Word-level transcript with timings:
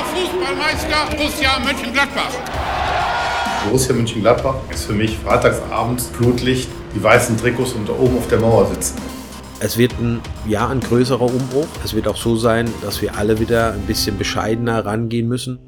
deutscher 0.00 0.04
Fußballmeister 0.04 1.16
Borussia 1.16 1.58
Mönchengladbach. 1.60 2.30
Borussia 3.64 3.94
Mönchengladbach 3.94 4.56
ist 4.70 4.84
für 4.84 4.92
mich 4.92 5.18
freitagsabends 5.18 6.06
Flutlicht, 6.08 6.68
die 6.94 7.02
weißen 7.02 7.36
Trikots 7.36 7.72
und 7.72 7.88
da 7.88 7.92
oben 7.92 8.16
auf 8.16 8.28
der 8.28 8.40
Mauer 8.40 8.66
sitzen. 8.66 8.98
Es 9.60 9.76
wird 9.76 9.92
ein, 10.00 10.20
ja, 10.48 10.68
ein 10.68 10.80
größerer 10.80 11.22
Umbruch. 11.22 11.66
Es 11.84 11.94
wird 11.94 12.08
auch 12.08 12.16
so 12.16 12.36
sein, 12.36 12.72
dass 12.80 13.02
wir 13.02 13.16
alle 13.16 13.40
wieder 13.40 13.74
ein 13.74 13.82
bisschen 13.82 14.16
bescheidener 14.16 14.86
rangehen 14.86 15.28
müssen. 15.28 15.58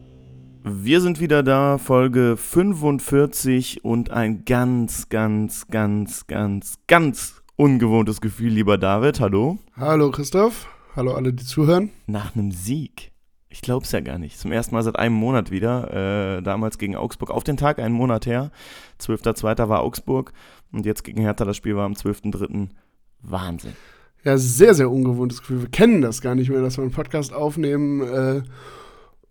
Wir 0.64 1.00
sind 1.00 1.20
wieder 1.20 1.42
da, 1.42 1.76
Folge 1.76 2.36
45 2.36 3.84
und 3.84 4.10
ein 4.10 4.44
ganz, 4.44 5.08
ganz, 5.08 5.66
ganz, 5.68 6.26
ganz, 6.26 6.76
ganz 6.86 7.42
ungewohntes 7.56 8.20
Gefühl, 8.20 8.52
lieber 8.52 8.78
David. 8.78 9.20
Hallo. 9.20 9.58
Hallo 9.76 10.10
Christoph. 10.10 10.68
Hallo 10.96 11.12
alle, 11.14 11.32
die 11.32 11.44
zuhören. 11.44 11.90
Nach 12.06 12.34
einem 12.34 12.52
Sieg. 12.52 13.11
Ich 13.52 13.60
glaube 13.60 13.84
es 13.84 13.92
ja 13.92 14.00
gar 14.00 14.18
nicht. 14.18 14.38
Zum 14.38 14.50
ersten 14.50 14.74
Mal 14.74 14.82
seit 14.82 14.98
einem 14.98 15.14
Monat 15.14 15.50
wieder. 15.50 16.38
Äh, 16.38 16.42
damals 16.42 16.78
gegen 16.78 16.96
Augsburg. 16.96 17.30
Auf 17.30 17.44
den 17.44 17.58
Tag 17.58 17.78
einen 17.78 17.94
Monat 17.94 18.24
her. 18.24 18.50
12.02. 18.98 19.68
war 19.68 19.82
Augsburg. 19.82 20.32
Und 20.72 20.86
jetzt 20.86 21.04
gegen 21.04 21.20
Hertha. 21.20 21.44
Das 21.44 21.58
Spiel 21.58 21.76
war 21.76 21.84
am 21.84 21.92
12.03. 21.92 22.68
Wahnsinn. 23.20 23.74
Ja, 24.24 24.38
sehr, 24.38 24.74
sehr 24.74 24.90
ungewohntes 24.90 25.40
Gefühl. 25.40 25.60
Wir 25.60 25.68
kennen 25.68 26.00
das 26.00 26.22
gar 26.22 26.34
nicht 26.34 26.48
mehr, 26.48 26.62
dass 26.62 26.78
wir 26.78 26.82
einen 26.82 26.92
Podcast 26.92 27.34
aufnehmen 27.34 28.00
äh, 28.00 28.42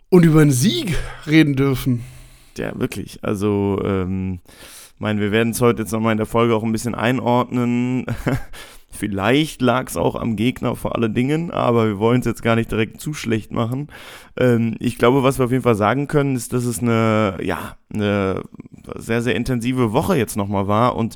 und 0.09 0.23
über 0.23 0.41
einen 0.41 0.51
Sieg 0.51 0.95
reden 1.25 1.55
dürfen. 1.55 2.03
Ja, 2.57 2.77
wirklich. 2.79 3.23
Also, 3.23 3.81
ähm, 3.83 4.39
meine, 4.99 5.19
wir 5.19 5.31
werden 5.31 5.51
es 5.51 5.61
heute 5.61 5.81
jetzt 5.81 5.93
nochmal 5.93 6.11
in 6.11 6.17
der 6.17 6.27
Folge 6.27 6.55
auch 6.55 6.63
ein 6.63 6.71
bisschen 6.71 6.93
einordnen. 6.93 8.05
Vielleicht 8.91 9.61
lag 9.61 9.87
es 9.87 9.97
auch 9.97 10.15
am 10.15 10.35
Gegner 10.35 10.75
vor 10.75 10.95
allen 10.95 11.13
Dingen, 11.13 11.51
aber 11.51 11.87
wir 11.87 11.99
wollen 11.99 12.19
es 12.19 12.25
jetzt 12.25 12.43
gar 12.43 12.55
nicht 12.55 12.71
direkt 12.71 12.99
zu 12.99 13.13
schlecht 13.13 13.51
machen. 13.51 13.87
Ähm, 14.37 14.75
ich 14.79 14.97
glaube, 14.97 15.23
was 15.23 15.39
wir 15.39 15.45
auf 15.45 15.51
jeden 15.51 15.63
Fall 15.63 15.75
sagen 15.75 16.07
können, 16.07 16.35
ist, 16.35 16.53
dass 16.53 16.65
es 16.65 16.79
eine, 16.79 17.37
ja, 17.41 17.77
eine 17.93 18.43
sehr, 18.95 19.21
sehr 19.21 19.35
intensive 19.35 19.93
Woche 19.93 20.17
jetzt 20.17 20.35
nochmal 20.35 20.67
war 20.67 20.95
und 20.95 21.15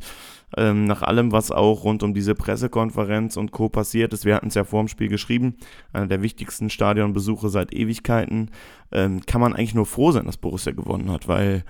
ähm, 0.58 0.86
nach 0.86 1.02
allem, 1.02 1.32
was 1.32 1.52
auch 1.52 1.84
rund 1.84 2.04
um 2.04 2.14
diese 2.14 2.34
Pressekonferenz 2.34 3.36
und 3.36 3.52
Co. 3.52 3.68
passiert 3.68 4.14
ist, 4.14 4.26
wir 4.26 4.36
hatten 4.36 4.48
es 4.48 4.56
ja 4.56 4.64
vor 4.64 4.82
dem 4.82 4.88
Spiel 4.88 5.10
geschrieben, 5.10 5.56
einer 5.92 6.08
der 6.08 6.22
wichtigsten 6.22 6.70
Stadionbesuche 6.70 7.50
seit 7.50 7.74
Ewigkeiten, 7.74 8.52
ähm, 8.92 9.26
kann 9.26 9.42
man 9.42 9.54
eigentlich 9.54 9.76
nur 9.76 9.86
froh 9.86 10.12
sein, 10.12 10.26
dass 10.26 10.38
Borussia 10.38 10.72
gewonnen 10.72 11.12
hat, 11.12 11.28
weil 11.28 11.64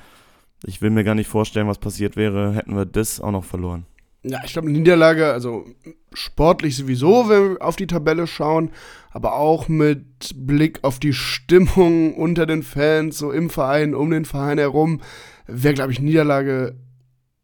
ich 0.66 0.82
will 0.82 0.90
mir 0.90 1.04
gar 1.04 1.16
nicht 1.16 1.28
vorstellen, 1.28 1.68
was 1.68 1.80
passiert 1.80 2.16
wäre, 2.16 2.54
hätten 2.54 2.76
wir 2.76 2.86
das 2.86 3.20
auch 3.20 3.32
noch 3.32 3.44
verloren. 3.44 3.86
Ja, 4.28 4.40
ich 4.44 4.54
glaube, 4.54 4.72
Niederlage, 4.72 5.32
also 5.32 5.66
sportlich 6.14 6.76
sowieso, 6.76 7.30
wenn 7.30 7.52
wir 7.52 7.62
auf 7.62 7.76
die 7.76 7.86
Tabelle 7.86 8.26
schauen, 8.26 8.72
aber 9.12 9.36
auch 9.36 9.68
mit 9.68 10.32
Blick 10.36 10.80
auf 10.82 10.98
die 10.98 11.14
Stimmung 11.14 12.16
unter 12.16 12.48
den 12.48 12.64
Fans, 12.64 13.20
so 13.20 13.32
im 13.32 13.52
Verein, 13.52 13.94
um 13.94 14.10
den 14.10 14.26
Verein 14.26 14.58
herum, 14.58 15.02
wäre, 15.46 15.76
glaube 15.76 15.92
ich, 15.92 16.00
Niederlage 16.00 16.76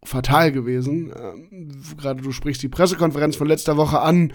fatal 0.03 0.51
gewesen. 0.51 1.13
Ähm, 1.15 1.83
Gerade 1.97 2.23
du 2.23 2.31
sprichst 2.31 2.63
die 2.63 2.69
Pressekonferenz 2.69 3.35
von 3.35 3.47
letzter 3.47 3.77
Woche 3.77 4.01
an, 4.01 4.33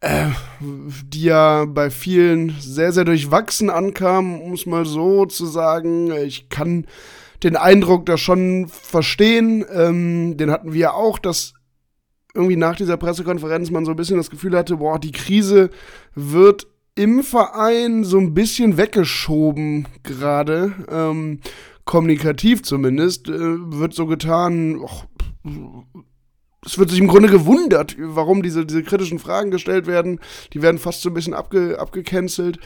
äh, 0.00 0.26
die 0.60 1.22
ja 1.22 1.64
bei 1.64 1.88
vielen 1.88 2.54
sehr, 2.60 2.92
sehr 2.92 3.04
durchwachsen 3.04 3.70
ankam, 3.70 4.42
um 4.42 4.52
es 4.52 4.66
mal 4.66 4.84
so 4.84 5.24
zu 5.24 5.46
sagen. 5.46 6.12
Ich 6.12 6.50
kann 6.50 6.86
den 7.42 7.56
Eindruck 7.56 8.04
da 8.04 8.18
schon 8.18 8.68
verstehen. 8.68 9.64
Ähm, 9.72 10.36
den 10.36 10.50
hatten 10.50 10.74
wir 10.74 10.94
auch, 10.94 11.18
dass 11.18 11.54
irgendwie 12.34 12.56
nach 12.56 12.76
dieser 12.76 12.96
Pressekonferenz 12.96 13.70
man 13.70 13.84
so 13.84 13.90
ein 13.90 13.96
bisschen 13.96 14.16
das 14.16 14.30
Gefühl 14.30 14.56
hatte, 14.56 14.76
boah, 14.76 14.98
die 14.98 15.12
Krise 15.12 15.70
wird 16.14 16.66
im 16.94 17.22
Verein 17.22 18.04
so 18.04 18.18
ein 18.18 18.34
bisschen 18.34 18.76
weggeschoben 18.76 19.88
gerade, 20.02 20.72
ähm, 20.90 21.40
kommunikativ 21.84 22.62
zumindest, 22.62 23.28
äh, 23.28 23.32
wird 23.32 23.94
so 23.94 24.06
getan, 24.06 24.76
och, 24.76 25.06
es 26.64 26.78
wird 26.78 26.90
sich 26.90 27.00
im 27.00 27.08
Grunde 27.08 27.28
gewundert, 27.28 27.96
warum 27.98 28.42
diese, 28.42 28.64
diese 28.64 28.82
kritischen 28.82 29.18
Fragen 29.18 29.50
gestellt 29.50 29.86
werden. 29.86 30.20
Die 30.52 30.62
werden 30.62 30.78
fast 30.78 31.02
so 31.02 31.10
ein 31.10 31.14
bisschen 31.14 31.34
abge, 31.34 31.78
abgecancelt. 31.80 32.60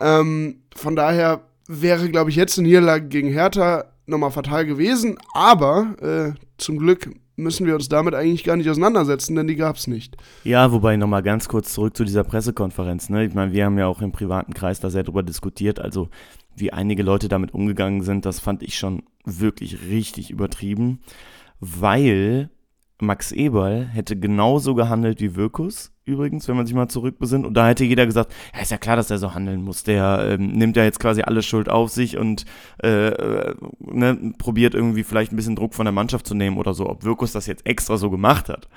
Ähm, 0.00 0.62
von 0.74 0.96
daher 0.96 1.42
wäre, 1.68 2.08
glaube 2.08 2.30
ich, 2.30 2.36
jetzt 2.36 2.58
eine 2.58 2.68
Niederlage 2.68 3.08
gegen 3.08 3.28
Hertha 3.28 3.84
nochmal 4.06 4.30
fatal 4.30 4.64
gewesen, 4.64 5.18
aber 5.34 5.96
äh, 6.00 6.38
zum 6.56 6.78
Glück 6.78 7.10
müssen 7.36 7.66
wir 7.66 7.74
uns 7.74 7.88
damit 7.88 8.14
eigentlich 8.14 8.44
gar 8.44 8.56
nicht 8.56 8.68
auseinandersetzen, 8.68 9.34
denn 9.34 9.46
die 9.46 9.56
gab 9.56 9.76
es 9.76 9.86
nicht. 9.86 10.16
Ja, 10.44 10.72
wobei 10.72 10.96
nochmal 10.96 11.22
ganz 11.22 11.48
kurz 11.48 11.72
zurück 11.72 11.96
zu 11.96 12.04
dieser 12.04 12.24
Pressekonferenz. 12.24 13.08
Ne? 13.08 13.24
Ich 13.24 13.34
meine, 13.34 13.52
wir 13.52 13.64
haben 13.64 13.78
ja 13.78 13.86
auch 13.86 14.02
im 14.02 14.12
privaten 14.12 14.54
Kreis 14.54 14.80
da 14.80 14.90
sehr 14.90 15.02
drüber 15.02 15.22
diskutiert. 15.22 15.78
Also, 15.78 16.08
wie 16.54 16.72
einige 16.72 17.02
Leute 17.02 17.28
damit 17.28 17.54
umgegangen 17.54 18.02
sind, 18.02 18.26
das 18.26 18.40
fand 18.40 18.62
ich 18.62 18.76
schon 18.76 19.04
wirklich 19.24 19.88
richtig 19.88 20.30
übertrieben, 20.30 21.00
weil 21.60 22.50
Max 23.02 23.32
Eberl 23.32 23.86
hätte 23.86 24.16
genauso 24.16 24.74
gehandelt 24.74 25.20
wie 25.20 25.36
Wirkus, 25.36 25.92
übrigens, 26.04 26.48
wenn 26.48 26.56
man 26.56 26.66
sich 26.66 26.74
mal 26.74 26.88
zurückbesinnt. 26.88 27.44
Und 27.44 27.54
da 27.54 27.68
hätte 27.68 27.84
jeder 27.84 28.06
gesagt, 28.06 28.32
ja, 28.54 28.60
ist 28.60 28.70
ja 28.70 28.78
klar, 28.78 28.96
dass 28.96 29.10
er 29.10 29.18
so 29.18 29.34
handeln 29.34 29.62
muss. 29.62 29.82
Der 29.82 30.36
ähm, 30.38 30.52
nimmt 30.52 30.76
ja 30.76 30.84
jetzt 30.84 31.00
quasi 31.00 31.22
alle 31.22 31.42
Schuld 31.42 31.68
auf 31.68 31.90
sich 31.90 32.16
und 32.16 32.44
äh, 32.82 33.08
äh, 33.08 33.54
ne, 33.80 34.32
probiert 34.38 34.74
irgendwie 34.74 35.04
vielleicht 35.04 35.32
ein 35.32 35.36
bisschen 35.36 35.56
Druck 35.56 35.74
von 35.74 35.84
der 35.84 35.92
Mannschaft 35.92 36.26
zu 36.26 36.34
nehmen 36.34 36.56
oder 36.56 36.74
so. 36.74 36.88
Ob 36.88 37.04
Wirkus 37.04 37.32
das 37.32 37.46
jetzt 37.46 37.66
extra 37.66 37.96
so 37.96 38.10
gemacht 38.10 38.48
hat, 38.48 38.68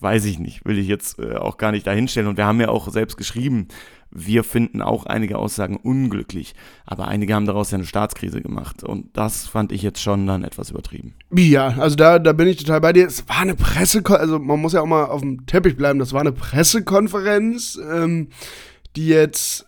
weiß 0.00 0.24
ich 0.26 0.38
nicht. 0.38 0.64
Will 0.64 0.78
ich 0.78 0.88
jetzt 0.88 1.18
äh, 1.18 1.36
auch 1.36 1.56
gar 1.56 1.72
nicht 1.72 1.86
dahinstellen. 1.86 2.28
Und 2.28 2.36
wir 2.36 2.46
haben 2.46 2.60
ja 2.60 2.68
auch 2.68 2.88
selbst 2.88 3.16
geschrieben, 3.16 3.68
wir 4.10 4.44
finden 4.44 4.82
auch 4.82 5.06
einige 5.06 5.38
Aussagen 5.38 5.76
unglücklich, 5.76 6.54
aber 6.84 7.08
einige 7.08 7.34
haben 7.34 7.46
daraus 7.46 7.70
ja 7.70 7.78
eine 7.78 7.86
Staatskrise 7.86 8.40
gemacht 8.40 8.82
und 8.82 9.16
das 9.16 9.46
fand 9.46 9.72
ich 9.72 9.82
jetzt 9.82 10.00
schon 10.00 10.26
dann 10.26 10.44
etwas 10.44 10.70
übertrieben. 10.70 11.14
Ja, 11.34 11.68
also 11.78 11.96
da, 11.96 12.18
da 12.18 12.32
bin 12.32 12.48
ich 12.48 12.56
total 12.56 12.80
bei 12.80 12.92
dir. 12.92 13.06
Es 13.06 13.28
war 13.28 13.40
eine 13.40 13.54
Pressekonferenz, 13.54 14.22
also 14.22 14.38
man 14.38 14.60
muss 14.60 14.72
ja 14.72 14.80
auch 14.80 14.86
mal 14.86 15.06
auf 15.06 15.20
dem 15.20 15.44
Teppich 15.46 15.76
bleiben, 15.76 15.98
das 15.98 16.12
war 16.12 16.20
eine 16.20 16.32
Pressekonferenz, 16.32 17.78
ähm, 17.90 18.28
die 18.94 19.08
jetzt 19.08 19.64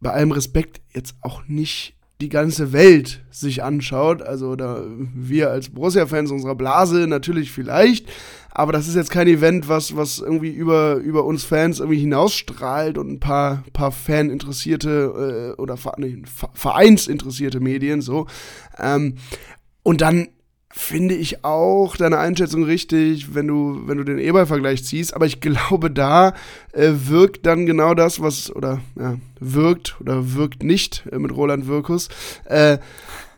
bei 0.00 0.10
allem 0.10 0.30
Respekt 0.30 0.80
jetzt 0.94 1.16
auch 1.22 1.42
nicht 1.48 1.97
die 2.20 2.28
ganze 2.28 2.72
Welt 2.72 3.22
sich 3.30 3.62
anschaut. 3.62 4.22
Also 4.22 4.56
da 4.56 4.82
wir 5.14 5.50
als 5.50 5.70
Borussia-Fans 5.70 6.30
unserer 6.30 6.54
Blase 6.54 7.06
natürlich 7.06 7.52
vielleicht, 7.52 8.08
aber 8.50 8.72
das 8.72 8.88
ist 8.88 8.96
jetzt 8.96 9.10
kein 9.10 9.28
Event, 9.28 9.68
was, 9.68 9.94
was 9.94 10.18
irgendwie 10.18 10.50
über, 10.50 10.96
über 10.96 11.24
uns 11.24 11.44
Fans 11.44 11.78
irgendwie 11.78 12.00
hinausstrahlt 12.00 12.98
und 12.98 13.08
ein 13.08 13.20
paar, 13.20 13.62
paar 13.72 13.92
Fan-interessierte 13.92 15.54
äh, 15.56 15.60
oder 15.60 15.76
nee, 15.98 16.22
Vereinsinteressierte 16.54 17.60
Medien 17.60 18.00
so. 18.00 18.26
Ähm, 18.78 19.14
und 19.84 20.00
dann 20.00 20.28
finde 20.78 21.16
ich 21.16 21.44
auch 21.44 21.96
deine 21.96 22.18
Einschätzung 22.18 22.62
richtig, 22.62 23.34
wenn 23.34 23.48
du, 23.48 23.82
wenn 23.86 23.98
du 23.98 24.04
den 24.04 24.20
Eberl-Vergleich 24.20 24.84
ziehst. 24.84 25.12
Aber 25.12 25.26
ich 25.26 25.40
glaube, 25.40 25.90
da 25.90 26.34
äh, 26.72 26.92
wirkt 26.92 27.44
dann 27.46 27.66
genau 27.66 27.94
das, 27.94 28.22
was, 28.22 28.54
oder 28.54 28.80
ja, 28.98 29.16
wirkt 29.40 29.96
oder 30.00 30.34
wirkt 30.34 30.62
nicht 30.62 31.02
äh, 31.10 31.18
mit 31.18 31.34
Roland 31.36 31.66
Wirkus. 31.66 32.08
Äh, 32.44 32.78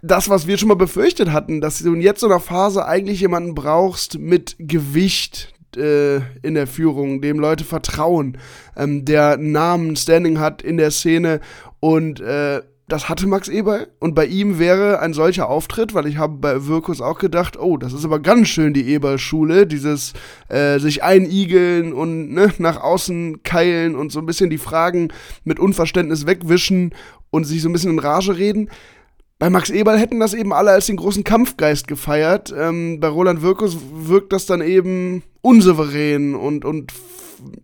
das, 0.03 0.29
was 0.29 0.47
wir 0.47 0.59
schon 0.59 0.69
mal 0.69 0.75
befürchtet 0.75 1.33
hatten, 1.33 1.63
dass 1.63 1.79
du 1.79 1.95
in 1.95 2.03
jetzt 2.03 2.21
so 2.21 2.27
einer 2.27 2.41
Phase 2.41 2.85
eigentlich 2.85 3.21
jemanden 3.21 3.55
brauchst 3.55 4.19
mit 4.19 4.57
Gewicht, 4.59 5.55
äh, 5.77 6.17
in 6.43 6.55
der 6.55 6.67
Führung, 6.67 7.23
dem 7.23 7.39
Leute 7.39 7.65
vertrauen, 7.65 8.37
ähm, 8.77 9.07
der 9.07 9.39
Namen, 9.39 9.97
Standing 9.97 10.41
hat 10.41 10.61
in 10.61 10.77
der 10.77 10.91
Szene 10.91 11.41
und 11.81 12.21
äh, 12.21 12.61
das 12.91 13.09
hatte 13.09 13.29
Max 13.29 13.49
Eberl 13.49 13.87
und 14.01 14.15
bei 14.15 14.27
ihm 14.27 14.59
wäre 14.59 14.99
ein 14.99 15.13
solcher 15.15 15.49
Auftritt, 15.49 15.95
weil 15.95 16.07
ich 16.07 16.17
habe 16.17 16.39
bei 16.39 16.67
Wirkus 16.67 17.01
auch 17.01 17.19
gedacht, 17.19 17.57
oh, 17.57 17.77
das 17.77 17.93
ist 17.93 18.05
aber 18.05 18.19
ganz 18.19 18.49
schön 18.49 18.75
die 18.75 18.89
Eberl-Schule, 18.93 19.69
dieses 19.69 20.13
äh, 20.49 20.81
sich 20.81 21.05
einigeln 21.05 21.93
und 21.93 22.33
ne, 22.33 22.53
nach 22.59 22.81
außen 22.81 23.45
keilen 23.45 23.95
und 23.95 24.11
so 24.11 24.19
ein 24.19 24.27
bisschen 24.27 24.51
die 24.51 24.59
Fragen 24.59 25.13
mit 25.45 25.61
Unverständnis 25.61 26.27
wegwischen 26.27 26.93
und 27.31 27.45
sich 27.45 27.63
so 27.63 27.69
ein 27.69 27.73
bisschen 27.73 27.93
in 27.93 28.01
Rage 28.01 28.37
reden. 28.37 28.69
Bei 29.39 29.51
Max 29.51 29.71
Eberl 29.71 29.99
hätten 29.99 30.19
das 30.19 30.35
eben 30.35 30.53
alle 30.53 30.73
als 30.73 30.87
den 30.87 30.97
großen 30.97 31.23
Kampfgeist 31.23 31.87
gefeiert. 31.87 32.53
Ähm, 32.55 32.99
bei 32.99 33.09
Roland 33.09 33.41
Wirkus 33.41 33.77
wirkt 33.95 34.33
das 34.33 34.47
dann 34.47 34.61
eben 34.63 35.23
unsouverän 35.43 36.35
und, 36.35 36.65
und 36.65 36.93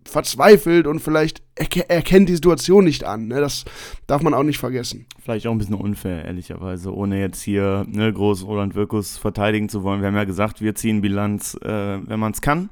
verzweifelt 0.05 0.87
und 0.87 1.01
vielleicht 1.01 1.43
erkennt 1.55 2.29
die 2.29 2.35
Situation 2.35 2.85
nicht 2.85 3.05
an. 3.05 3.29
Ne? 3.29 3.41
Das 3.41 3.65
darf 4.07 4.23
man 4.23 4.35
auch 4.35 4.43
nicht 4.43 4.59
vergessen. 4.59 5.07
Vielleicht 5.23 5.47
auch 5.47 5.53
ein 5.53 5.59
bisschen 5.59 5.75
unfair, 5.75 6.25
ehrlicherweise, 6.25 6.95
ohne 6.95 7.21
jetzt 7.21 7.43
hier 7.43 7.85
ne, 7.89 8.13
groß 8.13 8.47
Roland 8.47 8.75
Wirkus 8.75 9.17
verteidigen 9.17 9.69
zu 9.69 9.83
wollen. 9.83 10.01
Wir 10.01 10.09
haben 10.09 10.17
ja 10.17 10.25
gesagt, 10.25 10.61
wir 10.61 10.75
ziehen 10.75 11.01
Bilanz, 11.01 11.55
äh, 11.63 11.69
wenn 11.69 12.21
man 12.21 12.33
es 12.33 12.41
kann. 12.41 12.71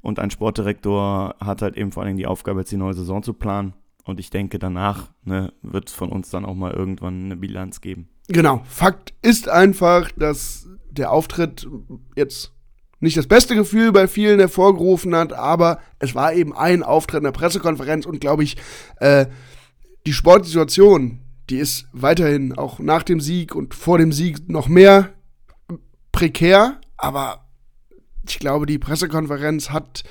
Und 0.00 0.18
ein 0.18 0.30
Sportdirektor 0.30 1.34
hat 1.40 1.62
halt 1.62 1.76
eben 1.76 1.92
vor 1.92 2.04
allem 2.04 2.16
die 2.16 2.26
Aufgabe, 2.26 2.60
jetzt 2.60 2.72
die 2.72 2.76
neue 2.76 2.94
Saison 2.94 3.22
zu 3.22 3.34
planen. 3.34 3.74
Und 4.04 4.20
ich 4.20 4.30
denke, 4.30 4.58
danach 4.58 5.10
ne, 5.24 5.52
wird 5.62 5.88
es 5.88 5.94
von 5.94 6.10
uns 6.10 6.30
dann 6.30 6.44
auch 6.44 6.54
mal 6.54 6.72
irgendwann 6.72 7.26
eine 7.26 7.36
Bilanz 7.36 7.80
geben. 7.80 8.08
Genau. 8.28 8.62
Fakt 8.66 9.12
ist 9.22 9.48
einfach, 9.48 10.10
dass 10.12 10.68
der 10.90 11.12
Auftritt 11.12 11.68
jetzt 12.16 12.52
nicht 13.00 13.16
das 13.16 13.26
beste 13.26 13.54
Gefühl 13.54 13.92
bei 13.92 14.08
vielen 14.08 14.40
hervorgerufen 14.40 15.14
hat, 15.14 15.32
aber 15.32 15.80
es 15.98 16.14
war 16.14 16.32
eben 16.32 16.56
ein 16.56 16.82
Auftritt 16.82 17.18
in 17.18 17.24
der 17.24 17.32
Pressekonferenz 17.32 18.06
und 18.06 18.20
glaube 18.20 18.44
ich, 18.44 18.56
äh, 18.96 19.26
die 20.06 20.12
Sportsituation, 20.12 21.20
die 21.50 21.58
ist 21.58 21.86
weiterhin 21.92 22.56
auch 22.56 22.78
nach 22.78 23.02
dem 23.02 23.20
Sieg 23.20 23.54
und 23.54 23.74
vor 23.74 23.98
dem 23.98 24.12
Sieg 24.12 24.48
noch 24.48 24.68
mehr 24.68 25.10
prekär, 26.12 26.80
aber 26.96 27.44
ich 28.26 28.38
glaube, 28.38 28.66
die 28.66 28.78
Pressekonferenz 28.78 29.70
hat 29.70 30.04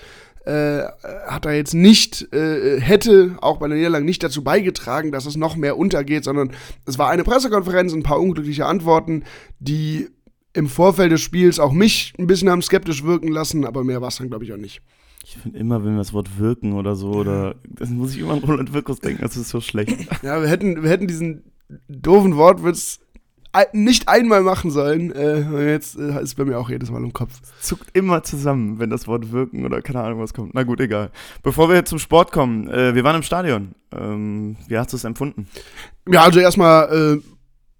äh, 0.47 0.87
hat 1.27 1.45
er 1.45 1.55
jetzt 1.55 1.73
nicht, 1.73 2.33
äh, 2.33 2.79
hätte 2.79 3.37
auch 3.41 3.57
bei 3.57 3.67
der 3.67 3.75
Niederlage 3.75 4.05
nicht 4.05 4.23
dazu 4.23 4.45
beigetragen, 4.45 5.11
dass 5.11 5.25
es 5.25 5.35
noch 5.35 5.57
mehr 5.57 5.77
untergeht, 5.77 6.23
sondern 6.23 6.51
es 6.85 6.97
war 6.97 7.09
eine 7.09 7.25
Pressekonferenz, 7.25 7.91
ein 7.91 8.03
paar 8.03 8.21
unglückliche 8.21 8.65
Antworten, 8.65 9.25
die 9.59 10.07
im 10.57 10.67
Vorfeld 10.67 11.11
des 11.11 11.21
Spiels 11.21 11.59
auch 11.59 11.71
mich 11.71 12.13
ein 12.17 12.27
bisschen 12.27 12.49
haben 12.49 12.61
skeptisch 12.61 13.03
wirken 13.03 13.29
lassen, 13.29 13.63
aber 13.65 13.83
mehr 13.83 14.01
war 14.01 14.07
es 14.07 14.17
dann, 14.17 14.29
glaube 14.29 14.43
ich, 14.43 14.51
auch 14.51 14.57
nicht. 14.57 14.81
Ich 15.23 15.37
finde 15.37 15.59
immer, 15.59 15.83
wenn 15.83 15.91
wir 15.91 15.99
das 15.99 16.13
Wort 16.13 16.39
wirken 16.39 16.73
oder 16.73 16.95
so, 16.95 17.11
oder 17.11 17.55
das 17.67 17.89
muss 17.89 18.15
ich 18.15 18.21
immer 18.21 18.33
an 18.33 18.39
Roland 18.39 18.73
Wirkus 18.73 18.99
denken, 18.99 19.21
das 19.21 19.37
ist 19.37 19.49
so 19.49 19.61
schlecht. 19.61 19.95
Ja, 20.23 20.41
wir 20.41 20.49
hätten, 20.49 20.81
wir 20.83 20.89
hätten 20.89 21.07
diesen 21.07 21.43
doofen 21.87 22.37
Wortwitz 22.37 22.99
nicht 23.73 24.07
einmal 24.07 24.41
machen 24.41 24.71
sollen. 24.71 25.11
Äh, 25.11 25.71
jetzt 25.71 25.97
äh, 25.97 26.21
ist 26.21 26.35
bei 26.35 26.45
mir 26.45 26.59
auch 26.59 26.69
jedes 26.69 26.91
Mal 26.91 27.03
im 27.03 27.13
Kopf. 27.13 27.39
Zuckt 27.59 27.95
immer 27.95 28.23
zusammen, 28.23 28.79
wenn 28.79 28.89
das 28.89 29.07
Wort 29.07 29.31
wirken 29.31 29.65
oder 29.65 29.81
keine 29.81 30.01
Ahnung 30.01 30.19
was 30.19 30.33
kommt. 30.33 30.53
Na 30.53 30.63
gut, 30.63 30.79
egal. 30.79 31.11
Bevor 31.43 31.69
wir 31.69 31.83
zum 31.85 31.97
Sport 31.99 32.31
kommen, 32.31 32.69
äh, 32.69 32.93
wir 32.93 33.03
waren 33.03 33.15
im 33.15 33.23
Stadion. 33.23 33.73
Ähm, 33.91 34.57
wie 34.67 34.77
hast 34.77 34.93
du 34.93 34.97
es 34.97 35.03
empfunden? 35.03 35.47
Ja, 36.07 36.23
also 36.23 36.39
erstmal 36.39 37.17
äh, 37.17 37.21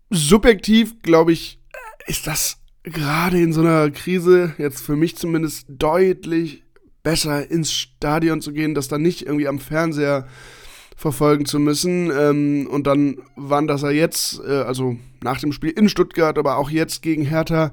subjektiv, 0.09 1.01
glaube 1.01 1.31
ich, 1.31 1.59
ist 2.07 2.25
das 2.25 2.57
gerade 2.89 3.39
in 3.39 3.53
so 3.53 3.61
einer 3.61 3.89
Krise 3.91 4.53
jetzt 4.57 4.81
für 4.81 4.95
mich 4.95 5.15
zumindest 5.17 5.65
deutlich 5.69 6.63
besser 7.03 7.49
ins 7.49 7.71
Stadion 7.71 8.41
zu 8.41 8.51
gehen, 8.51 8.75
dass 8.75 8.87
da 8.87 8.97
nicht 8.97 9.21
irgendwie 9.21 9.47
am 9.47 9.59
Fernseher 9.59 10.27
verfolgen 10.95 11.45
zu 11.45 11.59
müssen. 11.59 12.11
Ähm, 12.11 12.67
und 12.69 12.87
dann 12.87 13.19
waren 13.35 13.67
das 13.67 13.83
ja 13.83 13.91
jetzt, 13.91 14.41
äh, 14.45 14.61
also 14.61 14.97
nach 15.23 15.39
dem 15.39 15.51
Spiel 15.51 15.69
in 15.69 15.89
Stuttgart, 15.89 16.37
aber 16.37 16.57
auch 16.57 16.69
jetzt 16.69 17.01
gegen 17.01 17.23
Hertha, 17.23 17.71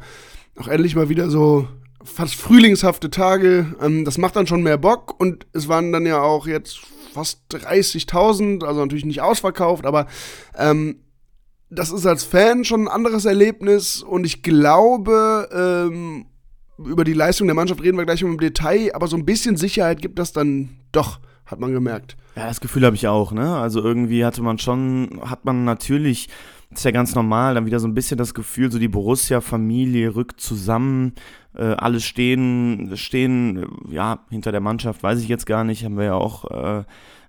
auch 0.56 0.68
endlich 0.68 0.94
mal 0.94 1.08
wieder 1.08 1.30
so 1.30 1.66
fast 2.04 2.34
frühlingshafte 2.34 3.10
Tage. 3.10 3.74
Ähm, 3.80 4.04
das 4.04 4.18
macht 4.18 4.36
dann 4.36 4.46
schon 4.46 4.62
mehr 4.62 4.78
Bock 4.78 5.18
und 5.18 5.46
es 5.52 5.68
waren 5.68 5.90
dann 5.90 6.06
ja 6.06 6.20
auch 6.20 6.46
jetzt 6.46 6.80
fast 7.14 7.40
30.000, 7.50 8.64
also 8.64 8.80
natürlich 8.80 9.06
nicht 9.06 9.22
ausverkauft, 9.22 9.86
aber 9.86 10.06
ähm, 10.58 10.96
das 11.70 11.90
ist 11.90 12.06
als 12.06 12.24
Fan 12.24 12.64
schon 12.64 12.82
ein 12.82 12.88
anderes 12.88 13.24
Erlebnis 13.24 14.02
und 14.02 14.24
ich 14.24 14.42
glaube, 14.42 15.48
ähm, 15.52 16.26
über 16.78 17.04
die 17.04 17.12
Leistung 17.12 17.46
der 17.46 17.54
Mannschaft 17.54 17.82
reden 17.82 17.98
wir 17.98 18.04
gleich 18.04 18.22
im 18.22 18.38
Detail, 18.38 18.94
aber 18.94 19.06
so 19.06 19.16
ein 19.16 19.24
bisschen 19.24 19.56
Sicherheit 19.56 20.00
gibt 20.00 20.18
das 20.18 20.32
dann 20.32 20.80
doch, 20.92 21.20
hat 21.46 21.60
man 21.60 21.72
gemerkt. 21.72 22.16
Ja, 22.36 22.46
das 22.46 22.60
Gefühl 22.60 22.84
habe 22.84 22.96
ich 22.96 23.06
auch, 23.06 23.32
ne? 23.32 23.56
Also 23.56 23.80
irgendwie 23.80 24.24
hatte 24.24 24.42
man 24.42 24.58
schon, 24.58 25.20
hat 25.24 25.44
man 25.44 25.64
natürlich, 25.64 26.28
ist 26.70 26.84
ja 26.84 26.90
ganz 26.90 27.14
normal, 27.14 27.54
dann 27.54 27.66
wieder 27.66 27.78
so 27.78 27.86
ein 27.86 27.94
bisschen 27.94 28.18
das 28.18 28.34
Gefühl, 28.34 28.72
so 28.72 28.78
die 28.78 28.88
Borussia-Familie 28.88 30.16
rückt 30.16 30.40
zusammen, 30.40 31.14
äh, 31.56 31.62
alle 31.62 32.00
stehen, 32.00 32.96
stehen, 32.96 33.66
ja, 33.88 34.24
hinter 34.30 34.50
der 34.50 34.60
Mannschaft, 34.60 35.02
weiß 35.02 35.20
ich 35.20 35.28
jetzt 35.28 35.46
gar 35.46 35.62
nicht, 35.62 35.84
haben 35.84 35.96
wir 35.96 36.04
ja 36.04 36.14
auch 36.14 36.50
äh, 36.50 36.84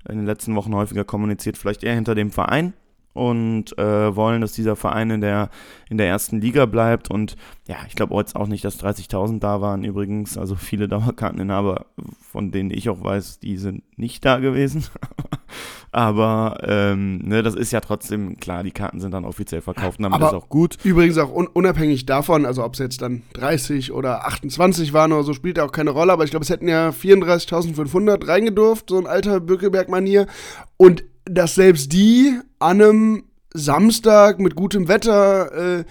in 0.09 0.17
den 0.17 0.25
letzten 0.25 0.55
Wochen 0.55 0.73
häufiger 0.73 1.03
kommuniziert, 1.03 1.57
vielleicht 1.57 1.83
eher 1.83 1.95
hinter 1.95 2.15
dem 2.15 2.31
Verein 2.31 2.73
und 3.15 3.77
äh, 3.77 4.13
wollen, 4.13 4.41
dass 4.41 4.51
dieser 4.51 4.75
Verein 4.75 5.09
in 5.09 5.21
der, 5.21 5.49
in 5.89 5.97
der 5.97 6.07
ersten 6.07 6.41
Liga 6.41 6.65
bleibt. 6.65 7.09
Und 7.09 7.37
ja, 7.65 7.77
ich 7.87 7.95
glaube 7.95 8.13
jetzt 8.15 8.35
auch 8.35 8.47
nicht, 8.47 8.65
dass 8.65 8.83
30.000 8.83 9.39
da 9.39 9.61
waren 9.61 9.85
übrigens. 9.85 10.37
Also 10.37 10.55
viele 10.55 10.87
Dauerkarteninhaber, 10.89 11.85
von 12.19 12.51
denen 12.51 12.71
ich 12.71 12.89
auch 12.89 13.01
weiß, 13.01 13.39
die 13.39 13.55
sind 13.55 13.83
nicht 13.97 14.25
da 14.25 14.39
gewesen. 14.39 14.83
Aber 15.93 16.57
ähm, 16.63 17.19
ne, 17.19 17.41
das 17.41 17.55
ist 17.55 17.71
ja 17.71 17.79
trotzdem 17.79 18.35
klar, 18.35 18.63
die 18.63 18.71
Karten 18.71 18.99
sind 18.99 19.13
dann 19.13 19.23
offiziell 19.23 19.61
verkauft 19.61 19.97
und 19.99 20.03
damit 20.03 20.17
Aber 20.17 20.27
ist 20.27 20.33
auch 20.33 20.49
gut. 20.49 20.77
Übrigens 20.83 21.17
auch 21.17 21.33
un 21.33 21.47
unabhängig 21.47 22.05
davon, 22.05 22.45
also 22.45 22.65
ob 22.65 22.73
es 22.73 22.79
jetzt 22.79 23.01
dann 23.01 23.21
30 23.31 23.93
oder 23.93 24.27
28 24.27 24.91
waren 24.91 25.13
oder 25.13 25.23
so, 25.23 25.33
spielt 25.33 25.57
ja 25.57 25.63
auch 25.63 25.71
keine 25.71 25.91
Rolle. 25.91 26.11
Aber 26.11 26.25
ich 26.25 26.31
glaube, 26.31 26.43
es 26.43 26.49
hätten 26.49 26.67
ja 26.67 26.89
34.500 26.89 28.27
reingedurft, 28.27 28.89
so 28.89 28.97
ein 28.97 29.07
alter 29.07 29.39
Bückeberg-Manier. 29.39 30.27
Und 30.75 31.05
dass 31.25 31.55
selbst 31.55 31.91
die 31.91 32.39
an 32.59 32.81
einem 32.81 33.23
Samstag 33.53 34.39
mit 34.39 34.55
gutem 34.55 34.87
Wetter 34.87 35.79
äh, 35.79 35.85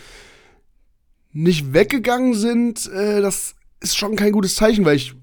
nicht 1.33 1.73
weggegangen 1.73 2.35
sind, 2.35 2.87
äh, 2.87 3.21
das 3.21 3.55
ist 3.81 3.97
schon 3.97 4.17
kein 4.17 4.33
gutes 4.33 4.55
Zeichen, 4.55 4.85
weil 4.85 4.97
ich, 4.97 5.15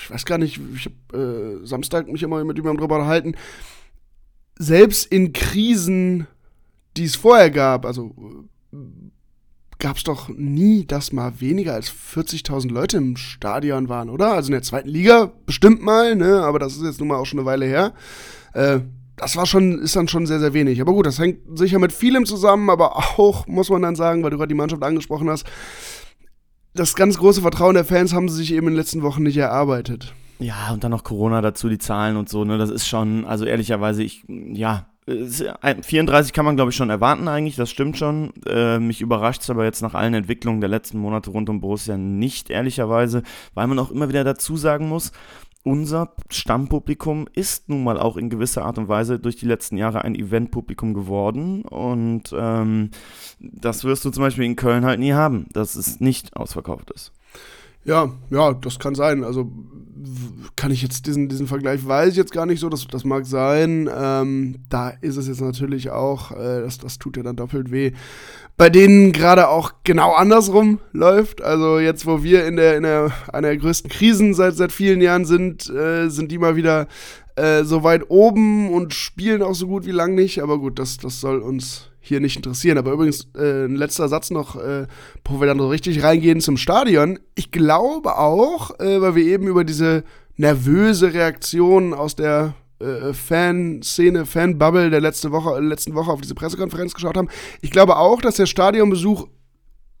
ich 0.00 0.10
weiß 0.10 0.24
gar 0.24 0.38
nicht, 0.38 0.60
ich 0.74 0.90
habe 1.12 1.62
äh, 1.62 1.66
Samstag 1.66 2.08
mich 2.08 2.22
immer 2.22 2.44
mit 2.44 2.56
jemandem 2.56 2.80
drüber 2.80 2.96
unterhalten. 2.96 3.34
Selbst 4.58 5.06
in 5.06 5.32
Krisen, 5.32 6.26
die 6.96 7.04
es 7.04 7.16
vorher 7.16 7.50
gab, 7.50 7.86
also 7.86 8.14
äh, 8.72 8.76
gab 9.78 9.96
es 9.96 10.04
doch 10.04 10.28
nie, 10.28 10.86
dass 10.86 11.12
mal 11.12 11.40
weniger 11.40 11.74
als 11.74 11.90
40.000 11.90 12.70
Leute 12.70 12.96
im 12.96 13.16
Stadion 13.16 13.88
waren, 13.88 14.08
oder? 14.08 14.32
Also 14.32 14.48
in 14.48 14.52
der 14.52 14.62
zweiten 14.62 14.88
Liga 14.88 15.32
bestimmt 15.44 15.82
mal, 15.82 16.16
ne? 16.16 16.42
Aber 16.42 16.58
das 16.58 16.76
ist 16.76 16.82
jetzt 16.82 16.98
nun 16.98 17.08
mal 17.08 17.16
auch 17.16 17.26
schon 17.26 17.38
eine 17.38 17.46
Weile 17.46 17.66
her. 17.66 17.92
Äh, 18.54 18.80
das 19.16 19.36
war 19.36 19.46
schon, 19.46 19.80
ist 19.80 19.96
dann 19.96 20.08
schon 20.08 20.26
sehr, 20.26 20.40
sehr 20.40 20.52
wenig. 20.52 20.80
Aber 20.80 20.92
gut, 20.92 21.06
das 21.06 21.18
hängt 21.18 21.58
sicher 21.58 21.78
mit 21.78 21.92
vielem 21.92 22.26
zusammen, 22.26 22.70
aber 22.70 22.96
auch, 22.96 23.46
muss 23.46 23.70
man 23.70 23.82
dann 23.82 23.96
sagen, 23.96 24.22
weil 24.22 24.30
du 24.30 24.36
gerade 24.36 24.48
die 24.48 24.54
Mannschaft 24.54 24.82
angesprochen 24.82 25.30
hast, 25.30 25.46
das 26.74 26.94
ganz 26.94 27.16
große 27.18 27.40
Vertrauen 27.40 27.74
der 27.74 27.86
Fans 27.86 28.12
haben 28.12 28.28
sie 28.28 28.36
sich 28.36 28.52
eben 28.52 28.66
in 28.68 28.74
den 28.74 28.78
letzten 28.78 29.02
Wochen 29.02 29.22
nicht 29.22 29.38
erarbeitet. 29.38 30.14
Ja, 30.38 30.70
und 30.72 30.84
dann 30.84 30.90
noch 30.90 31.04
Corona 31.04 31.40
dazu, 31.40 31.70
die 31.70 31.78
Zahlen 31.78 32.16
und 32.16 32.28
so, 32.28 32.44
ne? 32.44 32.58
Das 32.58 32.68
ist 32.68 32.86
schon, 32.86 33.24
also 33.24 33.46
ehrlicherweise, 33.46 34.02
ich, 34.02 34.24
ja, 34.28 34.86
34 35.08 36.32
kann 36.32 36.44
man, 36.44 36.56
glaube 36.56 36.72
ich, 36.72 36.76
schon 36.76 36.90
erwarten 36.90 37.28
eigentlich, 37.28 37.54
das 37.54 37.70
stimmt 37.70 37.96
schon. 37.96 38.32
Äh, 38.44 38.80
mich 38.80 39.00
überrascht 39.00 39.42
es 39.42 39.50
aber 39.50 39.64
jetzt 39.64 39.80
nach 39.80 39.94
allen 39.94 40.14
Entwicklungen 40.14 40.60
der 40.60 40.68
letzten 40.68 40.98
Monate 40.98 41.30
rund 41.30 41.48
um 41.48 41.60
Borussia 41.60 41.96
nicht, 41.96 42.50
ehrlicherweise, 42.50 43.22
weil 43.54 43.68
man 43.68 43.78
auch 43.78 43.92
immer 43.92 44.08
wieder 44.08 44.24
dazu 44.24 44.56
sagen 44.56 44.88
muss, 44.88 45.12
unser 45.66 46.12
Stammpublikum 46.30 47.26
ist 47.32 47.68
nun 47.68 47.82
mal 47.82 47.98
auch 47.98 48.16
in 48.16 48.30
gewisser 48.30 48.64
Art 48.64 48.78
und 48.78 48.86
Weise 48.86 49.18
durch 49.18 49.34
die 49.34 49.46
letzten 49.46 49.76
Jahre 49.76 50.02
ein 50.04 50.14
Eventpublikum 50.14 50.94
geworden. 50.94 51.62
Und 51.62 52.32
ähm, 52.32 52.92
das 53.40 53.82
wirst 53.82 54.04
du 54.04 54.10
zum 54.10 54.22
Beispiel 54.22 54.44
in 54.44 54.54
Köln 54.54 54.84
halt 54.84 55.00
nie 55.00 55.12
haben, 55.12 55.46
dass 55.52 55.74
es 55.74 55.98
nicht 55.98 56.36
ausverkauft 56.36 56.92
ist. 56.92 57.10
Ja, 57.86 58.10
ja, 58.30 58.52
das 58.52 58.78
kann 58.78 58.94
sein. 58.94 59.24
Also 59.24 59.50
kann 60.56 60.70
ich 60.70 60.82
jetzt 60.82 61.06
diesen, 61.06 61.28
diesen 61.28 61.46
Vergleich, 61.46 61.86
weiß 61.86 62.10
ich 62.10 62.16
jetzt 62.16 62.32
gar 62.32 62.46
nicht 62.46 62.60
so, 62.60 62.68
das, 62.68 62.86
das 62.86 63.04
mag 63.04 63.26
sein. 63.26 63.90
Ähm, 63.94 64.56
da 64.68 64.90
ist 65.00 65.16
es 65.16 65.28
jetzt 65.28 65.40
natürlich 65.40 65.90
auch, 65.90 66.32
äh, 66.32 66.62
das, 66.62 66.78
das 66.78 66.98
tut 66.98 67.16
ja 67.16 67.22
dann 67.22 67.36
doppelt 67.36 67.70
weh. 67.70 67.92
Bei 68.56 68.70
denen 68.70 69.12
gerade 69.12 69.48
auch 69.48 69.72
genau 69.84 70.12
andersrum 70.14 70.80
läuft. 70.92 71.42
Also 71.42 71.78
jetzt, 71.78 72.06
wo 72.06 72.22
wir 72.22 72.46
in 72.46 72.56
der, 72.56 72.76
in 72.76 72.84
der 72.84 73.12
einer 73.32 73.48
der 73.48 73.56
größten 73.58 73.90
Krisen 73.90 74.34
seit, 74.34 74.54
seit 74.54 74.72
vielen 74.72 75.00
Jahren 75.00 75.24
sind, 75.24 75.68
äh, 75.68 76.08
sind 76.08 76.32
die 76.32 76.38
mal 76.38 76.56
wieder 76.56 76.86
äh, 77.36 77.64
so 77.64 77.82
weit 77.82 78.08
oben 78.08 78.70
und 78.70 78.94
spielen 78.94 79.42
auch 79.42 79.54
so 79.54 79.66
gut 79.66 79.86
wie 79.86 79.92
lang 79.92 80.14
nicht. 80.14 80.42
Aber 80.42 80.58
gut, 80.58 80.78
das, 80.78 80.96
das 80.96 81.20
soll 81.20 81.38
uns 81.38 81.90
hier 82.06 82.20
nicht 82.20 82.36
interessieren. 82.36 82.78
Aber 82.78 82.92
übrigens, 82.92 83.28
äh, 83.36 83.64
ein 83.64 83.76
letzter 83.76 84.08
Satz 84.08 84.30
noch, 84.30 84.56
äh, 84.56 84.86
bevor 85.24 85.40
wir 85.40 85.46
dann 85.46 85.58
so 85.58 85.68
richtig 85.68 86.02
reingehen 86.02 86.40
zum 86.40 86.56
Stadion. 86.56 87.18
Ich 87.34 87.50
glaube 87.50 88.18
auch, 88.18 88.78
äh, 88.80 89.00
weil 89.00 89.14
wir 89.14 89.24
eben 89.24 89.46
über 89.46 89.64
diese 89.64 90.04
nervöse 90.36 91.14
Reaktion 91.14 91.94
aus 91.94 92.14
der 92.14 92.54
äh, 92.78 93.12
Fanszene, 93.14 94.26
Fanbubble 94.26 94.90
der 94.90 95.00
letzte 95.00 95.32
Woche, 95.32 95.58
letzten 95.60 95.94
Woche 95.94 96.10
auf 96.10 96.20
diese 96.20 96.34
Pressekonferenz 96.34 96.94
geschaut 96.94 97.16
haben. 97.16 97.28
Ich 97.62 97.70
glaube 97.70 97.96
auch, 97.96 98.20
dass 98.20 98.36
der 98.36 98.46
Stadionbesuch 98.46 99.28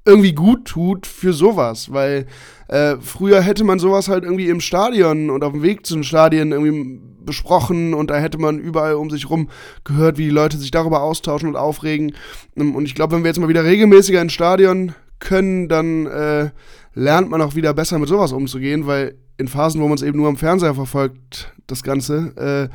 irgendwie 0.06 0.32
gut 0.32 0.64
tut 0.64 1.06
für 1.06 1.32
sowas, 1.32 1.92
weil 1.92 2.26
äh, 2.68 2.96
früher 3.00 3.42
hätte 3.42 3.64
man 3.64 3.78
sowas 3.78 4.08
halt 4.08 4.24
irgendwie 4.24 4.48
im 4.48 4.60
Stadion 4.60 5.30
und 5.30 5.44
auf 5.44 5.52
dem 5.52 5.62
Weg 5.62 5.84
zu 5.84 5.94
den 5.94 6.04
Stadien 6.04 6.52
irgendwie 6.52 7.00
besprochen 7.24 7.92
und 7.92 8.10
da 8.10 8.16
hätte 8.16 8.38
man 8.38 8.58
überall 8.58 8.94
um 8.94 9.10
sich 9.10 9.28
rum 9.28 9.50
gehört, 9.84 10.16
wie 10.16 10.24
die 10.24 10.30
Leute 10.30 10.56
sich 10.56 10.70
darüber 10.70 11.02
austauschen 11.02 11.48
und 11.48 11.56
aufregen. 11.56 12.14
Und 12.54 12.84
ich 12.86 12.94
glaube, 12.94 13.14
wenn 13.14 13.24
wir 13.24 13.28
jetzt 13.28 13.40
mal 13.40 13.48
wieder 13.48 13.64
regelmäßiger 13.64 14.22
ins 14.22 14.32
Stadion 14.32 14.94
können, 15.18 15.68
dann 15.68 16.06
äh, 16.06 16.50
lernt 16.94 17.28
man 17.28 17.42
auch 17.42 17.54
wieder 17.54 17.74
besser 17.74 17.98
mit 17.98 18.08
sowas 18.08 18.32
umzugehen, 18.32 18.86
weil 18.86 19.16
in 19.38 19.48
Phasen, 19.48 19.80
wo 19.80 19.88
man 19.88 19.96
es 19.96 20.02
eben 20.02 20.18
nur 20.18 20.28
am 20.28 20.36
Fernseher 20.36 20.74
verfolgt, 20.74 21.52
das 21.66 21.82
Ganze, 21.82 22.70
äh, 22.70 22.74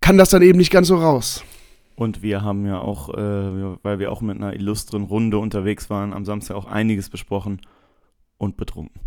kann 0.00 0.18
das 0.18 0.30
dann 0.30 0.42
eben 0.42 0.58
nicht 0.58 0.72
ganz 0.72 0.88
so 0.88 0.96
raus. 0.96 1.44
Und 2.02 2.20
wir 2.20 2.42
haben 2.42 2.66
ja 2.66 2.80
auch, 2.80 3.10
äh, 3.10 3.76
weil 3.84 4.00
wir 4.00 4.10
auch 4.10 4.22
mit 4.22 4.36
einer 4.36 4.54
illustren 4.54 5.04
Runde 5.04 5.38
unterwegs 5.38 5.88
waren, 5.88 6.12
am 6.12 6.24
Samstag 6.24 6.56
auch 6.56 6.66
einiges 6.66 7.08
besprochen 7.08 7.60
und 8.38 8.56
betrunken. 8.56 9.00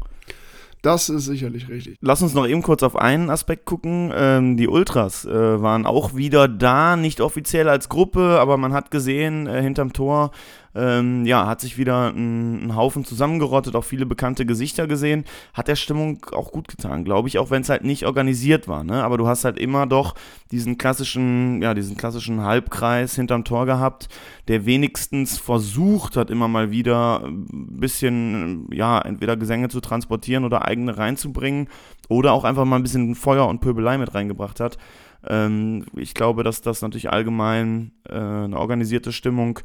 Das 0.82 1.10
ist 1.10 1.26
sicherlich 1.26 1.68
richtig. 1.68 1.98
Lass 2.00 2.22
uns 2.22 2.34
noch 2.34 2.48
eben 2.48 2.62
kurz 2.62 2.84
auf 2.84 2.96
einen 2.96 3.30
Aspekt 3.30 3.66
gucken. 3.66 4.14
Ähm, 4.16 4.56
die 4.56 4.70
Ultras 4.70 5.26
äh, 5.26 5.62
waren 5.62 5.86
auch 5.86 6.16
wieder 6.16 6.48
da, 6.48 6.96
nicht 6.96 7.20
offiziell 7.20 7.68
als 7.68 7.90
Gruppe, 7.90 8.40
aber 8.40 8.56
man 8.56 8.72
hat 8.72 8.92
gesehen, 8.92 9.48
äh, 9.48 9.62
hinterm 9.62 9.92
Tor 9.92 10.32
Ähm, 10.76 11.26
ja, 11.26 11.48
hat 11.48 11.62
sich 11.62 11.78
wieder 11.78 12.10
ein, 12.10 12.76
Haufen 12.76 13.06
zusammengerottet, 13.06 13.76
auch 13.76 13.86
viele 13.86 14.06
bekannte 14.06 14.46
Gesichter 14.46 14.88
gesehen. 14.88 15.24
Hat 15.54 15.70
der 15.70 15.78
Stimmung 15.78 16.26
auch 16.34 16.52
gut 16.52 16.68
getan, 16.68 17.06
glaube 17.06 17.30
ich, 17.30 17.40
auch 17.40 17.50
wenn 17.50 17.62
es 17.62 17.70
halt 17.70 17.86
nicht 17.86 18.06
organisiert 18.06 18.68
war. 18.68 18.84
Ne? 18.84 19.02
Aber 19.04 19.18
du 19.18 19.26
hast 19.26 19.46
halt 19.46 19.58
immer 19.58 19.88
doch 19.88 20.16
diesen 20.52 20.78
klassischen, 20.78 21.62
ja, 21.62 21.74
diesen 21.74 21.96
klassischen 21.96 22.42
Halbkreis 22.42 23.16
hinterm 23.16 23.46
Tor 23.46 23.66
gehabt, 23.66 24.10
der 24.50 24.66
wenigstens 24.66 25.38
versucht 25.38 26.18
hat, 26.18 26.30
immer 26.30 26.50
mal 26.50 26.72
wieder 26.72 27.24
ein 27.24 27.80
bisschen, 27.80 28.68
ja, 28.74 29.00
entweder 29.00 29.38
Gesänge 29.38 29.70
zu 29.70 29.80
transportieren 29.80 30.44
oder 30.44 30.66
eigene 30.66 30.98
reinzubringen 30.98 31.70
oder 32.10 32.34
auch 32.34 32.44
einfach 32.44 32.66
mal 32.66 32.76
ein 32.76 32.84
bisschen 32.84 33.16
Feuer 33.16 33.48
und 33.48 33.62
Pöbelei 33.62 33.98
mit 33.98 34.14
reingebracht 34.14 34.60
hat. 34.60 34.78
Ähm, 35.26 35.86
ich 35.96 36.14
glaube, 36.14 36.44
dass 36.44 36.62
das 36.62 36.82
natürlich 36.82 37.10
allgemein 37.10 37.92
äh, 38.10 38.16
eine 38.16 38.60
organisierte 38.60 39.14
Stimmung 39.14 39.60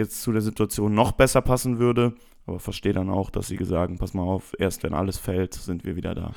jetzt 0.00 0.22
zu 0.22 0.32
der 0.32 0.42
Situation 0.42 0.94
noch 0.94 1.12
besser 1.12 1.42
passen 1.42 1.78
würde. 1.78 2.14
Aber 2.46 2.58
verstehe 2.58 2.92
dann 2.92 3.10
auch, 3.10 3.30
dass 3.30 3.48
sie 3.48 3.58
sagen, 3.64 3.98
pass 3.98 4.14
mal 4.14 4.22
auf, 4.22 4.54
erst 4.58 4.82
wenn 4.82 4.94
alles 4.94 5.18
fällt, 5.18 5.54
sind 5.54 5.84
wir 5.84 5.94
wieder 5.94 6.14
da. 6.14 6.32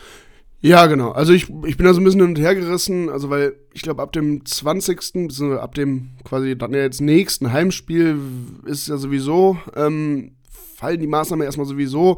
Ja, 0.61 0.85
genau. 0.85 1.11
Also 1.11 1.33
ich, 1.33 1.49
ich 1.65 1.75
bin 1.75 1.85
da 1.85 1.93
so 1.93 1.99
ein 1.99 2.05
bisschen 2.05 2.21
hin 2.21 2.29
und 2.29 2.39
her 2.39 2.55
gerissen, 2.55 3.09
also 3.09 3.29
weil 3.29 3.55
ich 3.73 3.81
glaube 3.81 4.01
ab 4.01 4.13
dem 4.13 4.45
20., 4.45 4.95
beziehungsweise 4.95 5.61
ab 5.61 5.75
dem 5.75 6.11
quasi 6.23 6.57
dann 6.57 6.73
jetzt 6.73 7.01
nächsten 7.01 7.51
Heimspiel 7.51 8.17
ist 8.65 8.87
ja 8.87 8.95
sowieso, 8.95 9.57
ähm, 9.75 10.35
fallen 10.75 11.01
die 11.01 11.07
Maßnahmen 11.07 11.45
erstmal 11.45 11.67
sowieso. 11.67 12.17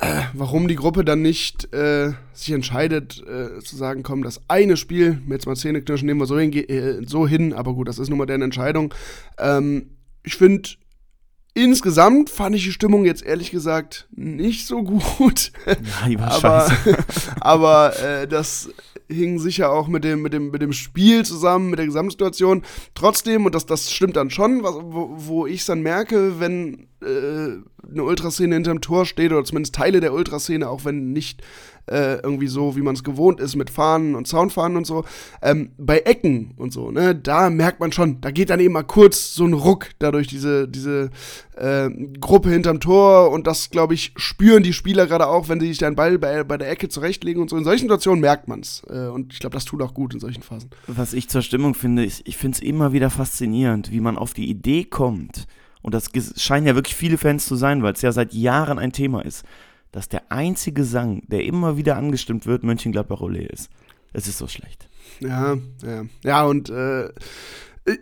Äh, 0.00 0.22
warum 0.32 0.68
die 0.68 0.76
Gruppe 0.76 1.04
dann 1.04 1.22
nicht 1.22 1.72
äh, 1.72 2.12
sich 2.32 2.52
entscheidet, 2.52 3.22
äh, 3.26 3.60
zu 3.60 3.76
sagen, 3.76 4.04
komm, 4.04 4.22
das 4.22 4.40
eine 4.48 4.76
Spiel, 4.76 5.20
jetzt 5.28 5.46
mal 5.46 5.56
Zähneknirschen, 5.56 6.06
nehmen 6.06 6.20
wir 6.20 6.26
so 6.26 6.38
hin, 6.38 6.52
äh, 6.52 7.04
so 7.06 7.26
hin, 7.26 7.52
aber 7.52 7.74
gut, 7.74 7.88
das 7.88 7.98
ist 7.98 8.08
nun 8.08 8.18
mal 8.18 8.26
deren 8.26 8.42
Entscheidung. 8.42 8.94
Ähm, 9.38 9.90
ich 10.28 10.36
finde, 10.36 10.68
insgesamt 11.54 12.28
fand 12.28 12.54
ich 12.54 12.64
die 12.64 12.72
Stimmung 12.72 13.06
jetzt 13.06 13.24
ehrlich 13.24 13.50
gesagt 13.50 14.08
nicht 14.14 14.66
so 14.66 14.82
gut. 14.82 15.52
Ja, 15.66 15.74
die 16.06 16.18
war 16.18 16.30
aber 16.32 16.68
scheiße. 16.68 16.96
aber 17.40 17.98
äh, 17.98 18.28
das 18.28 18.68
hing 19.08 19.38
sicher 19.38 19.72
auch 19.72 19.88
mit 19.88 20.04
dem, 20.04 20.20
mit, 20.20 20.34
dem, 20.34 20.50
mit 20.50 20.60
dem 20.60 20.74
Spiel 20.74 21.24
zusammen, 21.24 21.70
mit 21.70 21.78
der 21.78 21.86
Gesamtsituation. 21.86 22.62
Trotzdem, 22.94 23.46
und 23.46 23.54
das, 23.54 23.64
das 23.64 23.90
stimmt 23.90 24.16
dann 24.16 24.28
schon, 24.28 24.62
was, 24.62 24.74
wo, 24.74 25.14
wo 25.16 25.46
ich 25.46 25.60
es 25.60 25.66
dann 25.66 25.80
merke, 25.80 26.40
wenn 26.40 26.88
äh, 27.02 27.56
eine 27.90 28.04
Ultraszene 28.04 28.54
hinterm 28.54 28.82
Tor 28.82 29.06
steht, 29.06 29.32
oder 29.32 29.44
zumindest 29.44 29.74
Teile 29.74 30.00
der 30.00 30.12
Ultraszene, 30.12 30.68
auch 30.68 30.84
wenn 30.84 31.12
nicht 31.12 31.42
äh, 31.90 32.16
irgendwie 32.22 32.46
so, 32.46 32.76
wie 32.76 32.82
man 32.82 32.94
es 32.94 33.04
gewohnt 33.04 33.40
ist, 33.40 33.56
mit 33.56 33.70
Fahnen 33.70 34.14
und 34.14 34.26
Soundfahnen 34.26 34.76
und 34.76 34.86
so. 34.86 35.04
Ähm, 35.42 35.70
bei 35.78 35.98
Ecken 36.00 36.54
und 36.56 36.72
so, 36.72 36.90
ne, 36.90 37.14
da 37.14 37.50
merkt 37.50 37.80
man 37.80 37.92
schon, 37.92 38.20
da 38.20 38.30
geht 38.30 38.50
dann 38.50 38.60
eben 38.60 38.74
mal 38.74 38.82
kurz 38.82 39.34
so 39.34 39.44
ein 39.44 39.52
Ruck 39.52 39.90
dadurch 39.98 40.26
diese, 40.26 40.68
diese 40.68 41.10
äh, 41.56 41.90
Gruppe 42.20 42.50
hinterm 42.50 42.80
Tor 42.80 43.30
und 43.30 43.46
das, 43.46 43.70
glaube 43.70 43.94
ich, 43.94 44.12
spüren 44.16 44.62
die 44.62 44.72
Spieler 44.72 45.06
gerade 45.06 45.26
auch, 45.26 45.48
wenn 45.48 45.60
sie 45.60 45.68
sich 45.68 45.78
den 45.78 45.96
Ball 45.96 46.18
bei, 46.18 46.44
bei 46.44 46.56
der 46.56 46.70
Ecke 46.70 46.88
zurechtlegen 46.88 47.42
und 47.42 47.50
so. 47.50 47.56
In 47.56 47.64
solchen 47.64 47.82
Situationen 47.82 48.20
merkt 48.20 48.48
man 48.48 48.60
es. 48.60 48.82
Äh, 48.88 49.08
und 49.08 49.32
ich 49.32 49.38
glaube, 49.38 49.54
das 49.54 49.64
tut 49.64 49.82
auch 49.82 49.94
gut 49.94 50.14
in 50.14 50.20
solchen 50.20 50.42
Phasen. 50.42 50.70
Was 50.86 51.12
ich 51.12 51.28
zur 51.28 51.42
Stimmung 51.42 51.74
finde, 51.74 52.04
ist, 52.04 52.22
ich 52.24 52.36
finde 52.36 52.56
es 52.56 52.62
immer 52.62 52.92
wieder 52.92 53.10
faszinierend, 53.10 53.90
wie 53.90 54.00
man 54.00 54.16
auf 54.16 54.34
die 54.34 54.48
Idee 54.48 54.84
kommt. 54.84 55.46
Und 55.82 55.94
das 55.94 56.10
scheinen 56.36 56.66
ja 56.66 56.74
wirklich 56.74 56.96
viele 56.96 57.18
Fans 57.18 57.46
zu 57.46 57.56
sein, 57.56 57.82
weil 57.82 57.92
es 57.92 58.02
ja 58.02 58.12
seit 58.12 58.34
Jahren 58.34 58.78
ein 58.78 58.92
Thema 58.92 59.24
ist 59.24 59.44
dass 59.92 60.08
der 60.08 60.30
einzige 60.30 60.84
Sang, 60.84 61.22
der 61.26 61.44
immer 61.44 61.76
wieder 61.76 61.96
angestimmt 61.96 62.46
wird, 62.46 62.62
Mönchengladbach-Olé 62.62 63.46
ist. 63.46 63.70
Es 64.12 64.26
ist 64.26 64.38
so 64.38 64.46
schlecht. 64.48 64.88
Ja, 65.20 65.56
ja. 65.82 66.04
Ja, 66.24 66.44
und 66.44 66.70
äh, 66.70 67.08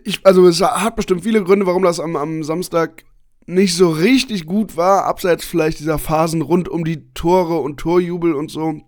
ich, 0.03 0.25
also 0.25 0.47
es 0.47 0.61
hat 0.61 0.95
bestimmt 0.95 1.23
viele 1.23 1.43
Gründe, 1.43 1.65
warum 1.65 1.83
das 1.83 1.99
am, 1.99 2.15
am 2.15 2.43
Samstag 2.43 3.03
nicht 3.45 3.75
so 3.75 3.89
richtig 3.89 4.45
gut 4.45 4.75
war, 4.75 5.05
abseits 5.05 5.45
vielleicht 5.45 5.79
dieser 5.79 5.97
Phasen 5.97 6.41
rund 6.41 6.67
um 6.67 6.83
die 6.83 7.13
Tore 7.13 7.59
und 7.59 7.77
Torjubel 7.77 8.33
und 8.33 8.51
so. 8.51 8.81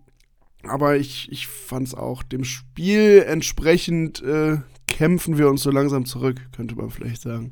Aber 0.63 0.97
ich, 0.97 1.31
ich 1.31 1.47
fand 1.47 1.87
es 1.87 1.95
auch 1.95 2.21
dem 2.23 2.43
Spiel 2.43 3.23
entsprechend 3.25 4.21
äh, 4.21 4.57
kämpfen 4.87 5.37
wir 5.37 5.47
uns 5.49 5.63
so 5.63 5.71
langsam 5.71 6.05
zurück, 6.05 6.41
könnte 6.51 6.75
man 6.75 6.89
vielleicht 6.89 7.21
sagen. 7.21 7.51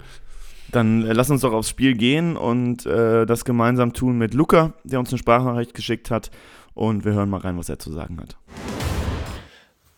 Dann 0.71 1.05
äh, 1.05 1.13
lass 1.13 1.29
uns 1.29 1.41
doch 1.41 1.53
aufs 1.53 1.69
Spiel 1.69 1.95
gehen 1.95 2.35
und 2.35 2.85
äh, 2.85 3.25
das 3.25 3.45
gemeinsam 3.45 3.93
tun 3.93 4.17
mit 4.17 4.33
Luca, 4.33 4.73
der 4.83 4.99
uns 4.99 5.09
eine 5.09 5.17
Sprachnachricht 5.17 5.73
geschickt 5.73 6.11
hat. 6.11 6.31
Und 6.73 7.05
wir 7.05 7.13
hören 7.13 7.29
mal 7.29 7.39
rein, 7.39 7.57
was 7.57 7.69
er 7.69 7.79
zu 7.79 7.91
sagen 7.91 8.19
hat. 8.19 8.37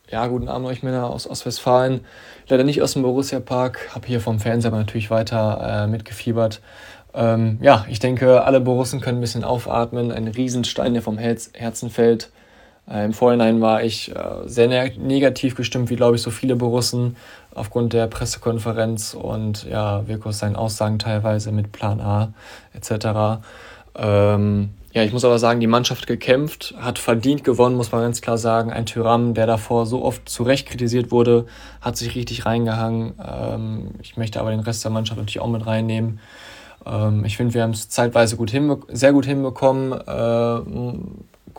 Ja, 0.10 0.26
guten 0.28 0.48
Abend 0.48 0.68
euch 0.68 0.82
Männer 0.82 1.08
aus 1.08 1.30
Ostwestfalen. 1.30 2.02
Leider 2.48 2.64
nicht 2.64 2.82
aus 2.82 2.94
dem 2.94 3.04
Borussia 3.04 3.40
Park, 3.40 3.90
habe 3.94 4.08
hier 4.08 4.22
vom 4.22 4.40
Fernseher 4.40 4.72
aber 4.72 4.80
natürlich 4.80 5.12
weiter 5.12 5.84
äh, 5.84 5.88
mitgefiebert. 5.88 6.62
Ähm, 7.14 7.60
ja, 7.62 7.86
ich 7.90 8.00
denke, 8.00 8.44
alle 8.44 8.60
Borussen 8.60 9.02
können 9.02 9.20
ein 9.20 9.22
bisschen 9.22 9.44
aufatmen. 9.44 10.12
Ein 10.12 10.28
Riesenstein, 10.28 10.94
der 10.94 11.04
vom 11.04 11.18
Herz 11.18 11.52
Herzen 11.54 11.90
fällt. 11.90 12.32
Äh, 12.90 13.06
Im 13.06 13.14
Vorhinein 13.14 13.62
war 13.62 13.84
ich 13.84 14.14
äh, 14.16 14.16
sehr 14.46 14.68
ne 14.68 14.92
negativ 14.98 15.56
gestimmt, 15.56 15.90
wie 15.90 15.96
glaube 15.96 16.16
ich 16.16 16.22
so 16.22 16.32
viele 16.32 16.56
Borussen 16.56 17.16
aufgrund 17.54 17.94
der 17.94 18.08
Pressekonferenz 18.08 19.14
und 19.14 19.66
ja, 19.66 20.08
Virkos 20.08 20.40
seinen 20.40 20.56
Aussagen 20.56 21.00
teilweise 21.00 21.52
mit 21.52 21.72
Plan 21.72 22.00
A 22.00 22.34
etc. 22.74 23.42
Ähm, 23.96 24.70
ja, 24.92 25.04
ich 25.04 25.14
muss 25.14 25.24
aber 25.24 25.38
sagen, 25.38 25.60
die 25.60 25.68
Mannschaft 25.68 26.08
gekämpft, 26.08 26.74
hat 26.80 26.98
verdient 26.98 27.44
gewonnen, 27.44 27.76
muss 27.76 27.92
man 27.92 28.02
ganz 28.02 28.22
klar 28.22 28.40
sagen. 28.40 28.72
Ein 28.72 28.88
Tyram, 28.88 29.36
der 29.36 29.46
davor 29.46 29.86
so 29.86 30.04
oft 30.04 30.28
zu 30.28 30.42
Recht 30.42 30.68
kritisiert 30.68 31.12
wurde, 31.12 31.46
hat 31.80 31.96
sich 31.96 32.16
richtig 32.16 32.48
reingehangen. 32.48 33.14
Ähm, 33.24 33.92
ich 34.02 34.18
möchte 34.18 34.40
aber 34.40 34.50
den 34.50 34.62
Rest 34.62 34.84
der 34.84 34.92
Mannschaft 34.92 35.20
natürlich 35.20 35.42
auch 35.42 35.48
mit 35.48 35.68
reinnehmen. 35.68 36.20
Ähm, 36.88 37.24
ich 37.24 37.38
finde, 37.38 37.54
wir 37.54 37.62
haben 37.62 37.72
es 37.72 37.90
zeitweise 37.90 38.36
gut 38.36 38.52
sehr 38.88 39.14
gut 39.14 39.26
hinbekommen. 39.26 39.94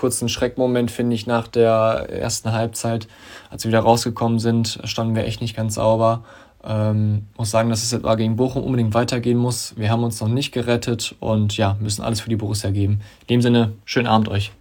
Äh, 0.01 0.11
kurzen 0.11 0.29
Schreckmoment, 0.29 0.91
finde 0.91 1.15
ich, 1.15 1.27
nach 1.27 1.47
der 1.47 2.07
ersten 2.11 2.53
Halbzeit, 2.53 3.07
als 3.51 3.65
wir 3.65 3.69
wieder 3.69 3.81
rausgekommen 3.81 4.39
sind, 4.39 4.81
standen 4.85 5.15
wir 5.15 5.25
echt 5.25 5.41
nicht 5.43 5.55
ganz 5.55 5.75
sauber. 5.75 6.25
Ähm, 6.65 7.27
muss 7.37 7.51
sagen, 7.51 7.71
dass 7.71 7.83
es 7.83 7.93
etwa 7.93 8.15
gegen 8.15 8.37
Bochum 8.37 8.65
unbedingt 8.65 8.95
weitergehen 8.95 9.39
muss. 9.39 9.75
Wir 9.77 9.91
haben 9.91 10.05
uns 10.05 10.21
noch 10.21 10.29
nicht 10.29 10.53
gerettet 10.53 11.15
und 11.21 11.57
ja, 11.57 11.77
müssen 11.81 12.03
alles 12.03 12.21
für 12.21 12.31
die 12.31 12.37
Borussia 12.37 12.71
geben. 12.71 13.01
In 13.23 13.27
dem 13.29 13.43
Sinne, 13.43 13.73
schönen 13.85 14.07
Abend 14.07 14.29
euch. 14.29 14.53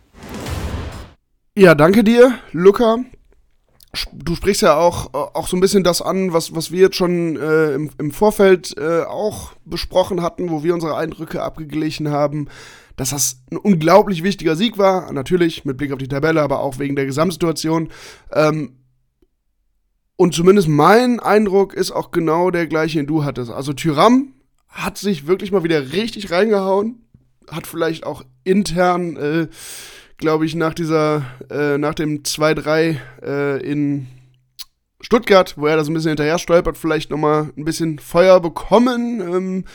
Ja, 1.58 1.76
danke 1.76 2.04
dir, 2.04 2.34
Luca. 2.52 2.98
Du 4.14 4.36
sprichst 4.36 4.62
ja 4.62 4.78
auch, 4.78 5.14
auch 5.14 5.48
so 5.48 5.58
ein 5.58 5.62
bisschen 5.62 5.84
das 5.84 6.02
an, 6.02 6.32
was, 6.32 6.56
was 6.56 6.72
wir 6.72 6.82
jetzt 6.82 6.96
schon 6.96 7.38
äh, 7.38 7.74
im, 7.74 7.90
im 7.98 8.12
Vorfeld 8.12 8.78
äh, 8.78 9.04
auch 9.04 9.54
besprochen 9.66 10.22
hatten, 10.22 10.52
wo 10.52 10.64
wir 10.64 10.74
unsere 10.74 10.96
Eindrücke 10.96 11.42
abgeglichen 11.42 12.10
haben 12.10 12.50
dass 13.00 13.12
das 13.12 13.38
ein 13.50 13.56
unglaublich 13.56 14.24
wichtiger 14.24 14.58
Sieg 14.58 14.78
war. 14.78 15.14
Natürlich 15.14 15.64
mit 15.64 15.78
Blick 15.78 15.94
auf 15.94 16.00
die 16.00 16.10
Tabelle, 16.10 16.42
aber 16.42 16.60
auch 16.60 16.80
wegen 16.80 16.98
der 16.98 17.06
Gesamtsituation. 17.06 17.88
Ähm, 18.34 18.74
und 20.18 20.34
zumindest 20.34 20.68
mein 20.68 21.22
Eindruck 21.22 21.74
ist 21.74 21.92
auch 21.92 22.12
genau 22.12 22.52
der 22.52 22.68
gleiche, 22.68 23.00
den 23.00 23.08
du 23.08 23.24
hattest. 23.24 23.52
Also 23.52 23.72
Tyram 23.72 24.34
hat 24.68 24.98
sich 24.98 25.28
wirklich 25.28 25.54
mal 25.54 25.64
wieder 25.64 25.94
richtig 25.94 26.30
reingehauen. 26.30 27.06
Hat 27.50 27.68
vielleicht 27.68 28.06
auch 28.06 28.26
intern, 28.44 29.16
äh, 29.16 29.48
glaube 30.18 30.46
ich, 30.46 30.56
nach 30.56 30.74
dieser, 30.74 31.26
äh, 31.50 31.78
nach 31.78 31.96
dem 31.96 32.24
2-3 32.24 32.98
äh, 33.24 33.62
in 33.66 34.08
Stuttgart, 35.00 35.54
wo 35.56 35.68
er 35.68 35.78
da 35.78 35.86
so 35.86 35.92
ein 35.92 35.94
bisschen 35.94 36.10
hinterher 36.10 36.38
stolpert, 36.38 36.78
vielleicht 36.78 37.12
nochmal 37.12 37.54
ein 37.56 37.64
bisschen 37.64 37.98
Feuer 37.98 38.42
bekommen. 38.42 39.22
Ähm, 39.22 39.66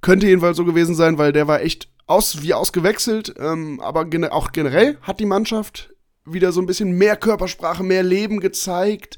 könnte 0.00 0.26
jedenfalls 0.26 0.56
so 0.56 0.64
gewesen 0.64 0.94
sein, 0.94 1.18
weil 1.18 1.32
der 1.32 1.46
war 1.46 1.60
echt 1.60 1.91
aus, 2.06 2.42
wie 2.42 2.54
ausgewechselt, 2.54 3.34
ähm, 3.38 3.80
aber 3.80 4.04
gene 4.04 4.32
auch 4.32 4.52
generell 4.52 4.98
hat 5.02 5.20
die 5.20 5.26
Mannschaft 5.26 5.94
wieder 6.24 6.52
so 6.52 6.60
ein 6.60 6.66
bisschen 6.66 6.92
mehr 6.92 7.16
Körpersprache, 7.16 7.82
mehr 7.82 8.02
Leben 8.02 8.40
gezeigt. 8.40 9.16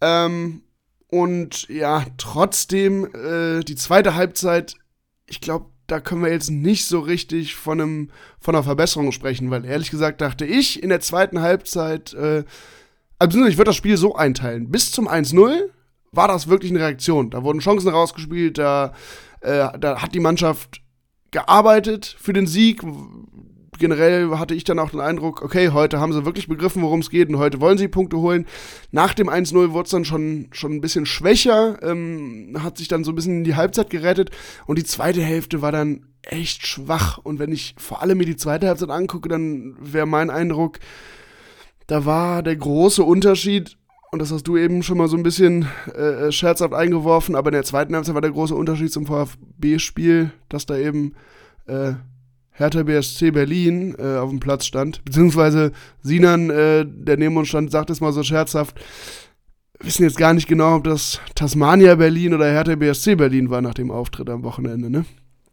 Ähm, 0.00 0.62
und 1.08 1.68
ja, 1.68 2.04
trotzdem, 2.18 3.06
äh, 3.14 3.60
die 3.64 3.74
zweite 3.74 4.14
Halbzeit, 4.14 4.76
ich 5.26 5.40
glaube, 5.40 5.66
da 5.86 6.00
können 6.00 6.22
wir 6.22 6.30
jetzt 6.30 6.50
nicht 6.50 6.86
so 6.86 7.00
richtig 7.00 7.56
von, 7.56 7.80
einem, 7.80 8.10
von 8.38 8.54
einer 8.54 8.62
Verbesserung 8.62 9.10
sprechen, 9.10 9.50
weil 9.50 9.64
ehrlich 9.64 9.90
gesagt 9.90 10.20
dachte 10.20 10.44
ich 10.44 10.82
in 10.82 10.88
der 10.88 11.00
zweiten 11.00 11.40
Halbzeit, 11.40 12.14
äh, 12.14 12.44
also 13.18 13.44
ich 13.44 13.58
würde 13.58 13.70
das 13.70 13.76
Spiel 13.76 13.96
so 13.96 14.14
einteilen. 14.14 14.70
Bis 14.70 14.92
zum 14.92 15.08
1-0 15.08 15.68
war 16.12 16.28
das 16.28 16.48
wirklich 16.48 16.70
eine 16.70 16.80
Reaktion. 16.80 17.30
Da 17.30 17.42
wurden 17.42 17.58
Chancen 17.60 17.88
rausgespielt, 17.88 18.56
da, 18.58 18.94
äh, 19.40 19.66
da 19.78 20.00
hat 20.00 20.14
die 20.14 20.20
Mannschaft 20.20 20.80
gearbeitet 21.30 22.16
für 22.18 22.32
den 22.32 22.46
Sieg. 22.46 22.82
Generell 23.78 24.38
hatte 24.38 24.54
ich 24.54 24.64
dann 24.64 24.78
auch 24.78 24.90
den 24.90 25.00
Eindruck, 25.00 25.40
okay, 25.42 25.70
heute 25.70 26.00
haben 26.00 26.12
sie 26.12 26.26
wirklich 26.26 26.48
begriffen, 26.48 26.82
worum 26.82 27.00
es 27.00 27.08
geht 27.08 27.30
und 27.30 27.38
heute 27.38 27.60
wollen 27.60 27.78
sie 27.78 27.88
Punkte 27.88 28.18
holen. 28.18 28.46
Nach 28.90 29.14
dem 29.14 29.30
1-0 29.30 29.72
wurde 29.72 29.86
es 29.86 29.90
dann 29.90 30.04
schon, 30.04 30.48
schon 30.52 30.72
ein 30.72 30.80
bisschen 30.82 31.06
schwächer, 31.06 31.82
ähm, 31.82 32.58
hat 32.62 32.76
sich 32.76 32.88
dann 32.88 33.04
so 33.04 33.12
ein 33.12 33.14
bisschen 33.14 33.38
in 33.38 33.44
die 33.44 33.56
Halbzeit 33.56 33.88
gerettet 33.88 34.30
und 34.66 34.78
die 34.78 34.84
zweite 34.84 35.22
Hälfte 35.22 35.62
war 35.62 35.72
dann 35.72 36.04
echt 36.22 36.66
schwach. 36.66 37.18
Und 37.18 37.38
wenn 37.38 37.52
ich 37.52 37.74
vor 37.78 38.02
allem 38.02 38.18
mir 38.18 38.26
die 38.26 38.36
zweite 38.36 38.68
Halbzeit 38.68 38.90
angucke, 38.90 39.30
dann 39.30 39.76
wäre 39.80 40.06
mein 40.06 40.28
Eindruck, 40.28 40.78
da 41.86 42.04
war 42.04 42.42
der 42.42 42.56
große 42.56 43.02
Unterschied, 43.02 43.78
und 44.10 44.18
das 44.20 44.32
hast 44.32 44.44
du 44.44 44.56
eben 44.56 44.82
schon 44.82 44.98
mal 44.98 45.08
so 45.08 45.16
ein 45.16 45.22
bisschen 45.22 45.66
äh, 45.94 46.32
scherzhaft 46.32 46.74
eingeworfen, 46.74 47.36
aber 47.36 47.50
in 47.50 47.54
der 47.54 47.64
zweiten 47.64 47.94
Halbzeit 47.94 48.14
war 48.14 48.20
der 48.20 48.32
große 48.32 48.54
Unterschied 48.54 48.92
zum, 48.92 49.06
Vor 49.06 49.28
B-Spiel, 49.58 50.32
dass 50.48 50.66
da 50.66 50.76
eben 50.76 51.14
äh, 51.66 51.92
Hertha 52.50 52.82
BSC 52.82 53.30
Berlin 53.30 53.94
äh, 53.98 54.18
auf 54.18 54.30
dem 54.30 54.40
Platz 54.40 54.66
stand. 54.66 55.04
Beziehungsweise 55.04 55.72
Sinan, 56.02 56.50
äh, 56.50 56.84
der 56.86 57.16
neben 57.16 57.36
uns 57.36 57.48
stand, 57.48 57.70
sagt 57.70 57.90
es 57.90 58.00
mal 58.00 58.12
so 58.12 58.22
scherzhaft, 58.22 58.78
wissen 59.78 60.02
jetzt 60.02 60.18
gar 60.18 60.34
nicht 60.34 60.48
genau, 60.48 60.76
ob 60.76 60.84
das 60.84 61.20
Tasmania 61.34 61.94
Berlin 61.94 62.34
oder 62.34 62.50
Hertha 62.50 62.74
BSC 62.74 63.14
Berlin 63.14 63.48
war 63.48 63.62
nach 63.62 63.74
dem 63.74 63.90
Auftritt 63.90 64.28
am 64.28 64.42
Wochenende, 64.42 64.90
ne? 64.90 65.04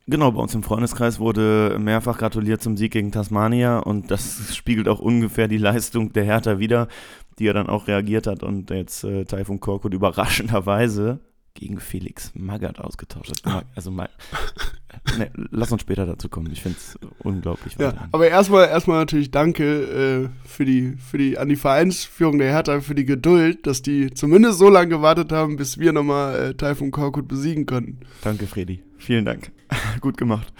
Genau, 0.10 0.32
bei 0.32 0.42
uns 0.42 0.56
im 0.56 0.64
Freundeskreis 0.64 1.20
wurde 1.20 1.78
mehrfach 1.80 2.18
gratuliert 2.18 2.62
zum 2.62 2.78
Sieg 2.78 2.94
gegen 2.94 3.12
Tasmania 3.12 3.80
und 3.80 4.10
das 4.10 4.56
spiegelt 4.56 4.88
auch 4.88 5.00
ungefähr 5.00 5.50
die 5.50 5.58
Leistung 5.58 6.14
der 6.14 6.24
Hertha 6.24 6.60
wieder, 6.60 6.88
die 7.40 7.44
ja 7.44 7.54
dann 7.54 7.68
auch 7.68 7.88
reagiert 7.88 8.26
hat 8.26 8.42
und 8.42 8.70
jetzt 8.70 9.04
äh, 9.04 9.26
Taifun 9.26 9.60
Korkut 9.60 9.94
überraschenderweise 9.94 11.20
gegen 11.56 11.80
Felix 11.80 12.32
Magath 12.36 12.80
ausgetauscht 12.80 13.46
hat. 13.46 13.66
Also 13.76 13.92
mal, 13.92 14.10
ne, 15.18 15.30
lass 15.51 15.72
uns 15.72 15.82
später 15.82 16.06
dazu 16.06 16.30
kommen. 16.30 16.51
Ich 16.51 16.62
finde 16.62 16.77
es 16.77 16.98
unglaublich. 17.20 17.75
Ja, 17.80 17.94
aber 18.12 18.27
erstmal 18.27 18.68
erstmal 18.68 19.00
natürlich 19.00 19.32
danke 19.32 20.30
äh, 20.44 20.48
für 20.48 20.66
die 20.66 20.96
für 20.98 21.18
die 21.18 21.38
an 21.38 21.50
die 21.50 21.56
Vereinsführung 21.56 22.38
der 22.38 22.51
Hertha 22.51 22.82
für 22.82 22.96
die 22.96 23.06
Geduld, 23.06 23.68
dass 23.68 23.82
die 23.82 24.13
zumindest 24.13 24.60
so 24.60 24.70
lange 24.70 24.89
gewartet 24.89 25.32
haben, 25.32 25.58
bis 25.58 25.77
wir 25.77 25.94
nochmal 25.94 26.50
äh, 26.50 26.54
Taifun 26.54 26.92
Korkut 26.92 27.27
besiegen 27.27 27.66
konnten. 27.66 28.00
Danke, 28.24 28.48
Fredi. 28.48 28.84
Vielen 28.98 29.25
Dank. 29.25 29.51
Gut 30.01 30.18
gemacht. 30.18 30.51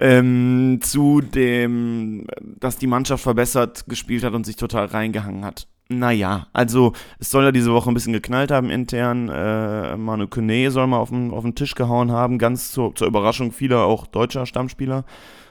Ähm, 0.00 0.78
zu 0.82 1.20
dem, 1.20 2.26
dass 2.58 2.78
die 2.78 2.86
Mannschaft 2.86 3.22
verbessert 3.22 3.84
gespielt 3.88 4.24
hat 4.24 4.34
und 4.34 4.44
sich 4.44 4.56
total 4.56 4.86
reingehangen 4.86 5.44
hat. 5.44 5.66
Naja, 5.98 6.46
also 6.52 6.92
es 7.18 7.30
soll 7.30 7.44
ja 7.44 7.52
diese 7.52 7.72
Woche 7.72 7.90
ein 7.90 7.94
bisschen 7.94 8.12
geknallt 8.12 8.50
haben 8.50 8.70
intern. 8.70 9.28
Äh, 9.28 9.96
Manu 9.96 10.26
Kone 10.26 10.70
soll 10.70 10.86
mal 10.86 10.98
auf 10.98 11.10
den, 11.10 11.30
auf 11.30 11.42
den 11.42 11.54
Tisch 11.54 11.74
gehauen 11.74 12.10
haben, 12.10 12.38
ganz 12.38 12.72
zur, 12.72 12.94
zur 12.94 13.06
Überraschung 13.06 13.52
vieler 13.52 13.84
auch 13.84 14.06
deutscher 14.06 14.46
Stammspieler. 14.46 15.04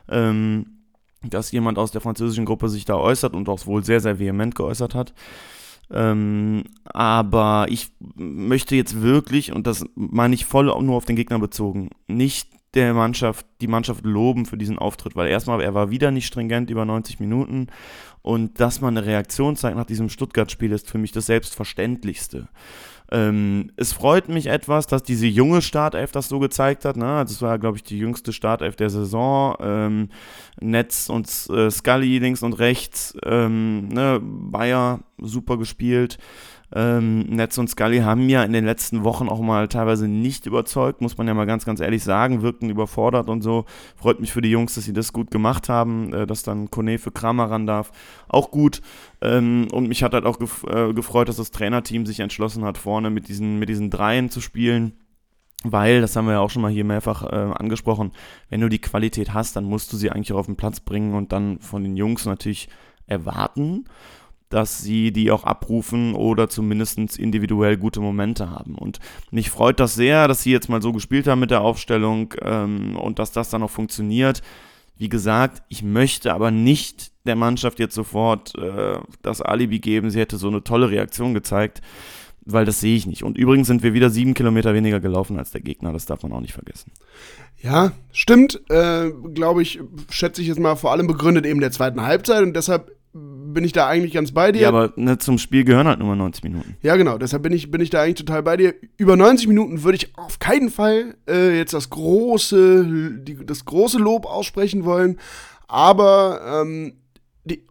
Ähm, 0.10 0.66
dass 1.24 1.52
jemand 1.52 1.78
aus 1.78 1.92
der 1.92 2.02
französischen 2.02 2.46
Gruppe 2.46 2.68
sich 2.68 2.86
da 2.86 2.96
äußert 2.96 3.36
und 3.36 3.48
auch 3.48 3.66
wohl 3.68 3.84
sehr, 3.84 4.00
sehr 4.00 4.20
vehement 4.20 4.56
geäußert 4.56 4.96
hat. 4.96 5.14
Ähm, 5.92 6.64
aber 6.86 7.68
ich 7.70 7.90
möchte 8.16 8.76
jetzt 8.76 9.02
wirklich, 9.02 9.52
und 9.52 9.68
das 9.68 9.86
meine 9.96 10.34
ich 10.34 10.46
voll 10.46 10.66
nur 10.82 10.96
auf 10.96 11.06
den 11.06 11.16
Gegner 11.16 11.38
bezogen, 11.38 11.90
nicht 12.08 12.50
der 12.74 12.94
Mannschaft, 12.94 13.46
die 13.60 13.68
Mannschaft 13.68 14.06
loben 14.06 14.46
für 14.46 14.58
diesen 14.58 14.80
Auftritt, 14.80 15.16
weil 15.16 15.28
erstmal, 15.28 15.62
er 15.62 15.74
war 15.74 15.92
wieder 15.92 16.12
nicht 16.12 16.28
stringent 16.28 16.70
über 16.70 16.86
90 16.86 17.20
Minuten 17.20 17.68
und 18.22 18.60
dass 18.60 18.82
man 18.82 18.98
eine 18.98 19.06
Reaktion 19.06 19.56
zeigt 19.56 19.78
nach 19.78 19.86
diesem 19.86 20.10
Stuttgart-Spiel 20.10 20.72
ist 20.72 20.90
für 20.90 20.98
mich 20.98 21.12
das 21.12 21.26
Selbstverständlichste. 21.26 22.48
Ähm, 23.12 23.72
es 23.76 23.92
freut 23.92 24.30
mich 24.30 24.48
etwas, 24.48 24.88
dass 24.88 25.04
diese 25.04 25.28
junge 25.28 25.62
Startelf 25.62 26.14
das 26.14 26.30
so 26.30 26.40
gezeigt 26.40 26.86
hat. 26.86 26.96
Ne? 26.96 27.06
Also 27.06 27.34
es 27.34 27.42
war, 27.42 27.60
glaube 27.60 27.76
ich, 27.76 27.84
die 27.84 27.98
jüngste 27.98 28.32
Startelf 28.32 28.78
der 28.78 28.90
Saison. 28.90 29.56
Ähm, 29.60 30.10
Netz 30.62 31.10
und 31.10 31.28
äh, 31.50 31.70
Scully 31.70 32.20
links 32.20 32.42
und 32.42 32.54
rechts. 32.54 33.14
Ähm, 33.26 33.90
ne? 33.90 34.20
Bayer 34.22 35.02
super 35.18 35.58
gespielt. 35.58 36.20
Ähm, 36.74 37.24
Netz 37.24 37.58
und 37.58 37.70
Scully 37.70 38.00
haben 38.00 38.30
ja 38.30 38.44
in 38.44 38.54
den 38.54 38.66
letzten 38.66 39.04
Wochen 39.04 39.28
auch 39.28 39.42
mal 39.42 39.68
teilweise 39.68 40.08
nicht 40.08 40.46
überzeugt, 40.46 41.02
muss 41.02 41.18
man 41.18 41.28
ja 41.28 41.34
mal 41.34 41.46
ganz, 41.46 41.66
ganz 41.66 41.82
ehrlich 41.82 42.04
sagen, 42.04 42.42
wirkten 42.42 42.70
überfordert 42.70 43.30
und 43.30 43.42
so. 43.42 43.66
Freut 43.98 44.20
mich 44.22 44.32
für 44.32 44.42
die 44.42 44.52
Jungs, 44.52 44.76
dass 44.76 44.86
sie 44.86 44.94
das 44.94 45.12
gut 45.12 45.32
gemacht 45.32 45.68
haben, 45.68 46.14
äh, 46.14 46.26
dass 46.26 46.44
dann 46.44 46.72
Kone 46.72 46.98
für 46.98 47.12
Kramer 47.12 47.52
ran 47.52 47.68
darf. 47.68 47.92
Auch 48.30 48.52
gut. 48.52 48.82
Ähm, 49.22 49.68
und 49.72 49.88
mich 49.88 50.04
hat 50.04 50.14
halt 50.14 50.26
auch 50.26 50.40
gef 50.40 50.64
äh, 50.64 50.94
gefreut, 50.94 51.28
dass 51.28 51.38
das 51.38 51.52
Trainerteam 51.52 52.06
sich 52.06 52.22
entschlossen 52.22 52.64
hat, 52.64 52.78
vorne 52.78 53.10
mit 53.10 53.28
diesen, 53.28 53.60
mit 53.60 53.68
diesen 53.68 53.90
Dreien 53.90 54.30
zu 54.30 54.40
spielen. 54.40 54.94
Weil, 55.64 56.02
das 56.02 56.16
haben 56.16 56.26
wir 56.26 56.34
ja 56.34 56.40
auch 56.40 56.50
schon 56.50 56.64
mal 56.64 56.72
hier 56.72 56.86
mehrfach 56.86 57.24
äh, 57.24 57.36
angesprochen, 57.36 58.14
wenn 58.50 58.62
du 58.62 58.70
die 58.70 58.82
Qualität 58.82 59.34
hast, 59.34 59.56
dann 59.56 59.66
musst 59.66 59.94
du 59.94 59.98
sie 59.98 60.10
eigentlich 60.10 60.34
auch 60.34 60.40
auf 60.40 60.46
den 60.48 60.56
Platz 60.56 60.80
bringen 60.80 61.14
und 61.14 61.32
dann 61.32 61.60
von 61.60 61.84
den 61.84 61.96
Jungs 61.96 62.26
natürlich 62.26 62.68
erwarten 63.06 63.86
dass 64.52 64.82
sie 64.82 65.12
die 65.12 65.32
auch 65.32 65.44
abrufen 65.44 66.14
oder 66.14 66.50
zumindest 66.50 67.18
individuell 67.18 67.78
gute 67.78 68.02
Momente 68.02 68.50
haben. 68.50 68.76
Und 68.76 69.00
mich 69.32 69.50
freut 69.50 69.80
das 69.80 69.96
sehr, 69.96 70.28
dass 70.28 70.44
sie 70.44 70.52
jetzt 70.52 70.70
mal 70.70 70.82
so 70.82 70.92
gespielt 70.92 71.28
haben 71.28 71.40
mit 71.40 71.52
der 71.52 71.62
Aufstellung 71.62 72.34
ähm, 72.42 72.96
und 72.98 73.18
dass 73.20 73.32
das 73.32 73.50
dann 73.50 73.64
auch 73.64 73.70
funktioniert. 73.70 74.42
Wie 74.98 75.10
gesagt, 75.10 75.64
ich 75.70 75.82
möchte 75.82 76.34
aber 76.34 76.52
nicht 76.52 77.12
der 77.26 77.36
Mannschaft 77.36 77.80
jetzt 77.80 77.96
sofort 77.96 78.54
äh, 78.56 79.00
das 79.22 79.42
Alibi 79.42 79.80
geben, 79.80 80.12
sie 80.12 80.20
hätte 80.20 80.38
so 80.38 80.48
eine 80.48 80.64
tolle 80.64 80.92
Reaktion 80.92 81.34
gezeigt, 81.34 81.82
weil 82.46 82.66
das 82.66 82.80
sehe 82.80 82.96
ich 82.96 83.06
nicht. 83.06 83.24
Und 83.24 83.38
übrigens 83.38 83.68
sind 83.68 83.84
wir 83.84 83.94
wieder 83.94 84.10
sieben 84.10 84.34
Kilometer 84.34 84.74
weniger 84.74 85.00
gelaufen 85.00 85.38
als 85.38 85.52
der 85.52 85.62
Gegner, 85.62 85.94
das 85.94 86.06
darf 86.06 86.24
man 86.24 86.34
auch 86.34 86.42
nicht 86.42 86.54
vergessen. 86.54 86.92
Ja, 87.62 87.94
stimmt, 88.12 88.62
äh, 88.70 89.12
glaube 89.34 89.62
ich, 89.62 89.80
schätze 90.10 90.42
ich 90.42 90.48
jetzt 90.48 90.60
mal 90.60 90.76
vor 90.76 90.92
allem 90.92 91.08
begründet 91.08 91.46
eben 91.46 91.62
der 91.62 91.72
zweiten 91.72 92.02
Halbzeit 92.02 92.44
und 92.44 92.56
deshalb 92.56 92.92
bin 93.14 93.66
ich 93.66 93.74
da 93.74 93.88
eigentlich 93.88 94.14
ganz 94.14 94.32
bei 94.32 94.52
dir. 94.52 94.62
Ja, 94.62 94.68
aber 94.70 94.94
ne, 94.96 95.18
zum 95.18 95.38
Spiel 95.38 95.66
gehören 95.66 95.88
halt 95.88 96.00
nur 96.00 96.16
90 96.16 96.44
Minuten. 96.44 96.78
Ja, 96.82 96.96
genau. 96.96 97.18
Deshalb 97.18 97.44
bin 97.44 97.52
ich, 97.52 97.70
bin 97.70 97.82
ich 97.82 97.90
da 97.90 98.02
eigentlich 98.02 98.26
total 98.26 98.42
bei 98.42 98.56
dir. 98.56 98.74
Über 98.98 99.18
90 99.18 99.48
Minuten 99.48 99.84
würde 99.84 99.98
ich 99.98 100.18
auf 100.18 100.40
keinen 100.40 100.70
Fall 100.70 101.16
äh, 101.28 101.58
jetzt 101.58 101.74
das 101.74 101.90
große, 101.90 103.20
die, 103.20 103.46
das 103.46 103.66
große 103.66 103.98
Lob 103.98 104.26
aussprechen 104.26 104.86
wollen. 104.86 105.20
Aber 105.68 106.62
ähm, 106.64 106.94
die 107.44 107.68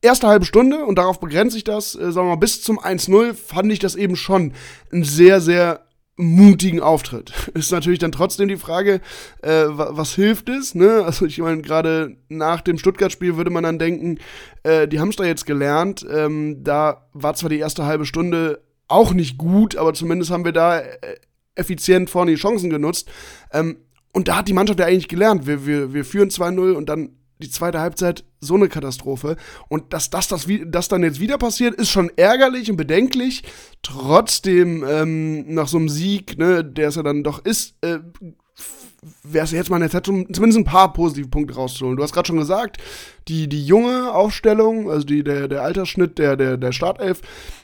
erste 0.00 0.28
halbe 0.28 0.44
Stunde, 0.44 0.84
und 0.84 0.96
darauf 0.96 1.18
begrenze 1.18 1.56
ich 1.56 1.64
das, 1.64 1.96
äh, 1.96 2.12
sagen 2.12 2.28
wir 2.28 2.34
mal, 2.34 2.36
bis 2.36 2.62
zum 2.62 2.78
1-0, 2.78 3.34
fand 3.34 3.72
ich 3.72 3.80
das 3.80 3.96
eben 3.96 4.14
schon 4.14 4.52
ein 4.92 5.02
sehr, 5.02 5.40
sehr 5.40 5.86
mutigen 6.16 6.80
Auftritt. 6.80 7.32
Ist 7.54 7.72
natürlich 7.72 7.98
dann 7.98 8.12
trotzdem 8.12 8.48
die 8.48 8.56
Frage, 8.56 9.00
äh, 9.42 9.64
was 9.68 10.14
hilft 10.14 10.48
es? 10.48 10.74
Ne? 10.74 11.02
Also 11.04 11.26
ich 11.26 11.38
meine, 11.38 11.62
gerade 11.62 12.16
nach 12.28 12.60
dem 12.60 12.78
Stuttgart-Spiel 12.78 13.36
würde 13.36 13.50
man 13.50 13.64
dann 13.64 13.78
denken, 13.78 14.18
äh, 14.62 14.86
die 14.88 15.00
haben 15.00 15.08
es 15.08 15.16
da 15.16 15.24
jetzt 15.24 15.46
gelernt. 15.46 16.06
Ähm, 16.10 16.62
da 16.62 17.08
war 17.12 17.34
zwar 17.34 17.50
die 17.50 17.58
erste 17.58 17.86
halbe 17.86 18.06
Stunde 18.06 18.62
auch 18.88 19.12
nicht 19.14 19.38
gut, 19.38 19.76
aber 19.76 19.94
zumindest 19.94 20.30
haben 20.30 20.44
wir 20.44 20.52
da 20.52 20.80
äh, 20.80 20.96
effizient 21.54 22.10
vorne 22.10 22.32
die 22.32 22.36
Chancen 22.36 22.70
genutzt. 22.70 23.10
Ähm, 23.52 23.78
und 24.12 24.28
da 24.28 24.36
hat 24.38 24.48
die 24.48 24.52
Mannschaft 24.52 24.78
ja 24.78 24.86
eigentlich 24.86 25.08
gelernt. 25.08 25.46
Wir, 25.46 25.66
wir, 25.66 25.94
wir 25.94 26.04
führen 26.04 26.28
2-0 26.28 26.72
und 26.72 26.88
dann 26.88 27.16
die 27.42 27.50
zweite 27.50 27.80
Halbzeit 27.80 28.24
so 28.40 28.54
eine 28.54 28.68
Katastrophe. 28.68 29.36
Und 29.68 29.92
dass 29.92 30.10
das, 30.10 30.28
das, 30.28 30.46
das 30.66 30.88
dann 30.88 31.02
jetzt 31.02 31.20
wieder 31.20 31.38
passiert, 31.38 31.74
ist 31.74 31.90
schon 31.90 32.10
ärgerlich 32.16 32.70
und 32.70 32.76
bedenklich. 32.76 33.42
Trotzdem, 33.82 34.84
ähm, 34.88 35.54
nach 35.54 35.68
so 35.68 35.78
einem 35.78 35.88
Sieg, 35.88 36.38
ne, 36.38 36.64
der 36.64 36.88
es 36.88 36.96
ja 36.96 37.02
dann 37.02 37.24
doch 37.24 37.44
ist, 37.44 37.74
äh, 37.82 37.98
wäre 39.24 39.44
es 39.44 39.50
jetzt 39.50 39.68
mal 39.68 39.76
eine 39.76 39.90
Zeit, 39.90 40.08
um 40.08 40.32
zumindest 40.32 40.60
ein 40.60 40.64
paar 40.64 40.92
positive 40.92 41.28
Punkte 41.28 41.54
rauszuholen. 41.54 41.96
Du 41.96 42.02
hast 42.02 42.12
gerade 42.12 42.28
schon 42.28 42.36
gesagt, 42.36 42.78
die, 43.26 43.48
die 43.48 43.64
junge 43.64 44.12
Aufstellung, 44.14 44.90
also 44.90 45.04
die, 45.04 45.24
der, 45.24 45.48
der 45.48 45.62
Altersschnitt 45.62 46.18
der, 46.18 46.36
der, 46.36 46.56
der 46.56 46.72
Startelf, 46.72 47.20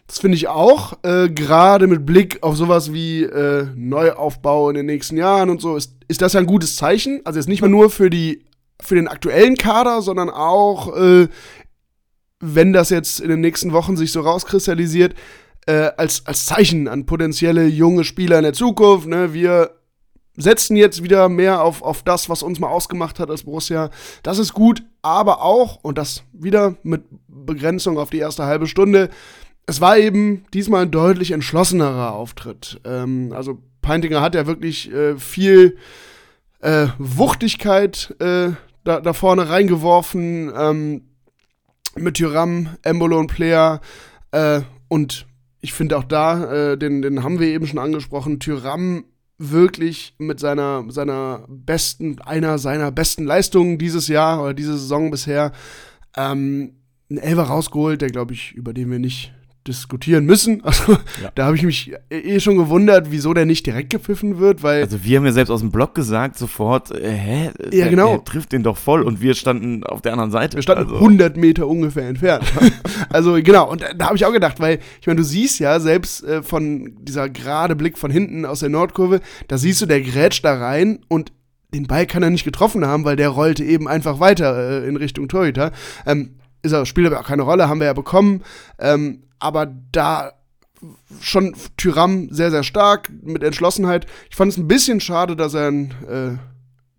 das 0.09 0.19
finde 0.19 0.37
ich 0.37 0.49
auch, 0.49 0.95
äh, 1.03 1.29
gerade 1.29 1.87
mit 1.87 2.05
Blick 2.05 2.43
auf 2.43 2.57
sowas 2.57 2.93
wie 2.93 3.23
äh, 3.23 3.67
Neuaufbau 3.77 4.71
in 4.71 4.77
den 4.77 4.87
nächsten 4.87 5.17
Jahren 5.17 5.51
und 5.51 5.61
so, 5.61 5.77
ist, 5.77 5.95
ist 6.09 6.23
das 6.23 6.33
ja 6.33 6.41
ein 6.41 6.47
gutes 6.47 6.77
Zeichen. 6.77 7.21
Also 7.25 7.39
jetzt 7.39 7.49
nicht 7.49 7.61
mehr 7.61 7.71
nur 7.71 7.91
für 7.91 8.11
die 8.11 8.45
für 8.83 8.95
den 8.95 9.09
aktuellen 9.09 9.57
Kader, 9.57 10.03
sondern 10.03 10.31
auch, 10.31 10.97
äh, 10.97 11.29
wenn 12.41 12.73
das 12.73 12.91
jetzt 12.91 13.21
in 13.21 13.29
den 13.29 13.41
nächsten 13.41 13.73
Wochen 13.73 13.97
sich 13.97 14.13
so 14.13 14.21
rauskristallisiert, 14.21 15.15
äh, 15.67 15.91
als, 15.97 16.25
als 16.27 16.47
Zeichen 16.47 16.89
an 16.89 17.07
potenzielle 17.07 17.67
junge 17.67 18.05
Spieler 18.05 18.39
in 18.39 18.45
der 18.45 18.53
Zukunft. 18.53 19.07
Ne? 19.07 19.35
Wir 19.35 19.73
setzen 20.37 20.77
jetzt 20.77 21.03
wieder 21.03 21.29
mehr 21.29 21.63
auf, 21.63 21.83
auf 21.83 22.03
das, 22.03 22.31
was 22.31 22.43
uns 22.43 22.61
mal 22.61 22.69
ausgemacht 22.69 23.19
hat 23.19 23.29
als 23.29 23.43
Borussia. 23.43 23.91
Das 24.23 24.39
ist 24.39 24.55
gut, 24.55 24.83
aber 25.03 25.43
auch, 25.43 25.81
und 25.83 25.99
das 25.99 26.23
wieder 26.33 26.77
mit 26.85 27.03
Begrenzung 27.27 27.99
auf 27.99 28.11
die 28.11 28.19
erste 28.19 28.45
halbe 28.45 28.67
Stunde, 28.67 29.11
es 29.67 29.81
war 29.83 29.99
eben 29.99 30.47
diesmal 30.55 30.83
ein 30.83 30.91
deutlich 30.91 31.33
entschlossenerer 31.33 32.15
Auftritt. 32.15 32.81
Ähm, 32.85 33.33
also 33.35 33.59
Peintinger 33.83 34.23
hat 34.23 34.35
ja 34.35 34.47
wirklich 34.47 34.91
äh, 34.93 35.17
viel 35.19 35.77
äh, 36.61 36.87
Wuchtigkeit 36.99 38.15
äh, 38.21 38.53
da, 38.89 39.01
da 39.01 39.13
vorne 39.13 39.49
reingeworfen 39.49 40.51
ähm, 40.57 41.03
mit 41.97 42.17
Tyram, 42.17 42.71
Embolo 42.83 43.19
und 43.19 43.27
Player 43.27 43.81
äh, 44.33 44.63
und 44.89 45.27
ich 45.61 45.75
finde 45.75 45.99
auch 45.99 46.05
da, 46.05 46.73
äh, 46.73 46.79
den, 46.79 47.03
den 47.03 47.23
haben 47.23 47.39
wir 47.39 47.49
eben 47.49 47.67
schon 47.67 47.79
angesprochen, 47.79 48.41
Tyram 48.41 49.05
wirklich 49.37 50.15
mit 50.19 50.41
seiner, 50.41 50.85
seiner 50.89 51.45
besten, 51.49 52.21
einer 52.23 52.59
seiner 52.59 52.91
besten 52.91 53.25
Leistungen 53.25 53.79
dieses 53.79 54.09
Jahr 54.09 54.43
oder 54.43 54.55
diese 54.55 54.79
Saison 54.79 55.11
bisher 55.11 55.53
ähm, 56.17 56.75
einen 57.11 57.19
Elfer 57.19 57.43
rausgeholt, 57.43 58.01
der 58.01 58.09
glaube 58.09 58.33
ich, 58.33 58.53
über 58.53 58.73
den 58.73 58.91
wir 58.91 58.99
nicht 58.99 59.33
diskutieren 59.69 60.25
müssen. 60.25 60.63
Also 60.69 60.93
ja. 61.23 61.31
da 61.35 61.47
habe 61.47 61.57
ich 61.57 61.63
mich 61.63 61.93
eh 62.11 62.41
schon 62.41 62.59
gewundert, 62.59 63.11
wieso 63.11 63.33
der 63.33 63.47
nicht 63.47 63.65
direkt 63.65 63.89
gepfiffen 63.89 64.39
wird, 64.39 64.63
weil. 64.63 64.83
Also 64.83 65.03
wir 65.03 65.17
haben 65.17 65.25
ja 65.25 65.33
selbst 65.33 65.51
aus 65.51 65.61
dem 65.61 65.71
Blog 65.71 65.95
gesagt 65.95 66.37
sofort, 66.37 66.91
äh, 66.91 67.11
hä? 67.11 67.51
Ja, 67.73 67.89
genau. 67.89 68.13
Er 68.13 68.25
trifft 68.25 68.53
den 68.53 68.63
doch 68.63 68.77
voll 68.77 69.03
und 69.03 69.23
wir 69.23 69.35
standen 69.35 69.83
auf 69.85 70.03
der 70.03 70.13
anderen 70.13 70.31
Seite. 70.31 70.57
Wir 70.57 70.63
standen 70.63 70.85
also. 70.85 70.97
100 70.97 71.39
Meter 71.39 71.67
ungefähr 71.67 72.07
entfernt. 72.07 72.45
also 73.09 73.35
genau, 73.43 73.71
und 73.71 73.83
da 73.97 74.07
habe 74.07 74.17
ich 74.17 74.27
auch 74.27 74.33
gedacht, 74.33 74.61
weil 74.61 74.79
ich 75.01 75.07
meine, 75.07 75.19
du 75.19 75.25
siehst 75.25 75.59
ja 75.59 75.81
selbst 75.81 76.23
äh, 76.25 76.43
von 76.43 76.97
dieser 77.01 77.31
gerade 77.31 77.75
Blick 77.75 77.97
von 77.97 78.11
hinten 78.11 78.45
aus 78.45 78.61
der 78.61 78.69
Nordkurve, 78.69 79.21
da 79.49 79.57
siehst 79.57 79.81
du, 79.81 79.87
der 79.87 80.03
grätscht 80.03 80.45
da 80.45 80.55
rein 80.55 81.01
und 81.09 81.33
den 81.75 81.87
Ball 81.87 82.07
kann 82.07 82.23
er 82.23 82.31
nicht 82.31 82.45
getroffen 82.45 82.85
haben, 82.87 83.05
weil 83.05 83.17
der 83.17 83.29
rollte 83.29 83.65
eben 83.65 83.89
einfach 83.89 84.21
weiter 84.21 84.83
äh, 84.83 84.89
in 84.89 84.97
Richtung 84.97 85.29
Torhüter. 85.29 85.73
Ähm, 86.07 86.38
ist 86.63 86.73
er, 86.73 86.87
spielt 86.87 87.07
aber 87.07 87.21
auch 87.21 87.27
keine 87.27 87.43
Rolle, 87.43 87.69
haben 87.69 87.81
wir 87.81 87.87
ja 87.87 87.93
bekommen. 87.93 88.43
Ähm, 88.79 89.23
aber 89.39 89.67
da 89.93 90.33
schon 91.21 91.55
Tyram 91.77 92.29
sehr, 92.31 92.51
sehr 92.51 92.63
stark 92.63 93.11
mit 93.23 93.43
Entschlossenheit. 93.43 94.07
Ich 94.31 94.37
fand 94.37 94.53
es 94.53 94.59
ein 94.59 94.69
bisschen 94.69 95.01
schade, 95.01 95.37
dass 95.37 95.55
er 95.55 95.69
äh, 95.69 96.37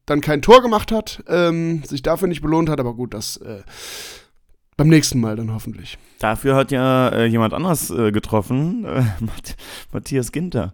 dann 0.06 0.22
kein 0.22 0.41
Tor 0.41 0.62
gemacht 0.62 0.91
hat, 0.91 1.24
ähm, 1.28 1.84
sich 1.84 2.02
dafür 2.02 2.28
nicht 2.28 2.41
belohnt 2.41 2.69
hat, 2.69 2.80
aber 2.80 2.93
gut, 2.93 3.13
das 3.13 3.38
äh, 3.38 3.62
beim 4.76 4.88
nächsten 4.88 5.19
Mal 5.19 5.36
dann 5.36 5.54
hoffentlich. 5.54 5.98
Dafür 6.19 6.56
hat 6.56 6.72
ja 6.72 7.10
äh, 7.10 7.26
jemand 7.26 7.54
anders 7.54 7.89
äh, 7.89 8.12
getroffen, 8.12 8.86
äh, 8.86 9.04
Matthias 9.91 10.32
Ginter 10.32 10.74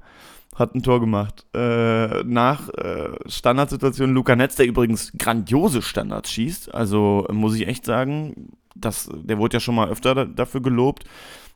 hat 0.55 0.73
ein 0.73 0.83
Tor 0.83 1.01
gemacht. 1.01 1.45
Äh, 1.53 2.23
nach 2.23 2.69
äh, 2.69 3.09
Standardsituation 3.27 4.13
Luca 4.13 4.35
Netz, 4.35 4.55
der 4.55 4.65
übrigens 4.65 5.11
grandiose 5.17 5.81
Standards 5.81 6.31
schießt. 6.31 6.73
Also 6.73 7.27
muss 7.31 7.55
ich 7.55 7.67
echt 7.67 7.85
sagen, 7.85 8.53
das, 8.75 9.09
der 9.13 9.37
wurde 9.37 9.55
ja 9.55 9.59
schon 9.59 9.75
mal 9.75 9.89
öfter 9.89 10.13
da, 10.13 10.25
dafür 10.25 10.61
gelobt. 10.61 11.05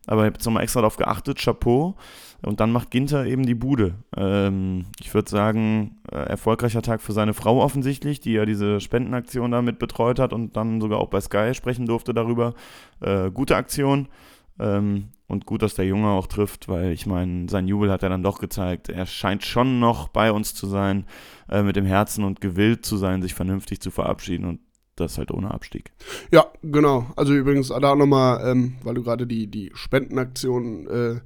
Aber 0.07 0.21
ich 0.21 0.27
habe 0.27 0.35
jetzt 0.35 0.45
nochmal 0.45 0.63
extra 0.63 0.81
darauf 0.81 0.97
geachtet, 0.97 1.39
Chapeau. 1.39 1.95
Und 2.41 2.61
dann 2.61 2.71
macht 2.71 2.89
Ginter 2.89 3.25
eben 3.25 3.45
die 3.45 3.55
Bude. 3.55 3.95
Ähm, 4.15 4.85
ich 4.99 5.13
würde 5.13 5.29
sagen, 5.29 5.97
äh, 6.09 6.15
erfolgreicher 6.15 6.81
Tag 6.81 7.01
für 7.01 7.11
seine 7.11 7.33
Frau 7.33 7.61
offensichtlich, 7.61 8.21
die 8.21 8.31
ja 8.31 8.45
diese 8.45 8.79
Spendenaktion 8.79 9.51
damit 9.51 9.77
betreut 9.77 10.19
hat 10.19 10.31
und 10.31 10.55
dann 10.55 10.79
sogar 10.79 10.99
auch 10.99 11.09
bei 11.09 11.19
Sky 11.19 11.53
sprechen 11.53 11.85
durfte 11.85 12.13
darüber. 12.13 12.53
Äh, 13.01 13.29
gute 13.31 13.57
Aktion. 13.57 14.07
Ähm, 14.57 15.09
und 15.27 15.45
gut, 15.45 15.61
dass 15.61 15.75
der 15.75 15.85
Junge 15.85 16.09
auch 16.09 16.27
trifft, 16.27 16.69
weil 16.69 16.91
ich 16.91 17.05
meine, 17.05 17.47
sein 17.49 17.67
Jubel 17.67 17.91
hat 17.91 18.03
er 18.03 18.09
dann 18.09 18.23
doch 18.23 18.39
gezeigt. 18.39 18.89
Er 18.89 19.05
scheint 19.05 19.45
schon 19.45 19.79
noch 19.79 20.07
bei 20.07 20.31
uns 20.31 20.55
zu 20.55 20.65
sein, 20.65 21.05
äh, 21.49 21.61
mit 21.61 21.75
dem 21.75 21.85
Herzen 21.85 22.23
und 22.23 22.41
gewillt 22.41 22.85
zu 22.85 22.97
sein, 22.97 23.21
sich 23.21 23.33
vernünftig 23.33 23.79
zu 23.79 23.91
verabschieden. 23.91 24.45
Und 24.45 24.59
das 24.99 25.17
halt 25.17 25.31
ohne 25.31 25.51
Abstieg. 25.51 25.91
Ja, 26.31 26.45
genau. 26.63 27.07
Also 27.15 27.33
übrigens 27.33 27.69
da 27.69 27.95
nochmal, 27.95 28.41
ähm, 28.49 28.75
weil 28.83 28.95
du 28.95 29.03
gerade 29.03 29.27
die, 29.27 29.47
die 29.47 29.71
Spendenaktion 29.73 30.87
äh, 30.87 31.19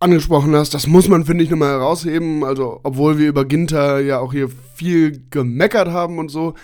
angesprochen 0.00 0.54
hast, 0.54 0.74
das 0.74 0.86
muss 0.86 1.08
man, 1.08 1.24
finde 1.24 1.44
ich, 1.44 1.50
nochmal 1.50 1.70
herausheben. 1.70 2.44
Also, 2.44 2.80
obwohl 2.82 3.18
wir 3.18 3.28
über 3.28 3.44
Ginter 3.44 4.00
ja 4.00 4.18
auch 4.18 4.32
hier 4.32 4.48
viel 4.74 5.24
gemeckert 5.30 5.88
haben 5.88 6.18
und 6.18 6.30
so, 6.30 6.54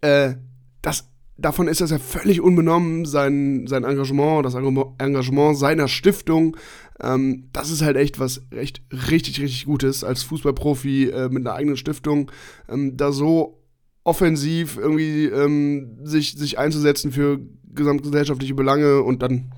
äh, 0.00 0.34
das, 0.82 1.08
davon 1.36 1.68
ist 1.68 1.80
das 1.80 1.90
ja 1.90 1.98
völlig 1.98 2.40
unbenommen, 2.40 3.04
sein, 3.04 3.66
sein 3.66 3.84
Engagement, 3.84 4.44
das 4.44 4.54
Engagement 4.54 5.56
seiner 5.56 5.88
Stiftung. 5.88 6.56
Ähm, 7.02 7.48
das 7.52 7.70
ist 7.70 7.82
halt 7.82 7.96
echt 7.96 8.18
was 8.18 8.42
recht, 8.52 8.82
richtig, 8.92 9.40
richtig 9.40 9.64
Gutes 9.66 10.04
als 10.04 10.22
Fußballprofi 10.24 11.10
äh, 11.10 11.28
mit 11.28 11.46
einer 11.46 11.54
eigenen 11.54 11.76
Stiftung, 11.76 12.30
ähm, 12.68 12.96
da 12.96 13.12
so 13.12 13.59
offensiv 14.04 14.76
irgendwie 14.76 15.26
ähm, 15.26 15.98
sich, 16.02 16.32
sich 16.32 16.58
einzusetzen 16.58 17.12
für 17.12 17.40
gesamtgesellschaftliche 17.72 18.54
Belange 18.54 19.02
und 19.02 19.22
dann 19.22 19.52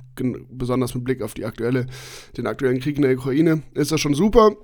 besonders 0.51 0.95
mit 0.95 1.05
Blick 1.05 1.23
auf 1.23 1.35
die 1.35 1.45
aktuelle, 1.45 1.87
den 2.37 2.47
aktuellen 2.47 2.81
Krieg 2.81 2.97
in 2.97 3.03
der 3.03 3.17
Ukraine, 3.17 3.63
ist 3.75 3.93
das 3.93 4.01
schon 4.01 4.15
super. 4.15 4.57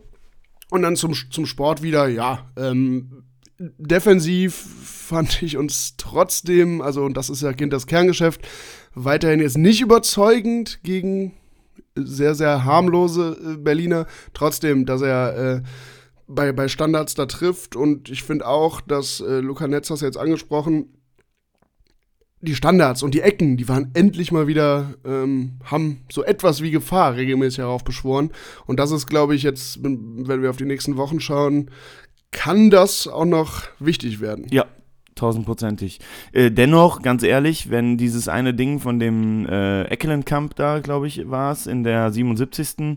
Und 0.71 0.83
dann 0.83 0.97
zum, 0.97 1.15
zum 1.31 1.47
Sport 1.47 1.83
wieder, 1.83 2.09
ja, 2.09 2.51
ähm, 2.57 3.25
defensiv 3.59 4.55
fand 4.55 5.43
ich 5.43 5.57
uns 5.57 5.97
trotzdem, 5.97 6.83
also 6.83 7.05
und 7.05 7.17
das 7.17 7.31
ist 7.31 7.43
ja 7.43 7.53
das 7.53 7.87
Kerngeschäft, 7.87 8.47
weiterhin 8.95 9.41
jetzt 9.41 9.57
nicht 9.57 9.81
überzeugend 9.81 10.81
gegen 10.83 11.33
sehr, 11.95 12.35
sehr 12.35 12.65
harmlose 12.65 13.37
äh, 13.43 13.57
Berliner. 13.57 14.07
Trotzdem, 14.35 14.87
dass 14.87 15.03
er 15.03 15.57
äh, 15.57 15.63
bei, 16.29 16.53
bei 16.53 16.69
Standards 16.69 17.15
da 17.15 17.27
trifft 17.27 17.75
und 17.75 18.11
ich 18.11 18.23
finde 18.23 18.47
auch, 18.47 18.81
dass 18.81 19.21
äh, 19.21 19.41
Luca 19.41 19.67
Netz 19.67 19.89
das 19.89 20.03
jetzt 20.03 20.19
angesprochen, 20.19 20.93
die 22.41 22.55
Standards 22.55 23.03
und 23.03 23.15
die 23.15 23.21
Ecken, 23.21 23.57
die 23.57 23.69
waren 23.69 23.91
endlich 23.95 24.31
mal 24.31 24.47
wieder, 24.47 24.95
ähm, 25.05 25.59
haben 25.65 26.05
so 26.13 26.23
etwas 26.23 26.63
wie 26.63 26.71
Gefahr 26.71 27.17
regelmäßig 27.17 27.59
heraufbeschworen. 27.59 28.31
Und 28.67 28.79
das 28.79 28.93
ist, 28.93 29.07
glaube 29.07 29.35
ich, 29.35 29.43
jetzt, 29.43 29.83
wenn 29.83 30.43
wir 30.43 30.51
auf 30.51 30.57
die 30.57 30.65
nächsten 30.65 30.97
Wochen 30.97 31.19
schauen, 31.19 31.71
kann 32.31 32.71
das 32.71 33.09
auch 33.09 33.25
noch 33.25 33.63
wichtig 33.81 34.21
werden. 34.21 34.47
Ja, 34.51 34.67
tausendprozentig. 35.17 35.99
Äh, 36.33 36.53
dennoch, 36.53 37.03
ganz 37.03 37.25
ehrlich, 37.25 37.71
wenn 37.71 37.97
dieses 37.97 38.29
eine 38.29 38.55
Ding 38.55 38.79
von 38.79 39.01
dem 39.01 39.47
äh, 39.47 39.85
Eckelenkamp 39.85 40.55
da, 40.55 40.79
glaube 40.79 41.09
ich, 41.09 41.29
war 41.29 41.53
es, 41.53 41.67
in 41.67 41.83
der 41.83 42.13
77. 42.13 42.97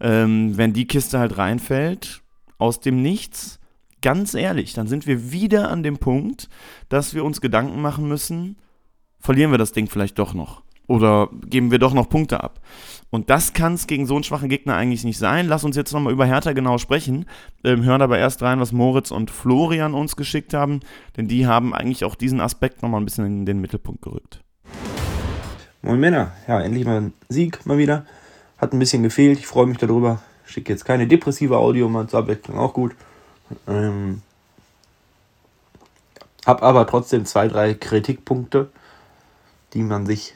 Ähm, 0.00 0.58
wenn 0.58 0.74
die 0.74 0.86
Kiste 0.86 1.18
halt 1.18 1.38
reinfällt, 1.38 2.21
aus 2.62 2.80
dem 2.80 3.02
Nichts, 3.02 3.58
ganz 4.00 4.34
ehrlich, 4.34 4.72
dann 4.72 4.86
sind 4.86 5.06
wir 5.06 5.32
wieder 5.32 5.70
an 5.70 5.82
dem 5.82 5.98
Punkt, 5.98 6.48
dass 6.88 7.12
wir 7.14 7.24
uns 7.24 7.40
Gedanken 7.40 7.82
machen 7.82 8.08
müssen, 8.08 8.56
verlieren 9.18 9.50
wir 9.50 9.58
das 9.58 9.72
Ding 9.72 9.88
vielleicht 9.88 10.18
doch 10.18 10.32
noch. 10.32 10.62
Oder 10.88 11.28
geben 11.46 11.70
wir 11.70 11.78
doch 11.78 11.94
noch 11.94 12.08
Punkte 12.08 12.42
ab. 12.42 12.60
Und 13.10 13.30
das 13.30 13.52
kann 13.52 13.74
es 13.74 13.86
gegen 13.86 14.06
so 14.06 14.14
einen 14.14 14.24
schwachen 14.24 14.48
Gegner 14.48 14.74
eigentlich 14.74 15.04
nicht 15.04 15.18
sein. 15.18 15.46
Lass 15.46 15.64
uns 15.64 15.76
jetzt 15.76 15.92
nochmal 15.92 16.12
über 16.12 16.26
Hertha 16.26 16.52
genau 16.52 16.76
sprechen. 16.78 17.26
Ähm, 17.64 17.84
hören 17.84 18.02
aber 18.02 18.18
erst 18.18 18.42
rein, 18.42 18.58
was 18.60 18.72
Moritz 18.72 19.10
und 19.10 19.30
Florian 19.30 19.94
uns 19.94 20.16
geschickt 20.16 20.54
haben. 20.54 20.80
Denn 21.16 21.28
die 21.28 21.46
haben 21.46 21.72
eigentlich 21.72 22.04
auch 22.04 22.14
diesen 22.14 22.40
Aspekt 22.40 22.82
nochmal 22.82 23.00
ein 23.00 23.04
bisschen 23.04 23.26
in 23.26 23.46
den 23.46 23.60
Mittelpunkt 23.60 24.02
gerückt. 24.02 24.42
Moin 25.82 26.00
Männer, 26.00 26.32
ja, 26.48 26.60
endlich 26.60 26.84
mal 26.84 27.00
ein 27.00 27.12
Sieg 27.28 27.64
mal 27.64 27.78
wieder. 27.78 28.04
Hat 28.58 28.72
ein 28.72 28.78
bisschen 28.78 29.02
gefehlt, 29.02 29.38
ich 29.38 29.46
freue 29.46 29.66
mich 29.66 29.78
darüber. 29.78 30.20
Schicke 30.52 30.72
jetzt 30.72 30.84
keine 30.84 31.06
depressive 31.06 31.56
Audio, 31.56 31.88
mal 31.88 32.06
zur 32.08 32.20
Abwechslung 32.20 32.58
auch 32.58 32.74
gut. 32.74 32.94
Ähm, 33.66 34.22
hab 36.46 36.62
aber 36.62 36.86
trotzdem 36.86 37.24
zwei, 37.24 37.48
drei 37.48 37.74
Kritikpunkte 37.74 38.70
die 39.74 39.82
man 39.82 40.06
sich, 40.06 40.34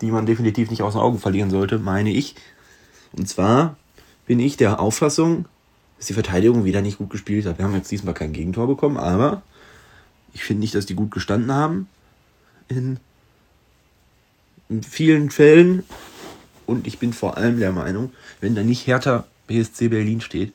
die 0.00 0.10
man 0.10 0.26
definitiv 0.26 0.70
nicht 0.70 0.82
aus 0.82 0.94
den 0.94 1.02
Augen 1.02 1.18
verlieren 1.18 1.50
sollte, 1.50 1.78
meine 1.78 2.10
ich. 2.10 2.34
Und 3.16 3.28
zwar 3.28 3.76
bin 4.26 4.40
ich 4.40 4.56
der 4.56 4.80
Auffassung, 4.80 5.46
dass 5.96 6.06
die 6.06 6.14
Verteidigung 6.14 6.64
wieder 6.64 6.82
nicht 6.82 6.98
gut 6.98 7.10
gespielt 7.10 7.46
hat. 7.46 7.58
Wir 7.58 7.64
haben 7.64 7.74
jetzt 7.74 7.90
diesmal 7.90 8.14
kein 8.14 8.32
Gegentor 8.32 8.66
bekommen, 8.66 8.98
aber 8.98 9.42
ich 10.34 10.44
finde 10.44 10.60
nicht, 10.60 10.74
dass 10.74 10.86
die 10.86 10.94
gut 10.94 11.10
gestanden 11.10 11.52
haben. 11.52 11.88
In, 12.68 12.98
in 14.68 14.82
vielen 14.82 15.30
Fällen. 15.30 15.84
Und 16.66 16.86
ich 16.86 16.98
bin 16.98 17.12
vor 17.12 17.36
allem 17.36 17.60
der 17.60 17.72
Meinung, 17.72 18.12
wenn 18.40 18.54
da 18.54 18.62
nicht 18.62 18.86
härter 18.86 19.26
BSC 19.46 19.88
Berlin 19.88 20.20
steht, 20.20 20.52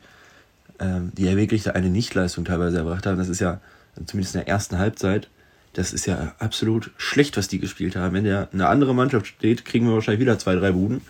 ähm, 0.79 1.11
die 1.15 1.25
ja 1.25 1.35
wirklich 1.35 1.73
eine 1.73 1.89
Nichtleistung 1.89 2.45
teilweise 2.45 2.77
erbracht 2.77 3.05
haben, 3.05 3.17
das 3.17 3.29
ist 3.29 3.39
ja 3.39 3.59
zumindest 4.05 4.35
in 4.35 4.41
der 4.41 4.47
ersten 4.47 4.77
Halbzeit, 4.77 5.29
das 5.73 5.93
ist 5.93 6.05
ja 6.05 6.35
absolut 6.39 6.91
schlecht, 6.97 7.37
was 7.37 7.47
die 7.47 7.59
gespielt 7.59 7.95
haben. 7.95 8.13
Wenn 8.13 8.25
der 8.25 8.49
eine 8.51 8.67
andere 8.67 8.93
Mannschaft 8.93 9.27
steht, 9.27 9.63
kriegen 9.63 9.87
wir 9.87 9.93
wahrscheinlich 9.93 10.19
wieder 10.19 10.37
zwei, 10.37 10.55
drei 10.55 10.71
Buden. 10.71 11.01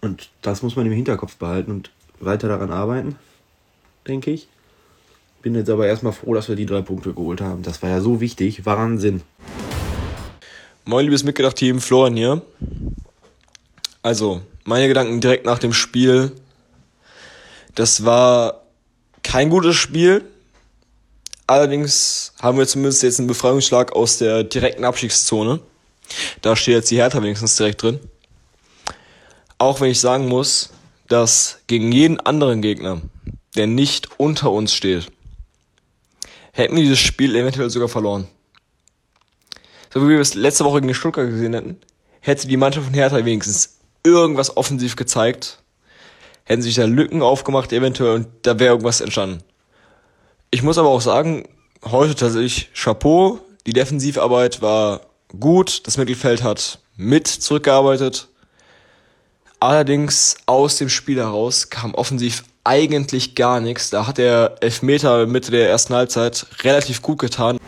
Und 0.00 0.30
das 0.42 0.62
muss 0.62 0.76
man 0.76 0.86
im 0.86 0.92
Hinterkopf 0.92 1.36
behalten 1.36 1.70
und 1.70 1.90
weiter 2.20 2.48
daran 2.48 2.70
arbeiten, 2.70 3.16
denke 4.06 4.30
ich. 4.30 4.48
Bin 5.42 5.54
jetzt 5.54 5.70
aber 5.70 5.86
erstmal 5.86 6.12
froh, 6.12 6.34
dass 6.34 6.48
wir 6.48 6.56
die 6.56 6.66
drei 6.66 6.82
Punkte 6.82 7.14
geholt 7.14 7.40
haben. 7.40 7.62
Das 7.62 7.82
war 7.82 7.88
ja 7.88 8.00
so 8.02 8.20
wichtig. 8.20 8.66
Wahnsinn. 8.66 9.22
Moin, 10.84 11.04
liebes 11.04 11.24
Mitgedacht-Team, 11.24 11.80
Florian 11.80 12.16
hier. 12.16 12.42
Also, 14.02 14.42
meine 14.64 14.88
Gedanken 14.88 15.20
direkt 15.20 15.46
nach 15.46 15.58
dem 15.58 15.72
Spiel. 15.72 16.32
Das 17.74 18.04
war 18.04 18.62
kein 19.22 19.50
gutes 19.50 19.76
Spiel. 19.76 20.24
Allerdings 21.46 22.32
haben 22.40 22.58
wir 22.58 22.66
zumindest 22.66 23.02
jetzt 23.02 23.18
einen 23.18 23.28
Befreiungsschlag 23.28 23.92
aus 23.92 24.18
der 24.18 24.44
direkten 24.44 24.84
Abstiegszone. 24.84 25.60
Da 26.42 26.56
steht 26.56 26.74
jetzt 26.74 26.90
die 26.90 26.96
Hertha 26.96 27.22
wenigstens 27.22 27.56
direkt 27.56 27.82
drin. 27.82 28.00
Auch 29.58 29.80
wenn 29.80 29.90
ich 29.90 30.00
sagen 30.00 30.28
muss, 30.28 30.70
dass 31.08 31.58
gegen 31.66 31.92
jeden 31.92 32.20
anderen 32.20 32.62
Gegner, 32.62 33.02
der 33.56 33.66
nicht 33.66 34.08
unter 34.18 34.50
uns 34.52 34.72
steht, 34.72 35.10
hätten 36.52 36.76
wir 36.76 36.82
dieses 36.82 36.98
Spiel 36.98 37.36
eventuell 37.36 37.70
sogar 37.70 37.88
verloren. 37.88 38.28
So 39.92 40.02
wie 40.04 40.12
wir 40.12 40.20
es 40.20 40.34
letzte 40.34 40.64
Woche 40.64 40.80
gegen 40.80 40.94
Stuttgart 40.94 41.28
gesehen 41.28 41.54
hätten, 41.54 41.80
hätte 42.20 42.46
die 42.46 42.56
Mannschaft 42.56 42.86
von 42.86 42.94
Hertha 42.94 43.24
wenigstens 43.24 43.78
irgendwas 44.04 44.56
offensiv 44.56 44.96
gezeigt, 44.96 45.59
hätten 46.50 46.62
sich 46.62 46.74
da 46.74 46.84
Lücken 46.84 47.22
aufgemacht 47.22 47.72
eventuell 47.72 48.12
und 48.12 48.26
da 48.42 48.58
wäre 48.58 48.70
irgendwas 48.70 49.00
entstanden. 49.00 49.38
Ich 50.50 50.64
muss 50.64 50.78
aber 50.78 50.88
auch 50.88 51.00
sagen, 51.00 51.44
heute 51.84 52.16
tatsächlich 52.16 52.70
Chapeau. 52.74 53.38
Die 53.68 53.72
Defensivarbeit 53.72 54.60
war 54.60 55.02
gut. 55.38 55.86
Das 55.86 55.96
Mittelfeld 55.96 56.42
hat 56.42 56.80
mit 56.96 57.28
zurückgearbeitet. 57.28 58.26
Allerdings 59.60 60.38
aus 60.46 60.76
dem 60.76 60.88
Spiel 60.88 61.18
heraus 61.18 61.70
kam 61.70 61.94
offensiv 61.94 62.42
eigentlich 62.64 63.36
gar 63.36 63.60
nichts. 63.60 63.90
Da 63.90 64.08
hat 64.08 64.18
der 64.18 64.56
Elfmeter 64.60 65.28
Mitte 65.28 65.52
der 65.52 65.70
ersten 65.70 65.94
Halbzeit 65.94 66.46
relativ 66.64 67.00
gut 67.00 67.20
getan. 67.20 67.58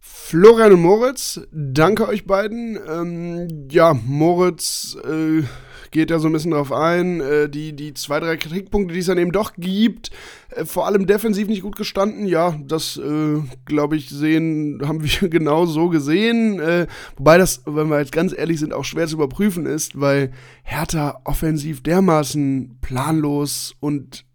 Florian 0.00 0.72
und 0.72 0.80
Moritz, 0.80 1.42
danke 1.52 2.08
euch 2.08 2.24
beiden. 2.26 2.78
Ähm, 2.88 3.68
ja, 3.70 3.92
Moritz 3.92 4.96
äh, 5.04 5.42
geht 5.90 6.10
ja 6.10 6.18
so 6.18 6.28
ein 6.28 6.32
bisschen 6.32 6.52
drauf 6.52 6.72
ein. 6.72 7.20
Äh, 7.20 7.48
die, 7.48 7.72
die 7.74 7.94
zwei, 7.94 8.20
drei 8.20 8.36
Kritikpunkte, 8.36 8.94
die 8.94 9.00
es 9.00 9.06
dann 9.06 9.18
eben 9.18 9.32
doch 9.32 9.54
gibt, 9.56 10.10
äh, 10.50 10.64
vor 10.64 10.86
allem 10.86 11.06
defensiv 11.06 11.48
nicht 11.48 11.62
gut 11.62 11.76
gestanden. 11.76 12.26
Ja, 12.26 12.56
das 12.66 12.96
äh, 12.96 13.40
glaube 13.64 13.96
ich 13.96 14.10
sehen, 14.10 14.80
haben 14.86 15.02
wir 15.02 15.28
genau 15.28 15.66
so 15.66 15.88
gesehen. 15.88 16.60
Äh, 16.60 16.86
wobei 17.16 17.38
das, 17.38 17.62
wenn 17.66 17.88
wir 17.88 17.98
jetzt 17.98 18.12
ganz 18.12 18.36
ehrlich 18.36 18.60
sind, 18.60 18.72
auch 18.72 18.84
schwer 18.84 19.06
zu 19.06 19.16
überprüfen 19.16 19.66
ist, 19.66 20.00
weil 20.00 20.32
Hertha 20.62 21.20
offensiv 21.24 21.82
dermaßen 21.82 22.78
planlos 22.80 23.74
und 23.80 24.27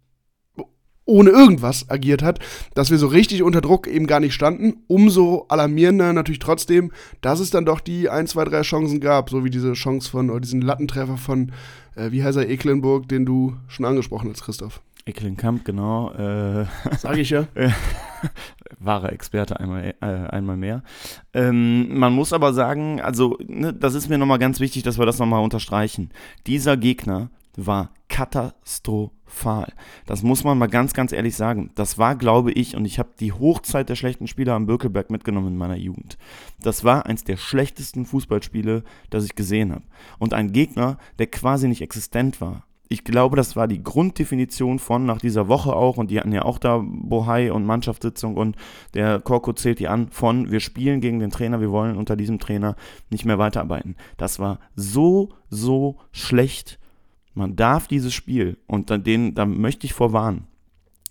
ohne 1.06 1.30
irgendwas 1.30 1.90
agiert 1.90 2.22
hat, 2.22 2.38
dass 2.74 2.90
wir 2.90 2.98
so 2.98 3.06
richtig 3.06 3.42
unter 3.42 3.60
Druck 3.60 3.86
eben 3.86 4.06
gar 4.06 4.20
nicht 4.20 4.34
standen. 4.34 4.84
Umso 4.86 5.46
alarmierender 5.48 6.12
natürlich 6.12 6.38
trotzdem, 6.38 6.92
dass 7.20 7.40
es 7.40 7.50
dann 7.50 7.66
doch 7.66 7.80
die 7.80 8.08
1, 8.08 8.30
2, 8.30 8.44
3 8.44 8.62
Chancen 8.62 9.00
gab, 9.00 9.30
so 9.30 9.44
wie 9.44 9.50
diese 9.50 9.72
Chance 9.74 10.10
von, 10.10 10.30
oder 10.30 10.40
diesen 10.40 10.62
Lattentreffer 10.62 11.16
von, 11.16 11.52
äh, 11.94 12.10
wie 12.10 12.24
heißt 12.24 12.38
er, 12.38 12.48
Eklenburg, 12.48 13.08
den 13.08 13.26
du 13.26 13.54
schon 13.68 13.84
angesprochen 13.84 14.30
hast, 14.30 14.44
Christoph. 14.44 14.80
Eklenkamp, 15.06 15.66
genau. 15.66 16.12
Äh, 16.12 16.64
Sag 16.96 17.18
ich 17.18 17.28
ja. 17.28 17.46
wahre 18.78 19.10
Experte 19.12 19.60
einmal, 19.60 19.94
äh, 20.00 20.06
einmal 20.06 20.56
mehr. 20.56 20.82
Ähm, 21.34 21.98
man 21.98 22.14
muss 22.14 22.32
aber 22.32 22.54
sagen, 22.54 23.00
also 23.02 23.36
ne, 23.46 23.74
das 23.74 23.94
ist 23.94 24.08
mir 24.08 24.16
nochmal 24.16 24.38
ganz 24.38 24.60
wichtig, 24.60 24.82
dass 24.82 24.98
wir 24.98 25.04
das 25.04 25.18
nochmal 25.18 25.42
unterstreichen. 25.42 26.10
Dieser 26.46 26.78
Gegner 26.78 27.28
war 27.56 27.90
katastrophal. 28.14 29.72
Das 30.06 30.22
muss 30.22 30.44
man 30.44 30.56
mal 30.56 30.68
ganz, 30.68 30.94
ganz 30.94 31.10
ehrlich 31.10 31.34
sagen. 31.34 31.72
Das 31.74 31.98
war, 31.98 32.14
glaube 32.14 32.52
ich, 32.52 32.76
und 32.76 32.84
ich 32.84 33.00
habe 33.00 33.08
die 33.18 33.32
Hochzeit 33.32 33.88
der 33.88 33.96
schlechten 33.96 34.28
Spieler 34.28 34.52
am 34.52 34.66
Birkelberg 34.66 35.10
mitgenommen 35.10 35.48
in 35.48 35.56
meiner 35.56 35.74
Jugend. 35.74 36.16
Das 36.62 36.84
war 36.84 37.06
eins 37.06 37.24
der 37.24 37.36
schlechtesten 37.36 38.06
Fußballspiele, 38.06 38.84
das 39.10 39.24
ich 39.24 39.34
gesehen 39.34 39.72
habe. 39.72 39.82
Und 40.20 40.32
ein 40.32 40.52
Gegner, 40.52 40.98
der 41.18 41.26
quasi 41.26 41.66
nicht 41.66 41.82
existent 41.82 42.40
war. 42.40 42.62
Ich 42.88 43.02
glaube, 43.02 43.34
das 43.34 43.56
war 43.56 43.66
die 43.66 43.82
Grunddefinition 43.82 44.78
von 44.78 45.06
nach 45.06 45.18
dieser 45.18 45.48
Woche 45.48 45.74
auch, 45.74 45.96
und 45.96 46.12
die 46.12 46.20
hatten 46.20 46.30
ja 46.30 46.44
auch 46.44 46.60
da 46.60 46.84
Bohai 46.86 47.50
und 47.50 47.66
Mannschaftssitzung 47.66 48.36
und 48.36 48.54
der 48.92 49.18
Korko 49.18 49.54
zählt 49.54 49.80
die 49.80 49.88
an, 49.88 50.10
von 50.10 50.52
wir 50.52 50.60
spielen 50.60 51.00
gegen 51.00 51.18
den 51.18 51.30
Trainer, 51.30 51.60
wir 51.60 51.72
wollen 51.72 51.96
unter 51.96 52.14
diesem 52.14 52.38
Trainer 52.38 52.76
nicht 53.10 53.24
mehr 53.24 53.38
weiterarbeiten. 53.38 53.96
Das 54.18 54.38
war 54.38 54.60
so, 54.76 55.30
so 55.50 55.96
schlecht 56.12 56.78
man 57.34 57.56
darf 57.56 57.88
dieses 57.88 58.14
Spiel, 58.14 58.58
und 58.66 58.90
den, 59.06 59.34
da 59.34 59.46
möchte 59.46 59.86
ich 59.86 59.92
vorwarnen, 59.92 60.46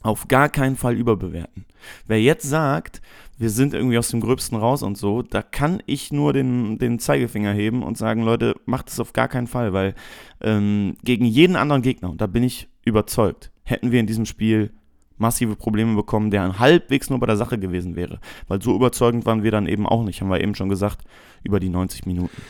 auf 0.01 0.27
gar 0.27 0.49
keinen 0.49 0.75
Fall 0.75 0.95
überbewerten. 0.95 1.65
Wer 2.07 2.21
jetzt 2.21 2.47
sagt, 2.49 3.01
wir 3.38 3.49
sind 3.49 3.73
irgendwie 3.73 3.97
aus 3.97 4.09
dem 4.09 4.21
Gröbsten 4.21 4.57
raus 4.57 4.83
und 4.83 4.97
so, 4.97 5.21
da 5.21 5.41
kann 5.41 5.81
ich 5.86 6.12
nur 6.12 6.33
den, 6.33 6.77
den 6.77 6.99
Zeigefinger 6.99 7.53
heben 7.53 7.83
und 7.83 7.97
sagen, 7.97 8.23
Leute, 8.23 8.55
macht 8.65 8.89
es 8.89 8.99
auf 8.99 9.13
gar 9.13 9.27
keinen 9.27 9.47
Fall, 9.47 9.73
weil 9.73 9.95
ähm, 10.41 10.95
gegen 11.03 11.25
jeden 11.25 11.55
anderen 11.55 11.81
Gegner, 11.81 12.09
und 12.09 12.21
da 12.21 12.27
bin 12.27 12.43
ich 12.43 12.69
überzeugt, 12.86 13.51
hätten 13.63 13.91
wir 13.91 13.99
in 13.99 14.07
diesem 14.07 14.25
Spiel 14.25 14.71
massive 15.17 15.55
Probleme 15.55 15.95
bekommen, 15.95 16.31
der 16.31 16.59
halbwegs 16.59 17.09
nur 17.09 17.19
bei 17.19 17.27
der 17.27 17.38
Sache 17.38 17.57
gewesen 17.57 17.95
wäre. 17.95 18.19
Weil 18.47 18.62
so 18.62 18.75
überzeugend 18.75 19.25
waren 19.25 19.43
wir 19.43 19.51
dann 19.51 19.67
eben 19.67 19.88
auch 19.88 20.03
nicht, 20.03 20.21
haben 20.21 20.29
wir 20.29 20.41
eben 20.41 20.55
schon 20.55 20.69
gesagt, 20.69 21.05
über 21.43 21.59
die 21.59 21.69
90 21.69 22.05
Minuten. 22.05 22.41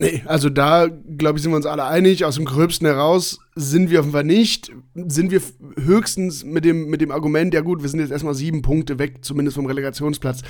Nee, 0.00 0.22
also 0.26 0.48
da, 0.48 0.86
glaube 0.86 1.38
ich, 1.38 1.42
sind 1.42 1.50
wir 1.50 1.56
uns 1.56 1.66
alle 1.66 1.84
einig. 1.84 2.24
Aus 2.24 2.36
dem 2.36 2.44
Gröbsten 2.44 2.86
heraus 2.86 3.40
sind 3.56 3.90
wir 3.90 3.98
offenbar 3.98 4.22
nicht. 4.22 4.70
Sind 4.94 5.32
wir 5.32 5.42
höchstens 5.76 6.44
mit 6.44 6.64
dem, 6.64 6.88
mit 6.88 7.00
dem 7.00 7.10
Argument, 7.10 7.52
ja 7.52 7.62
gut, 7.62 7.82
wir 7.82 7.88
sind 7.88 7.98
jetzt 7.98 8.12
erstmal 8.12 8.34
sieben 8.34 8.62
Punkte 8.62 9.00
weg, 9.00 9.24
zumindest 9.24 9.56
vom 9.56 9.66
Relegationsplatz. 9.66 10.42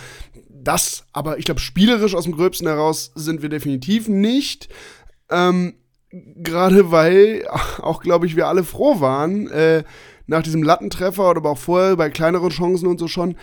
Das, 0.51 1.07
aber 1.13 1.39
ich 1.39 1.47
glaube, 1.47 1.61
spielerisch 1.61 2.15
aus 2.15 2.25
dem 2.25 2.35
Gröbsten 2.35 2.67
heraus 2.67 3.11
sind 3.15 3.41
wir 3.41 3.49
definitiv 3.49 4.09
nicht. 4.09 4.69
Ähm, 5.31 5.75
Gerade 6.11 6.91
weil 6.91 7.47
auch, 7.83 8.03
glaube 8.03 8.27
ich, 8.27 8.37
wir 8.37 8.49
alle 8.49 8.65
froh 8.65 9.01
waren, 9.01 9.49
äh, 9.49 9.85
nach 10.27 10.43
diesem 10.43 10.63
Lattentreffer 10.63 11.29
oder 11.29 11.39
aber 11.39 11.51
auch 11.51 11.59
vorher 11.59 11.97
bei 11.97 12.11
kleineren 12.11 12.51
Chancen 12.51 12.87
und 12.87 12.99
so 12.99 13.09
schon, 13.09 13.37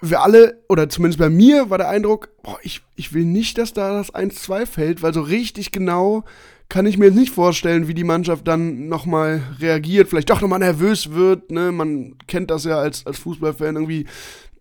wir 0.00 0.22
alle, 0.22 0.62
oder 0.68 0.88
zumindest 0.88 1.18
bei 1.18 1.28
mir, 1.28 1.70
war 1.70 1.78
der 1.78 1.88
Eindruck, 1.88 2.30
boah, 2.42 2.58
ich, 2.62 2.82
ich 2.94 3.12
will 3.12 3.24
nicht, 3.24 3.58
dass 3.58 3.72
da 3.72 3.96
das 3.96 4.14
1-2 4.14 4.66
fällt, 4.66 5.02
weil 5.02 5.12
so 5.12 5.20
richtig 5.20 5.72
genau 5.72 6.24
kann 6.68 6.86
ich 6.86 6.98
mir 6.98 7.06
jetzt 7.06 7.16
nicht 7.16 7.32
vorstellen, 7.32 7.88
wie 7.88 7.94
die 7.94 8.04
Mannschaft 8.04 8.46
dann 8.46 8.88
nochmal 8.88 9.42
reagiert, 9.58 10.08
vielleicht 10.08 10.28
doch 10.28 10.42
nochmal 10.42 10.58
nervös 10.58 11.12
wird, 11.12 11.50
ne? 11.50 11.72
Man 11.72 12.16
kennt 12.26 12.50
das 12.50 12.64
ja 12.64 12.78
als, 12.78 13.06
als 13.06 13.18
Fußballfan 13.18 13.76
irgendwie 13.76 14.06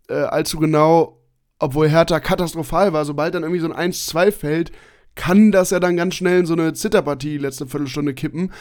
äh, 0.08 0.14
allzu 0.14 0.58
genau, 0.58 1.22
obwohl 1.60 1.90
Hertha 1.90 2.20
katastrophal 2.20 2.94
war, 2.94 3.04
sobald 3.04 3.36
dann 3.36 3.44
irgendwie 3.44 3.60
so 3.60 3.72
ein 3.72 3.92
1-2 3.92 4.32
fällt, 4.32 4.72
kann 5.16 5.52
das 5.52 5.72
ja 5.72 5.80
dann 5.80 5.98
ganz 5.98 6.16
schnell 6.16 6.40
in 6.40 6.46
so 6.46 6.54
eine 6.54 6.74
Zitterpartie 6.74 7.38
letzte 7.38 7.68
Viertelstunde 7.68 8.14
kippen. 8.14 8.54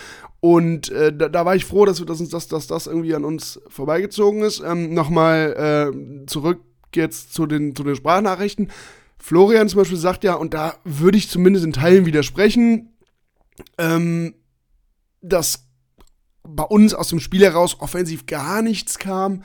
Und 0.47 0.93
äh, 0.93 1.13
da, 1.13 1.29
da, 1.29 1.45
war 1.45 1.57
ich 1.57 1.65
froh, 1.65 1.87
dass, 1.87 2.01
dass, 2.05 2.29
dass, 2.29 2.47
dass 2.47 2.67
das 2.69 2.87
irgendwie 2.87 3.17
an 3.17 3.25
uns 3.25 3.61
vorbeigezogen 3.67 4.43
ist. 4.43 4.63
Ähm, 4.65 4.95
Nochmal 4.95 5.93
äh, 5.93 6.27
zurück 6.27 6.61
jetzt 6.95 7.35
zu 7.35 7.47
den, 7.47 7.75
zu 7.75 7.83
den 7.83 7.97
Sprachnachrichten. 7.97 8.71
Florian 9.19 9.69
zum 9.69 9.79
Beispiel 9.79 9.99
sagt 9.99 10.23
ja, 10.23 10.35
und 10.35 10.55
da 10.55 10.77
würde 10.85 11.19
ich 11.19 11.29
zumindest 11.29 11.65
in 11.65 11.73
Teilen 11.73 12.07
widersprechen, 12.07 12.97
ähm, 13.77 14.37
dass 15.21 15.67
bei 16.45 16.63
uns 16.63 16.95
aus 16.95 17.09
dem 17.09 17.19
Spiel 17.19 17.43
heraus 17.43 17.81
offensiv 17.81 18.27
gar 18.27 18.63
nichts 18.63 19.01
kam 19.01 19.43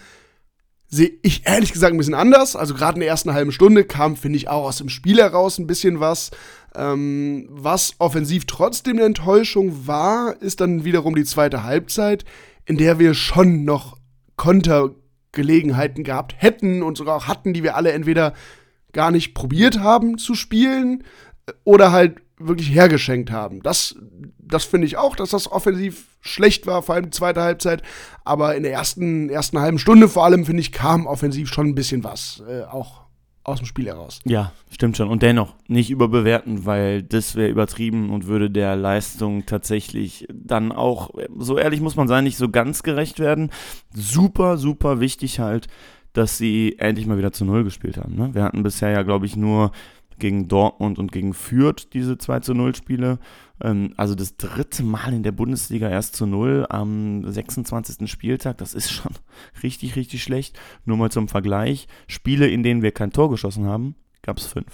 sehe 0.92 1.14
ich 1.22 1.48
ehrlich 1.48 1.72
gesagt 1.72 1.94
ein 1.94 1.98
bisschen 1.98 2.14
anders. 2.14 2.56
Also 2.56 2.76
gerade 2.76 2.96
in 2.96 3.00
der 3.00 3.10
ersten 3.10 3.34
halben 3.34 3.54
Stunde 3.54 3.86
kam, 3.86 4.18
finde 4.18 4.38
ich, 4.38 4.50
auch 4.50 4.66
aus 4.66 4.78
dem 4.78 4.90
Spiel 4.90 5.18
heraus 5.20 5.58
ein 5.58 5.66
bisschen 5.66 6.02
was. 6.02 6.32
Ähm, 6.76 7.48
was 7.50 7.96
offensiv 8.00 8.46
trotzdem 8.46 8.98
eine 8.98 9.06
Enttäuschung 9.06 9.88
war, 9.88 10.42
ist 10.42 10.62
dann 10.62 10.86
wiederum 10.86 11.16
die 11.16 11.26
zweite 11.26 11.64
Halbzeit, 11.64 12.26
in 12.66 12.78
der 12.78 13.00
wir 13.00 13.14
schon 13.14 13.66
noch 13.66 13.98
Kontergelegenheiten 14.38 16.04
gehabt 16.04 16.36
hätten 16.38 16.82
und 16.84 16.98
sogar 16.98 17.16
auch 17.18 17.28
hatten, 17.28 17.54
die 17.54 17.64
wir 17.64 17.76
alle 17.76 17.92
entweder 17.92 18.34
gar 18.94 19.12
nicht 19.12 19.34
probiert 19.34 19.80
haben 19.80 20.18
zu 20.18 20.36
spielen 20.36 21.04
oder 21.64 21.92
halt 21.92 22.18
wirklich 22.38 22.74
hergeschenkt 22.74 23.32
haben. 23.32 23.62
Das, 23.62 23.96
das 24.40 24.66
finde 24.66 24.88
ich 24.88 24.98
auch, 24.98 25.16
dass 25.16 25.32
das 25.32 25.52
offensiv 25.52 26.06
schlecht 26.22 26.68
war, 26.68 26.82
vor 26.82 26.96
allem 26.96 27.06
die 27.06 27.18
zweite 27.18 27.42
Halbzeit. 27.42 27.84
Aber 28.24 28.56
in 28.56 28.64
der 28.64 28.72
ersten, 28.72 29.30
ersten 29.30 29.60
halben 29.60 29.80
Stunde 29.80 30.08
vor 30.08 30.26
allem, 30.26 30.46
finde 30.46 30.62
ich, 30.62 30.72
kam 30.72 31.06
offensiv 31.06 31.50
schon 31.50 31.68
ein 31.68 31.76
bisschen 31.76 32.04
was. 32.04 32.44
Äh, 32.48 32.64
auch 32.64 33.01
aus 33.44 33.60
dem 33.60 33.66
Spiel 33.66 33.88
heraus. 33.88 34.20
Ja, 34.26 34.52
stimmt 34.70 34.98
schon. 34.98 35.10
Und 35.10 35.24
dennoch 35.24 35.56
nicht 35.68 35.90
überbewerten, 35.90 36.66
weil 36.66 37.02
das 37.02 37.36
wäre 37.36 37.50
übertrieben 37.50 38.10
und 38.12 38.28
würde 38.28 38.52
der 38.52 38.76
Leistung 38.76 39.46
tatsächlich 39.46 40.28
dann 40.32 40.72
auch, 40.72 41.10
so 41.38 41.58
ehrlich 41.58 41.82
muss 41.82 41.96
man 41.96 42.08
sein, 42.08 42.24
nicht 42.24 42.38
so 42.38 42.50
ganz 42.50 42.84
gerecht 42.84 43.20
werden. 43.20 43.52
Super, 43.94 44.58
super 44.58 45.00
wichtig 45.00 45.40
halt, 45.40 45.68
dass 46.14 46.38
sie 46.38 46.76
endlich 46.78 47.08
mal 47.08 47.18
wieder 47.18 47.32
zu 47.32 47.46
Null 47.46 47.64
gespielt 47.64 47.98
haben. 47.98 48.16
Ne? 48.16 48.34
Wir 48.34 48.44
hatten 48.44 48.64
bisher 48.64 48.92
ja, 48.92 49.02
glaube 49.04 49.26
ich, 49.26 49.36
nur 49.36 49.72
gegen 50.22 50.48
Dortmund 50.48 50.98
und 50.98 51.12
gegen 51.12 51.34
Fürth 51.34 51.90
diese 51.92 52.18
2 52.18 52.40
zu 52.40 52.54
0 52.54 52.74
Spiele. 52.76 53.20
Ähm, 53.62 53.94
also 53.98 54.16
das 54.16 54.38
dritte 54.38 54.84
Mal 54.84 55.14
in 55.14 55.24
der 55.24 55.34
Bundesliga 55.34 55.90
erst 55.90 56.16
zu 56.16 56.26
0 56.26 56.68
am 56.70 57.30
26. 57.30 58.10
Spieltag. 58.10 58.58
Das 58.60 58.74
ist 58.74 58.92
schon 58.92 59.12
richtig, 59.64 59.98
richtig 59.98 60.24
schlecht. 60.24 60.58
Nur 60.86 60.96
mal 60.96 61.12
zum 61.12 61.28
Vergleich. 61.28 61.88
Spiele, 62.08 62.48
in 62.48 62.64
denen 62.64 62.82
wir 62.82 62.94
kein 62.94 63.12
Tor 63.12 63.30
geschossen 63.30 63.66
haben, 63.66 63.96
gab 64.22 64.38
es 64.38 64.46
fünf. 64.46 64.68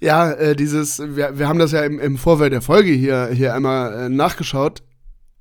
Ja, 0.00 0.30
äh, 0.32 0.54
dieses, 0.54 1.00
wir, 1.16 1.38
wir 1.38 1.48
haben 1.48 1.58
das 1.58 1.72
ja 1.72 1.82
im, 1.82 1.98
im 1.98 2.18
Vorfeld 2.18 2.52
der 2.52 2.62
Folge 2.62 2.92
hier, 2.92 3.30
hier 3.32 3.54
einmal 3.54 4.06
äh, 4.06 4.08
nachgeschaut. 4.08 4.82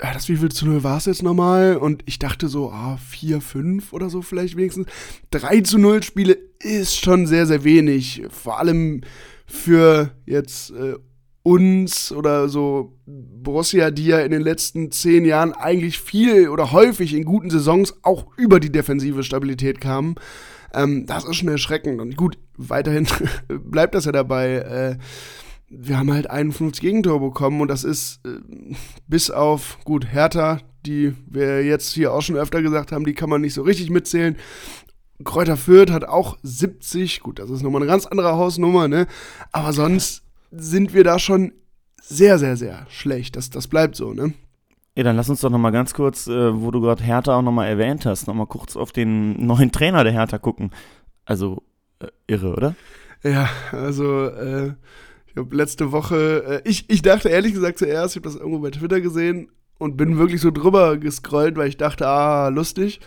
Ja, 0.02 0.14
das 0.14 0.30
wie 0.30 0.38
viel 0.38 0.50
zu 0.50 0.68
null 0.68 0.84
war 0.84 0.98
es 0.98 1.06
jetzt 1.06 1.24
nochmal? 1.24 1.78
Und 1.78 2.04
ich 2.06 2.20
dachte 2.20 2.48
so, 2.48 2.72
ah, 2.72 2.98
4, 2.98 3.42
5 3.42 3.94
oder 3.94 4.10
so 4.10 4.22
vielleicht 4.22 4.56
wenigstens. 4.56 4.88
3 5.32 5.62
zu 5.62 5.80
0 5.80 6.04
Spiele 6.04 6.38
ist 6.60 6.98
schon 6.98 7.26
sehr, 7.26 7.48
sehr 7.48 7.64
wenig. 7.64 8.24
Vor 8.30 8.60
allem 8.60 9.02
für 9.48 10.12
jetzt 10.26 10.72
äh, 10.72 10.96
uns 11.42 12.12
oder 12.12 12.50
so 12.50 13.00
Borussia, 13.06 13.90
die 13.90 14.08
ja 14.08 14.20
in 14.20 14.32
den 14.32 14.42
letzten 14.42 14.92
zehn 14.92 15.26
Jahren 15.26 15.54
eigentlich 15.54 16.00
viel 16.00 16.50
oder 16.50 16.74
häufig 16.74 17.14
in 17.14 17.24
guten 17.24 17.50
Saisons 17.50 17.96
auch 18.04 18.28
über 18.38 18.60
die 18.60 18.72
defensive 18.72 19.24
Stabilität 19.24 19.82
kamen. 19.82 20.16
Ähm, 20.74 21.06
das 21.08 21.26
ist 21.26 21.38
schon 21.38 21.48
erschreckend. 21.48 22.02
Und 22.02 22.18
gut, 22.18 22.38
weiterhin 22.58 23.08
bleibt 23.48 23.96
das 23.96 24.06
ja 24.06 24.12
dabei. 24.12 24.56
Äh, 24.56 24.98
wir 25.70 25.98
haben 25.98 26.12
halt 26.12 26.30
51 26.30 26.82
Gegentore 26.82 27.20
bekommen 27.20 27.62
und 27.62 27.68
das 27.68 27.84
ist 27.84 28.26
äh, 28.26 28.40
bis 29.08 29.30
auf, 29.32 29.80
gut, 29.84 30.12
Hertha, 30.12 30.60
die 30.86 31.14
wir 31.28 31.64
jetzt 31.64 31.94
hier 31.94 32.14
auch 32.14 32.22
schon 32.22 32.38
öfter 32.38 32.62
gesagt 32.62 32.92
haben, 32.92 33.06
die 33.06 33.14
kann 33.14 33.30
man 33.30 33.42
nicht 33.42 33.54
so 33.54 33.62
richtig 33.62 33.90
mitzählen. 33.90 34.38
Kräuter 35.24 35.58
Fürth 35.58 35.92
hat 35.92 36.06
auch 36.06 36.38
70. 36.44 37.22
Gut, 37.22 37.40
das 37.40 37.50
ist 37.50 37.64
nochmal 37.64 37.82
eine 37.82 37.92
ganz 37.92 38.06
andere 38.06 38.34
Hausnummer, 38.34 38.88
ne? 38.88 39.08
Aber 39.52 39.74
sonst 39.74 40.24
sind 40.52 40.94
wir 40.94 41.04
da 41.04 41.20
schon 41.20 41.54
sehr, 42.02 42.38
sehr, 42.40 42.56
sehr 42.56 42.86
schlecht. 42.90 43.36
Das, 43.36 43.50
das 43.50 43.68
bleibt 43.68 43.96
so, 43.96 44.14
ne? 44.14 44.34
Ja, 44.96 45.04
dann 45.04 45.16
lass 45.16 45.30
uns 45.30 45.42
doch 45.42 45.50
nochmal 45.50 45.72
ganz 45.72 45.94
kurz, 45.94 46.28
äh, 46.28 46.62
wo 46.62 46.72
du 46.72 46.82
gerade 46.82 47.04
Hertha 47.04 47.36
auch 47.36 47.42
nochmal 47.42 47.68
erwähnt 47.68 48.06
hast, 48.06 48.28
nochmal 48.28 48.48
kurz 48.48 48.76
auf 48.76 48.92
den 48.92 49.46
neuen 49.46 49.72
Trainer 49.72 50.04
der 50.04 50.14
Hertha 50.14 50.38
gucken. 50.38 50.72
Also, 51.26 51.64
äh, 52.00 52.08
irre, 52.28 52.54
oder? 52.54 52.76
Ja, 53.24 53.50
also, 53.72 54.26
äh, 54.26 54.74
ich 55.38 55.44
habe 55.46 55.56
letzte 55.56 55.92
Woche, 55.92 56.62
äh, 56.66 56.68
ich, 56.68 56.90
ich 56.90 57.04
dachte 57.04 57.30
ehrlich 57.30 57.54
gesagt 57.54 57.78
zuerst, 57.78 58.16
ich 58.16 58.24
habe 58.24 58.34
das 58.34 58.40
irgendwo 58.40 58.58
bei 58.58 58.72
Twitter 58.72 59.02
gesehen 59.02 59.52
und 59.78 59.96
bin 59.96 60.18
wirklich 60.18 60.42
so 60.42 60.50
drüber 60.50 60.98
gescrollt, 60.98 61.58
weil 61.58 61.70
ich 61.70 61.78
dachte, 61.78 62.08
ah, 62.08 62.48
lustig. 62.48 63.00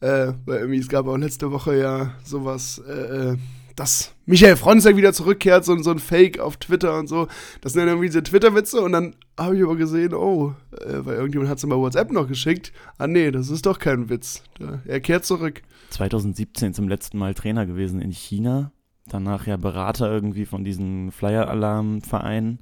Äh, 0.00 0.34
weil 0.44 0.58
irgendwie, 0.60 0.78
es 0.78 0.88
gab 0.88 1.06
auch 1.06 1.16
letzte 1.16 1.52
Woche 1.52 1.78
ja 1.78 2.14
sowas, 2.22 2.82
äh, 2.86 3.30
äh 3.30 3.36
dass 3.76 4.12
Michael 4.26 4.56
Fronzek 4.56 4.96
wieder 4.96 5.14
zurückkehrt, 5.14 5.64
so, 5.64 5.74
so 5.78 5.92
ein 5.92 6.00
Fake 6.00 6.38
auf 6.38 6.58
Twitter 6.58 6.98
und 6.98 7.06
so. 7.06 7.28
Das 7.62 7.72
sind 7.72 7.80
dann 7.80 7.88
irgendwie 7.88 8.08
diese 8.08 8.22
Twitter-Witze 8.22 8.82
und 8.82 8.92
dann 8.92 9.14
habe 9.38 9.56
ich 9.56 9.62
aber 9.62 9.76
gesehen, 9.76 10.12
oh, 10.12 10.54
äh, 10.72 10.98
weil 11.06 11.16
irgendjemand 11.16 11.48
hat 11.48 11.58
es 11.58 11.66
bei 11.66 11.76
WhatsApp 11.76 12.12
noch 12.12 12.28
geschickt. 12.28 12.74
Ah 12.98 13.06
nee, 13.06 13.30
das 13.30 13.48
ist 13.48 13.64
doch 13.64 13.78
kein 13.78 14.10
Witz. 14.10 14.42
Er 14.84 15.00
kehrt 15.00 15.24
zurück. 15.24 15.62
2017 15.90 16.74
zum 16.74 16.88
letzten 16.88 17.16
Mal 17.16 17.32
Trainer 17.32 17.64
gewesen 17.64 18.02
in 18.02 18.10
China. 18.10 18.70
Danach 19.06 19.46
ja 19.46 19.56
Berater 19.56 20.10
irgendwie 20.10 20.46
von 20.46 20.64
diesen 20.64 21.10
Flyer-Alarm-Vereinen. 21.10 22.60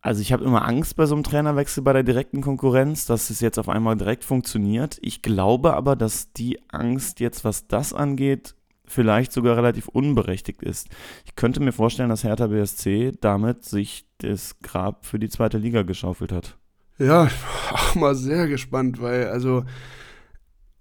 Also 0.00 0.20
ich 0.20 0.32
habe 0.32 0.44
immer 0.44 0.66
Angst 0.66 0.96
bei 0.96 1.06
so 1.06 1.14
einem 1.14 1.22
Trainerwechsel 1.22 1.82
bei 1.84 1.92
der 1.92 2.02
direkten 2.02 2.40
Konkurrenz, 2.40 3.06
dass 3.06 3.30
es 3.30 3.40
jetzt 3.40 3.58
auf 3.58 3.68
einmal 3.68 3.96
direkt 3.96 4.24
funktioniert. 4.24 4.98
Ich 5.00 5.22
glaube 5.22 5.74
aber, 5.74 5.94
dass 5.94 6.32
die 6.32 6.58
Angst 6.70 7.20
jetzt, 7.20 7.44
was 7.44 7.68
das 7.68 7.92
angeht, 7.92 8.56
vielleicht 8.84 9.32
sogar 9.32 9.56
relativ 9.56 9.86
unberechtigt 9.86 10.60
ist. 10.60 10.88
Ich 11.24 11.36
könnte 11.36 11.60
mir 11.60 11.72
vorstellen, 11.72 12.08
dass 12.08 12.24
Hertha 12.24 12.48
BSC 12.48 13.12
damit 13.20 13.64
sich 13.64 14.06
das 14.18 14.58
Grab 14.60 15.06
für 15.06 15.20
die 15.20 15.28
zweite 15.28 15.58
Liga 15.58 15.82
geschaufelt 15.82 16.32
hat. 16.32 16.56
Ja, 16.98 17.28
auch 17.72 17.94
mal 17.94 18.16
sehr 18.16 18.48
gespannt, 18.48 19.00
weil 19.00 19.28
also 19.28 19.64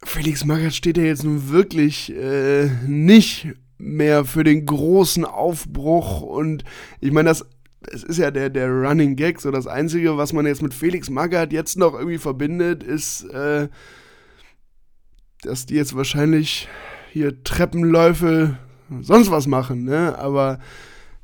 Felix 0.03 0.45
Magath 0.45 0.73
steht 0.73 0.97
ja 0.97 1.03
jetzt 1.03 1.23
nun 1.23 1.49
wirklich 1.49 2.11
äh, 2.15 2.69
nicht 2.87 3.49
mehr 3.81 4.25
für 4.25 4.43
den 4.43 4.65
großen 4.65 5.25
Aufbruch 5.25 6.21
und 6.21 6.63
ich 6.99 7.11
meine, 7.11 7.29
das 7.29 7.45
es 7.89 8.03
ist 8.03 8.17
ja 8.17 8.29
der, 8.29 8.49
der 8.49 8.69
Running 8.69 9.15
Gag, 9.15 9.41
so 9.41 9.51
das 9.51 9.67
Einzige, 9.67 10.17
was 10.17 10.33
man 10.33 10.45
jetzt 10.45 10.61
mit 10.61 10.73
Felix 10.73 11.09
Magath 11.09 11.51
jetzt 11.51 11.77
noch 11.77 11.93
irgendwie 11.93 12.19
verbindet, 12.19 12.83
ist, 12.83 13.23
äh, 13.23 13.69
dass 15.41 15.65
die 15.65 15.75
jetzt 15.75 15.95
wahrscheinlich 15.95 16.69
hier 17.11 17.43
Treppenläufe, 17.43 18.57
sonst 19.01 19.31
was 19.31 19.47
machen, 19.47 19.83
ne? 19.83 20.17
Aber 20.19 20.59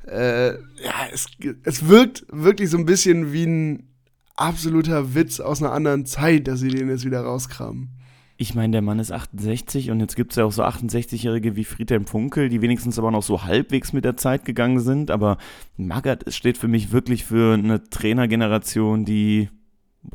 äh, 0.06 0.54
ja, 0.54 1.06
es, 1.12 1.26
es 1.62 1.88
wirkt 1.88 2.26
wirklich 2.30 2.70
so 2.70 2.78
ein 2.78 2.86
bisschen 2.86 3.32
wie 3.32 3.44
ein 3.44 3.88
absoluter 4.34 5.14
Witz 5.14 5.40
aus 5.40 5.62
einer 5.62 5.72
anderen 5.72 6.06
Zeit, 6.06 6.48
dass 6.48 6.60
sie 6.60 6.68
den 6.68 6.88
jetzt 6.88 7.04
wieder 7.04 7.20
rauskramen. 7.20 7.97
Ich 8.40 8.54
meine, 8.54 8.70
der 8.70 8.82
Mann 8.82 9.00
ist 9.00 9.10
68 9.10 9.90
und 9.90 9.98
jetzt 9.98 10.14
gibt 10.14 10.30
es 10.30 10.36
ja 10.36 10.44
auch 10.44 10.52
so 10.52 10.62
68-Jährige 10.62 11.56
wie 11.56 11.64
Friedhelm 11.64 12.06
Funkel, 12.06 12.48
die 12.48 12.62
wenigstens 12.62 12.96
aber 12.96 13.10
noch 13.10 13.24
so 13.24 13.42
halbwegs 13.42 13.92
mit 13.92 14.04
der 14.04 14.16
Zeit 14.16 14.44
gegangen 14.44 14.78
sind. 14.78 15.10
Aber 15.10 15.38
Magath 15.76 16.32
steht 16.32 16.56
für 16.56 16.68
mich 16.68 16.92
wirklich 16.92 17.24
für 17.24 17.54
eine 17.54 17.82
Trainergeneration, 17.90 19.04
die, 19.04 19.48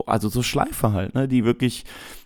also 0.06 0.30
so 0.30 0.42
Schleife 0.42 0.94
halt, 0.94 1.14
ne, 1.16 1.28
die 1.28 1.44
wirklich 1.44 1.84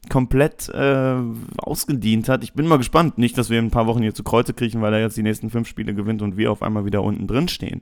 komplett 0.08 0.70
äh, 0.70 1.16
ausgedient 1.58 2.30
hat. 2.30 2.44
Ich 2.44 2.54
bin 2.54 2.68
mal 2.68 2.78
gespannt. 2.78 3.18
Nicht, 3.18 3.36
dass 3.36 3.50
wir 3.50 3.58
in 3.58 3.66
ein 3.66 3.72
paar 3.72 3.88
Wochen 3.88 4.04
hier 4.04 4.14
zu 4.14 4.24
Kreuze 4.24 4.54
kriechen, 4.54 4.84
weil 4.84 4.94
er 4.94 5.02
jetzt 5.02 5.18
die 5.18 5.24
nächsten 5.24 5.50
fünf 5.50 5.68
Spiele 5.68 5.96
gewinnt 5.96 6.22
und 6.22 6.38
wir 6.38 6.52
auf 6.52 6.62
einmal 6.62 6.86
wieder 6.86 7.02
unten 7.02 7.26
drin 7.26 7.48
stehen. 7.48 7.82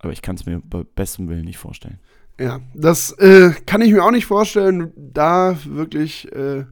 Aber 0.00 0.12
ich 0.12 0.20
kann 0.20 0.36
es 0.36 0.44
mir 0.44 0.60
bei 0.62 0.82
bestem 0.82 1.30
Willen 1.30 1.46
nicht 1.46 1.56
vorstellen. 1.56 1.98
Ja, 2.38 2.60
das 2.74 3.12
äh, 3.12 3.52
kann 3.64 3.80
ich 3.80 3.90
mir 3.90 4.04
auch 4.04 4.10
nicht 4.10 4.26
vorstellen. 4.26 4.92
Da 4.96 5.56
wirklich. 5.64 6.30
Äh 6.30 6.66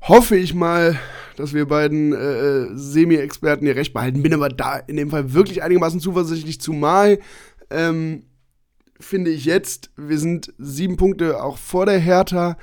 hoffe 0.00 0.36
ich 0.36 0.54
mal, 0.54 0.98
dass 1.36 1.54
wir 1.54 1.66
beiden 1.66 2.12
äh, 2.12 2.16
äh, 2.16 2.68
Semi-Experten 2.74 3.64
hier 3.64 3.76
recht 3.76 3.92
behalten. 3.92 4.22
Bin 4.22 4.34
aber 4.34 4.48
da 4.48 4.76
in 4.76 4.96
dem 4.96 5.10
Fall 5.10 5.32
wirklich 5.32 5.62
einigermaßen 5.62 6.00
zuversichtlich, 6.00 6.60
zumal 6.60 7.18
ähm, 7.70 8.24
finde 9.00 9.30
ich 9.30 9.44
jetzt, 9.44 9.90
wir 9.96 10.18
sind 10.18 10.52
sieben 10.58 10.96
Punkte 10.96 11.42
auch 11.42 11.58
vor 11.58 11.86
der 11.86 11.98
Hertha. 11.98 12.56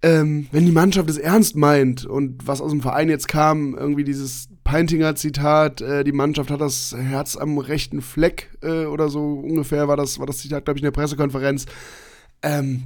Ähm, 0.00 0.46
wenn 0.52 0.64
die 0.64 0.72
Mannschaft 0.72 1.10
es 1.10 1.18
ernst 1.18 1.56
meint 1.56 2.06
und 2.06 2.46
was 2.46 2.60
aus 2.60 2.70
dem 2.70 2.82
Verein 2.82 3.08
jetzt 3.08 3.26
kam, 3.26 3.74
irgendwie 3.74 4.04
dieses 4.04 4.48
Peintinger 4.62 5.16
Zitat, 5.16 5.80
äh, 5.80 6.04
die 6.04 6.12
Mannschaft 6.12 6.50
hat 6.50 6.60
das 6.60 6.94
Herz 6.96 7.36
am 7.36 7.58
rechten 7.58 8.00
Fleck 8.00 8.50
äh, 8.62 8.84
oder 8.84 9.08
so 9.08 9.40
ungefähr 9.40 9.88
war 9.88 9.96
das, 9.96 10.20
war 10.20 10.26
das 10.26 10.38
Zitat, 10.38 10.64
glaube 10.64 10.78
ich, 10.78 10.82
in 10.82 10.86
der 10.86 10.92
Pressekonferenz. 10.92 11.66
Ähm, 12.42 12.84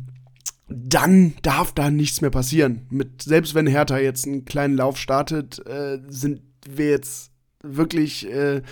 dann 0.69 1.35
darf 1.43 1.73
da 1.73 1.91
nichts 1.91 2.21
mehr 2.21 2.31
passieren. 2.31 2.87
Mit, 2.91 3.23
selbst 3.23 3.55
wenn 3.55 3.67
Hertha 3.67 3.99
jetzt 3.99 4.27
einen 4.27 4.45
kleinen 4.45 4.77
Lauf 4.77 4.97
startet, 4.97 5.65
äh, 5.67 5.99
sind 6.09 6.43
wir 6.69 6.91
jetzt 6.91 7.31
wirklich 7.63 8.31
äh, 8.31 8.63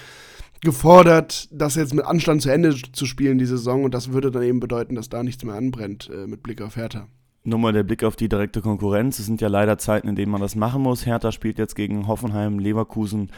gefordert, 0.62 1.48
das 1.52 1.74
jetzt 1.74 1.94
mit 1.94 2.04
Anstand 2.04 2.42
zu 2.42 2.50
Ende 2.50 2.74
zu 2.92 3.06
spielen, 3.06 3.38
die 3.38 3.46
Saison. 3.46 3.84
Und 3.84 3.94
das 3.94 4.12
würde 4.12 4.30
dann 4.30 4.42
eben 4.42 4.60
bedeuten, 4.60 4.94
dass 4.94 5.08
da 5.08 5.22
nichts 5.22 5.44
mehr 5.44 5.54
anbrennt 5.54 6.10
äh, 6.12 6.26
mit 6.26 6.42
Blick 6.42 6.62
auf 6.62 6.76
Hertha. 6.76 7.08
Nur 7.42 7.58
mal 7.58 7.72
der 7.72 7.84
Blick 7.84 8.04
auf 8.04 8.16
die 8.16 8.28
direkte 8.28 8.60
Konkurrenz. 8.60 9.18
Es 9.18 9.26
sind 9.26 9.40
ja 9.40 9.48
leider 9.48 9.78
Zeiten, 9.78 10.08
in 10.08 10.16
denen 10.16 10.30
man 10.30 10.42
das 10.42 10.56
machen 10.56 10.82
muss. 10.82 11.06
Hertha 11.06 11.32
spielt 11.32 11.58
jetzt 11.58 11.74
gegen 11.74 12.06
Hoffenheim, 12.06 12.58
Leverkusen 12.58 13.30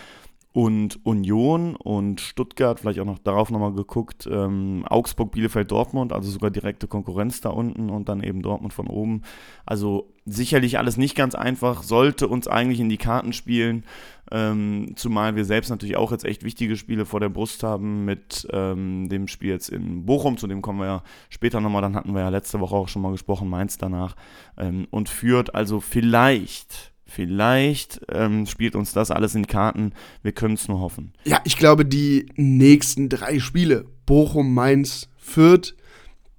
und 0.52 1.04
Union 1.06 1.76
und 1.76 2.20
Stuttgart, 2.20 2.78
vielleicht 2.78 3.00
auch 3.00 3.06
noch 3.06 3.18
darauf 3.18 3.50
nochmal 3.50 3.72
geguckt, 3.72 4.28
ähm, 4.30 4.84
Augsburg, 4.86 5.32
Bielefeld, 5.32 5.70
Dortmund, 5.70 6.12
also 6.12 6.30
sogar 6.30 6.50
direkte 6.50 6.86
Konkurrenz 6.86 7.40
da 7.40 7.48
unten 7.48 7.88
und 7.88 8.08
dann 8.10 8.22
eben 8.22 8.42
Dortmund 8.42 8.74
von 8.74 8.86
oben. 8.86 9.22
Also 9.64 10.12
sicherlich 10.26 10.78
alles 10.78 10.98
nicht 10.98 11.14
ganz 11.14 11.34
einfach, 11.34 11.82
sollte 11.82 12.28
uns 12.28 12.48
eigentlich 12.48 12.80
in 12.80 12.90
die 12.90 12.98
Karten 12.98 13.32
spielen, 13.32 13.84
ähm, 14.30 14.92
zumal 14.94 15.36
wir 15.36 15.46
selbst 15.46 15.70
natürlich 15.70 15.96
auch 15.96 16.12
jetzt 16.12 16.26
echt 16.26 16.44
wichtige 16.44 16.76
Spiele 16.76 17.06
vor 17.06 17.20
der 17.20 17.30
Brust 17.30 17.62
haben 17.62 18.04
mit 18.04 18.46
ähm, 18.52 19.08
dem 19.08 19.28
Spiel 19.28 19.50
jetzt 19.50 19.70
in 19.70 20.04
Bochum, 20.04 20.36
zu 20.36 20.46
dem 20.46 20.60
kommen 20.60 20.80
wir 20.80 20.86
ja 20.86 21.02
später 21.30 21.62
nochmal, 21.62 21.82
dann 21.82 21.96
hatten 21.96 22.12
wir 22.12 22.20
ja 22.20 22.28
letzte 22.28 22.60
Woche 22.60 22.76
auch 22.76 22.88
schon 22.88 23.02
mal 23.02 23.12
gesprochen, 23.12 23.48
Mainz 23.48 23.78
danach 23.78 24.16
ähm, 24.58 24.86
und 24.90 25.08
führt 25.08 25.54
also 25.54 25.80
vielleicht 25.80 26.91
Vielleicht 27.14 28.00
ähm, 28.10 28.46
spielt 28.46 28.74
uns 28.74 28.94
das 28.94 29.10
alles 29.10 29.34
in 29.34 29.46
Karten. 29.46 29.92
Wir 30.22 30.32
können 30.32 30.54
es 30.54 30.66
nur 30.66 30.80
hoffen. 30.80 31.12
Ja, 31.24 31.42
ich 31.44 31.58
glaube, 31.58 31.84
die 31.84 32.24
nächsten 32.36 33.10
drei 33.10 33.38
Spiele, 33.38 33.84
Bochum, 34.06 34.54
Mainz, 34.54 35.10
Fürth, 35.18 35.74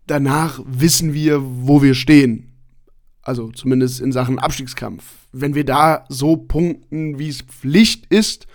danach 0.07 0.59
wissen 0.65 1.13
wir, 1.13 1.43
wo 1.43 1.83
wir 1.83 1.93
stehen. 1.93 2.53
Also 3.21 3.51
zumindest 3.51 4.01
in 4.01 4.11
Sachen 4.11 4.39
Abstiegskampf. 4.39 5.03
Wenn 5.31 5.53
wir 5.53 5.63
da 5.63 6.05
so 6.09 6.37
punkten, 6.37 7.19
wie 7.19 7.29
es 7.29 7.43
Pflicht 7.43 8.07
ist, 8.07 8.47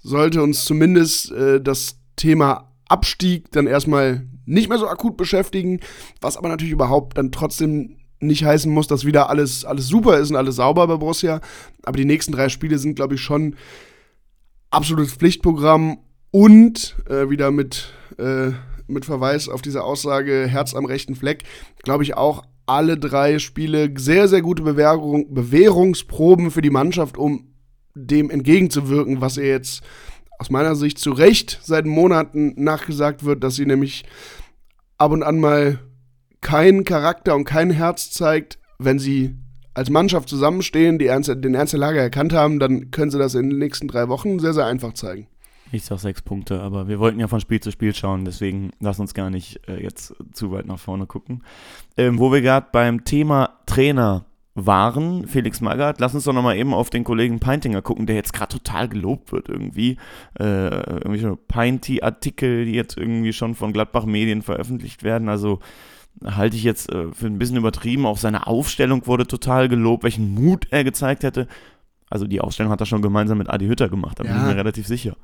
sollte 0.00 0.44
uns 0.44 0.64
zumindest 0.64 1.32
äh, 1.32 1.60
das 1.60 1.98
Thema 2.14 2.70
Abstieg 2.86 3.50
dann 3.50 3.66
erstmal 3.66 4.28
nicht 4.46 4.68
mehr 4.68 4.78
so 4.78 4.86
akut 4.86 5.16
beschäftigen, 5.16 5.80
was 6.20 6.36
aber 6.36 6.48
natürlich 6.48 6.72
überhaupt 6.72 7.18
dann 7.18 7.32
trotzdem 7.32 7.96
nicht 8.20 8.44
heißen 8.44 8.72
muss, 8.72 8.86
dass 8.86 9.04
wieder 9.04 9.30
alles, 9.30 9.64
alles 9.64 9.88
super 9.88 10.18
ist 10.18 10.30
und 10.30 10.36
alles 10.36 10.56
sauber 10.56 10.86
bei 10.86 10.96
Borussia. 10.96 11.40
Aber 11.82 11.96
die 11.96 12.04
nächsten 12.04 12.32
drei 12.32 12.48
Spiele 12.48 12.78
sind, 12.78 12.94
glaube 12.94 13.14
ich, 13.14 13.20
schon 13.20 13.56
absolutes 14.70 15.14
Pflichtprogramm 15.14 15.98
und 16.30 16.96
äh, 17.08 17.30
wieder 17.30 17.50
mit, 17.50 17.92
äh, 18.18 18.50
mit 18.86 19.04
Verweis 19.04 19.48
auf 19.48 19.62
diese 19.62 19.84
Aussage 19.84 20.46
Herz 20.48 20.74
am 20.74 20.84
rechten 20.84 21.14
Fleck, 21.14 21.44
glaube 21.82 22.02
ich 22.02 22.16
auch 22.16 22.44
alle 22.66 22.98
drei 22.98 23.38
Spiele 23.38 23.92
sehr, 23.96 24.26
sehr 24.26 24.42
gute 24.42 24.62
Bewährung, 24.62 25.32
Bewährungsproben 25.32 26.50
für 26.50 26.62
die 26.62 26.70
Mannschaft, 26.70 27.18
um 27.18 27.52
dem 27.94 28.30
entgegenzuwirken, 28.30 29.20
was 29.20 29.36
ihr 29.36 29.46
jetzt 29.46 29.82
aus 30.38 30.50
meiner 30.50 30.74
Sicht 30.74 30.98
zu 30.98 31.12
Recht 31.12 31.60
seit 31.62 31.86
Monaten 31.86 32.54
nachgesagt 32.56 33.24
wird, 33.24 33.44
dass 33.44 33.54
sie 33.54 33.66
nämlich 33.66 34.04
ab 34.98 35.12
und 35.12 35.22
an 35.22 35.38
mal 35.38 35.78
keinen 36.44 36.84
Charakter 36.84 37.34
und 37.34 37.44
kein 37.44 37.70
Herz 37.70 38.12
zeigt, 38.12 38.58
wenn 38.78 39.00
sie 39.00 39.34
als 39.72 39.90
Mannschaft 39.90 40.28
zusammenstehen, 40.28 41.00
die 41.00 41.06
Ernst, 41.06 41.28
den 41.28 41.54
Ernst 41.54 41.72
der 41.72 41.80
Lage 41.80 41.98
erkannt 41.98 42.32
haben, 42.32 42.60
dann 42.60 42.92
können 42.92 43.10
sie 43.10 43.18
das 43.18 43.34
in 43.34 43.50
den 43.50 43.58
nächsten 43.58 43.88
drei 43.88 44.08
Wochen 44.08 44.38
sehr, 44.38 44.54
sehr 44.54 44.66
einfach 44.66 44.92
zeigen. 44.92 45.26
Ich 45.72 45.84
sag 45.84 45.98
sechs 45.98 46.22
Punkte, 46.22 46.60
aber 46.60 46.86
wir 46.86 47.00
wollten 47.00 47.18
ja 47.18 47.26
von 47.26 47.40
Spiel 47.40 47.58
zu 47.58 47.72
Spiel 47.72 47.94
schauen, 47.94 48.24
deswegen 48.24 48.70
lass 48.78 49.00
uns 49.00 49.14
gar 49.14 49.30
nicht 49.30 49.68
äh, 49.68 49.82
jetzt 49.82 50.14
zu 50.32 50.52
weit 50.52 50.66
nach 50.66 50.78
vorne 50.78 51.06
gucken. 51.06 51.42
Ähm, 51.96 52.20
wo 52.20 52.30
wir 52.30 52.42
gerade 52.42 52.68
beim 52.70 53.02
Thema 53.04 53.58
Trainer 53.66 54.26
waren, 54.54 55.26
Felix 55.26 55.60
Magath, 55.60 55.98
lass 55.98 56.14
uns 56.14 56.24
doch 56.24 56.32
nochmal 56.32 56.56
eben 56.56 56.74
auf 56.74 56.90
den 56.90 57.02
Kollegen 57.02 57.40
Peintinger 57.40 57.82
gucken, 57.82 58.06
der 58.06 58.14
jetzt 58.14 58.32
gerade 58.32 58.52
total 58.52 58.88
gelobt 58.88 59.32
wird 59.32 59.48
irgendwie. 59.48 59.96
Äh, 60.38 60.68
irgendwelche 60.68 61.36
Peinti-Artikel, 61.36 62.66
die 62.66 62.74
jetzt 62.74 62.96
irgendwie 62.96 63.32
schon 63.32 63.56
von 63.56 63.72
Gladbach 63.72 64.04
Medien 64.04 64.42
veröffentlicht 64.42 65.02
werden, 65.02 65.28
also 65.28 65.58
halte 66.24 66.56
ich 66.56 66.62
jetzt 66.62 66.90
äh, 66.92 67.12
für 67.12 67.26
ein 67.26 67.38
bisschen 67.38 67.56
übertrieben. 67.56 68.06
Auch 68.06 68.18
seine 68.18 68.46
Aufstellung 68.46 69.06
wurde 69.06 69.26
total 69.26 69.68
gelobt, 69.68 70.04
welchen 70.04 70.34
Mut 70.34 70.66
er 70.70 70.84
gezeigt 70.84 71.22
hätte. 71.22 71.48
Also 72.10 72.26
die 72.26 72.40
Aufstellung 72.40 72.70
hat 72.70 72.80
er 72.80 72.86
schon 72.86 73.02
gemeinsam 73.02 73.38
mit 73.38 73.50
Adi 73.50 73.66
Hütter 73.66 73.88
gemacht, 73.88 74.18
da 74.18 74.24
ja. 74.24 74.32
bin 74.32 74.40
ich 74.40 74.48
mir 74.48 74.56
relativ 74.56 74.86
sicher. 74.86 75.16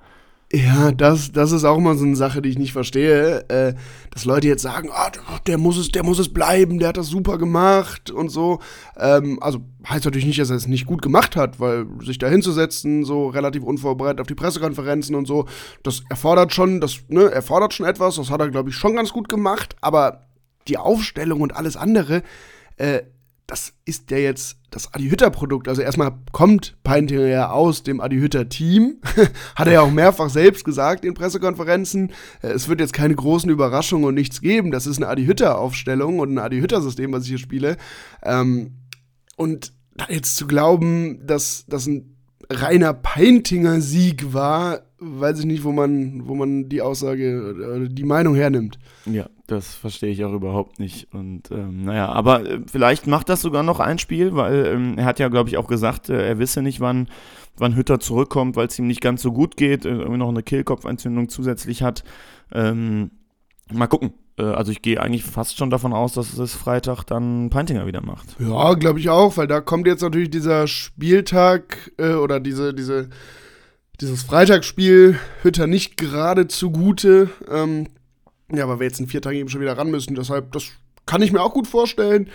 Ja, 0.53 0.91
das, 0.91 1.31
das 1.31 1.53
ist 1.53 1.63
auch 1.63 1.79
immer 1.79 1.95
so 1.95 2.05
eine 2.05 2.17
Sache, 2.17 2.43
die 2.43 2.49
ich 2.49 2.59
nicht 2.59 2.73
verstehe, 2.73 3.49
äh, 3.49 3.75
dass 4.11 4.25
Leute 4.25 4.49
jetzt 4.49 4.63
sagen, 4.63 4.91
ah, 4.93 5.13
der 5.47 5.59
muss 5.59 5.79
es, 5.79 5.93
der 5.93 6.03
muss 6.03 6.19
es 6.19 6.33
bleiben, 6.33 6.81
der 6.81 6.89
hat 6.89 6.97
das 6.97 7.07
super 7.07 7.39
gemacht 7.39 8.11
und 8.11 8.31
so. 8.31 8.59
Ähm, 8.99 9.39
also 9.41 9.61
heißt 9.89 10.05
natürlich 10.05 10.27
nicht, 10.27 10.41
dass 10.41 10.51
er 10.51 10.57
es 10.57 10.67
nicht 10.67 10.87
gut 10.87 11.03
gemacht 11.03 11.37
hat, 11.37 11.61
weil 11.61 11.87
sich 12.01 12.19
da 12.19 12.27
hinzusetzen, 12.27 13.05
so 13.05 13.29
relativ 13.29 13.63
unvorbereitet 13.63 14.21
auf 14.21 14.27
die 14.27 14.35
Pressekonferenzen 14.35 15.15
und 15.15 15.27
so, 15.27 15.47
das 15.85 16.03
erfordert 16.11 16.53
schon, 16.53 16.81
das 16.81 16.99
ne, 17.07 17.31
erfordert 17.31 17.73
schon 17.73 17.87
etwas. 17.87 18.17
Das 18.17 18.31
hat 18.31 18.41
er, 18.41 18.51
glaube 18.51 18.71
ich, 18.71 18.75
schon 18.75 18.97
ganz 18.97 19.13
gut 19.13 19.29
gemacht. 19.29 19.77
Aber 19.81 20.30
die 20.69 20.79
Aufstellung 20.79 21.41
und 21.41 21.55
alles 21.55 21.77
andere, 21.77 22.23
äh, 22.77 23.03
das 23.51 23.73
ist 23.85 24.11
ja 24.13 24.19
jetzt 24.19 24.59
das 24.71 24.95
Adi 24.95 25.09
Hütter 25.09 25.31
Produkt. 25.31 25.67
Also 25.67 25.83
erstmal 25.83 26.13
kommt 26.31 26.77
Peintinger 26.85 27.27
ja 27.27 27.51
aus 27.51 27.83
dem 27.83 28.01
Adi 28.01 28.19
Hütter 28.19 28.49
Team. 28.49 28.99
Hat 29.57 29.67
er 29.67 29.73
ja 29.73 29.81
auch 29.81 29.91
mehrfach 29.91 30.31
selbst 30.31 30.65
gesagt 30.65 31.05
in 31.05 31.15
Pressekonferenzen. 31.15 32.13
Äh, 32.43 32.49
es 32.49 32.69
wird 32.69 32.81
jetzt 32.81 32.93
keine 32.93 33.15
großen 33.15 33.51
Überraschungen 33.51 34.07
und 34.07 34.15
nichts 34.15 34.41
geben. 34.41 34.71
Das 34.71 34.87
ist 34.87 34.99
eine 34.99 35.09
Adi 35.09 35.27
Hütter 35.27 35.59
Aufstellung 35.59 36.21
und 36.21 36.33
ein 36.35 36.39
Adi 36.39 36.61
Hütter 36.61 36.81
System, 36.81 37.13
was 37.13 37.25
ich 37.25 37.31
hier 37.31 37.39
spiele. 37.39 37.77
Ähm, 38.23 38.77
und 39.37 39.73
jetzt 40.09 40.37
zu 40.37 40.47
glauben, 40.47 41.27
dass 41.27 41.65
das 41.67 41.87
ein 41.87 42.17
reiner 42.49 42.95
Peintinger 42.95 43.81
Sieg 43.81 44.33
war, 44.33 44.83
weiß 45.01 45.41
ich 45.41 45.47
nicht, 45.47 45.65
wo 45.65 45.73
man, 45.73 46.29
wo 46.29 46.35
man 46.35 46.69
die 46.69 46.83
Aussage 46.83 47.55
oder 47.55 47.89
die 47.89 48.05
Meinung 48.05 48.35
hernimmt. 48.35 48.79
Ja, 49.07 49.27
das 49.47 49.75
verstehe 49.75 50.11
ich 50.11 50.25
auch 50.25 50.33
überhaupt 50.33 50.79
nicht. 50.79 51.13
Und 51.13 51.51
ähm, 51.51 51.85
naja, 51.85 52.09
aber 52.09 52.49
äh, 52.49 52.61
vielleicht 52.71 53.07
macht 53.07 53.29
das 53.29 53.41
sogar 53.41 53.63
noch 53.63 53.81
ein 53.81 53.99
Spiel, 53.99 54.35
weil 54.35 54.67
ähm, 54.67 54.99
er 54.99 55.07
hat 55.07 55.19
ja, 55.19 55.29
glaube 55.29 55.49
ich, 55.49 55.57
auch 55.57 55.69
gesagt, 55.69 56.11
äh, 56.11 56.29
er 56.29 56.39
wisse 56.39 56.63
nicht, 56.63 56.81
wann, 56.81 57.09
wann 57.57 57.77
Hütter 57.77 57.99
zurückkommt, 57.99 58.57
weil 58.57 58.67
es 58.67 58.79
ihm 58.79 58.87
nicht 58.87 59.01
ganz 59.01 59.23
so 59.23 59.33
gut 59.33 59.57
geht, 59.57 59.85
äh, 59.85 59.89
irgendwie 59.89 60.19
noch 60.19 60.29
eine 60.29 60.43
Kehlkopfentzündung 60.43 61.29
zusätzlich 61.31 61.83
hat. 61.83 62.05
Ähm, 62.53 63.11
mal 63.73 63.87
gucken. 63.87 64.13
Äh, 64.39 64.43
also 64.43 64.71
ich 64.71 64.83
gehe 64.83 65.01
eigentlich 65.01 65.25
fast 65.25 65.57
schon 65.57 65.71
davon 65.71 65.95
aus, 65.95 66.13
dass 66.13 66.37
es 66.37 66.55
Freitag 66.55 67.05
dann 67.05 67.49
Peintinger 67.49 67.87
wieder 67.87 68.03
macht. 68.03 68.37
Ja, 68.39 68.75
glaube 68.75 68.99
ich 68.99 69.09
auch, 69.09 69.37
weil 69.39 69.47
da 69.47 69.61
kommt 69.61 69.87
jetzt 69.87 70.03
natürlich 70.03 70.31
dieser 70.31 70.67
Spieltag 70.67 71.93
äh, 71.99 72.13
oder 72.13 72.39
diese, 72.39 72.75
diese 72.75 73.09
dieses 74.01 74.23
Freitagsspiel 74.23 75.19
Hütter 75.43 75.67
nicht 75.67 75.97
gerade 75.97 76.49
zugute. 76.49 77.31
Ähm, 77.51 77.89
ja, 78.53 78.69
weil 78.69 78.81
wir 78.81 78.87
jetzt 78.87 79.01
in 79.01 79.07
vier 79.07 79.23
Tagen 79.23 79.37
eben 79.37 79.49
schon 79.49 79.61
wieder 79.61 79.77
ran 79.77 79.91
müssen. 79.91 80.15
Deshalb, 80.15 80.53
das 80.53 80.65
kann 81.07 81.23
ich 81.23 81.33
mir 81.33 81.43
auch 81.43 81.53
gut 81.53 81.67
vorstellen. 81.67 82.29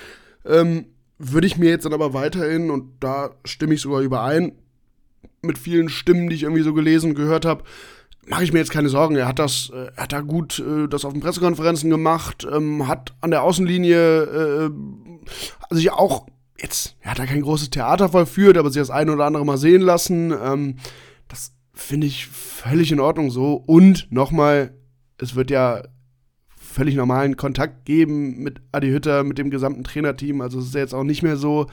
Ähm, 0.46 0.86
würde 1.18 1.48
ich 1.48 1.58
mir 1.58 1.70
jetzt 1.70 1.86
dann 1.86 1.94
aber 1.94 2.14
weiterhin, 2.14 2.70
und 2.70 2.92
da 3.00 3.32
stimme 3.46 3.74
ich 3.74 3.82
sogar 3.82 4.02
überein, 4.02 4.54
mit 5.42 5.58
vielen 5.58 5.90
Stimmen, 5.90 6.30
die 6.30 6.36
ich 6.36 6.44
irgendwie 6.44 6.64
so 6.64 6.74
gelesen 6.74 7.12
und 7.12 7.16
gehört 7.16 7.46
habe, 7.46 7.64
mache 8.28 8.44
ich 8.44 8.52
mir 8.52 8.60
jetzt 8.60 8.72
keine 8.72 8.90
Sorgen. 8.90 9.16
Er 9.16 9.28
hat 9.28 9.40
das, 9.40 9.72
äh, 9.74 9.92
hat 9.98 10.14
da 10.14 10.22
gut 10.22 10.60
äh, 10.60 10.88
das 10.88 11.06
auf 11.06 11.14
den 11.14 11.22
Pressekonferenzen 11.22 11.90
gemacht, 11.90 12.46
ähm, 12.52 12.88
hat 12.88 13.14
an 13.22 13.32
der 13.32 13.44
Außenlinie 13.44 14.24
äh, 14.24 14.70
also 15.70 15.76
sich 15.76 15.92
auch 15.92 16.28
jetzt, 16.60 16.96
er 17.02 17.12
hat 17.12 17.20
da 17.20 17.26
kein 17.26 17.42
großes 17.42 17.70
Theater 17.70 18.10
vollführt, 18.10 18.58
aber 18.58 18.70
sich 18.70 18.82
das 18.82 18.90
eine 18.90 19.14
oder 19.14 19.26
andere 19.26 19.46
mal 19.46 19.58
sehen 19.58 19.82
lassen. 19.82 20.32
Ähm, 20.32 20.78
finde 21.76 22.08
ich 22.08 22.28
völlig 22.28 22.92
in 22.92 23.00
Ordnung 23.00 23.30
so. 23.30 23.54
Und 23.54 24.12
nochmal, 24.12 24.74
es 25.18 25.36
wird 25.36 25.52
ja 25.52 25.84
völlig 26.56 26.96
normalen 26.96 27.38
Kontakt 27.38 27.86
geben 27.86 28.42
mit 28.42 28.62
Adi 28.72 28.90
Hütter, 28.90 29.24
mit 29.24 29.38
dem 29.38 29.50
gesamten 29.50 29.84
Trainerteam. 29.84 30.42
Also 30.42 30.60
es 30.60 30.68
ist 30.68 30.74
ja 30.74 30.82
jetzt 30.82 30.94
auch 30.94 31.04
nicht 31.04 31.24
mehr 31.24 31.38
so, 31.38 31.68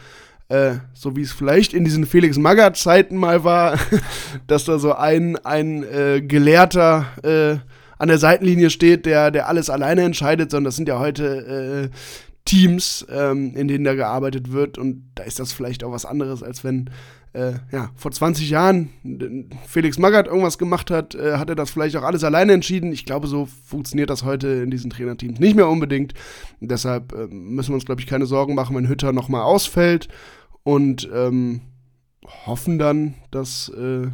äh, 0.48 0.74
so 0.92 1.16
wie 1.16 1.22
es 1.22 1.32
vielleicht 1.32 1.72
in 1.72 1.84
diesen 1.84 2.06
Felix 2.06 2.36
Magath-Zeiten 2.36 3.16
mal 3.16 3.42
war, 3.42 3.78
dass 4.46 4.64
da 4.64 4.78
so 4.78 4.94
ein, 4.94 5.36
ein 5.44 5.82
äh, 5.82 6.20
Gelehrter 6.20 7.06
äh, 7.22 7.58
an 7.98 8.08
der 8.08 8.18
Seitenlinie 8.18 8.70
steht, 8.70 9.06
der, 9.06 9.30
der 9.30 9.48
alles 9.48 9.70
alleine 9.70 10.02
entscheidet, 10.02 10.50
sondern 10.50 10.66
das 10.66 10.76
sind 10.76 10.88
ja 10.88 10.98
heute 10.98 11.90
äh, 11.90 11.96
Teams, 12.44 13.06
ähm, 13.08 13.54
in 13.56 13.68
denen 13.68 13.84
da 13.84 13.94
gearbeitet 13.94 14.52
wird. 14.52 14.78
Und 14.78 15.10
da 15.14 15.22
ist 15.22 15.38
das 15.38 15.52
vielleicht 15.52 15.84
auch 15.84 15.92
was 15.92 16.04
anderes, 16.04 16.42
als 16.42 16.64
wenn 16.64 16.90
äh, 17.32 17.54
ja, 17.70 17.90
vor 17.96 18.10
20 18.10 18.50
Jahren 18.50 18.90
Felix 19.66 19.98
Magath 19.98 20.26
irgendwas 20.26 20.58
gemacht 20.58 20.90
hat, 20.90 21.14
äh, 21.14 21.38
hat 21.38 21.48
er 21.48 21.54
das 21.54 21.70
vielleicht 21.70 21.96
auch 21.96 22.02
alles 22.02 22.24
alleine 22.24 22.52
entschieden. 22.52 22.92
Ich 22.92 23.04
glaube, 23.04 23.26
so 23.26 23.48
funktioniert 23.66 24.10
das 24.10 24.24
heute 24.24 24.48
in 24.48 24.70
diesen 24.70 24.90
Trainerteams 24.90 25.40
nicht 25.40 25.56
mehr 25.56 25.68
unbedingt. 25.68 26.12
deshalb 26.60 27.12
äh, 27.12 27.26
müssen 27.28 27.70
wir 27.70 27.76
uns, 27.76 27.86
glaube 27.86 28.00
ich, 28.00 28.06
keine 28.06 28.26
Sorgen 28.26 28.54
machen, 28.54 28.76
wenn 28.76 28.88
Hütter 28.88 29.12
nochmal 29.12 29.42
ausfällt 29.42 30.08
und 30.62 31.08
ähm, 31.12 31.62
hoffen 32.46 32.78
dann, 32.78 33.14
dass 33.30 33.68
äh, 33.70 34.08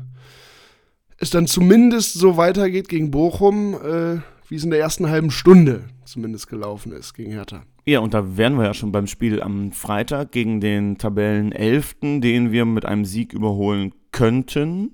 es 1.18 1.30
dann 1.30 1.46
zumindest 1.46 2.14
so 2.14 2.36
weitergeht 2.36 2.88
gegen 2.88 3.10
Bochum, 3.10 3.74
äh, 3.74 4.20
wie 4.48 4.54
es 4.54 4.64
in 4.64 4.70
der 4.70 4.80
ersten 4.80 5.08
halben 5.08 5.30
Stunde 5.30 5.84
zumindest 6.04 6.48
gelaufen 6.48 6.92
ist 6.92 7.14
gegen 7.14 7.32
Hertha. 7.32 7.64
Ja, 7.88 8.00
und 8.00 8.12
da 8.12 8.36
wären 8.36 8.58
wir 8.58 8.66
ja 8.66 8.74
schon 8.74 8.92
beim 8.92 9.06
Spiel 9.06 9.40
am 9.40 9.72
Freitag 9.72 10.30
gegen 10.30 10.60
den 10.60 10.98
Tabellen 10.98 11.52
11., 11.52 11.96
den 12.20 12.52
wir 12.52 12.66
mit 12.66 12.84
einem 12.84 13.06
Sieg 13.06 13.32
überholen 13.32 13.94
könnten. 14.12 14.90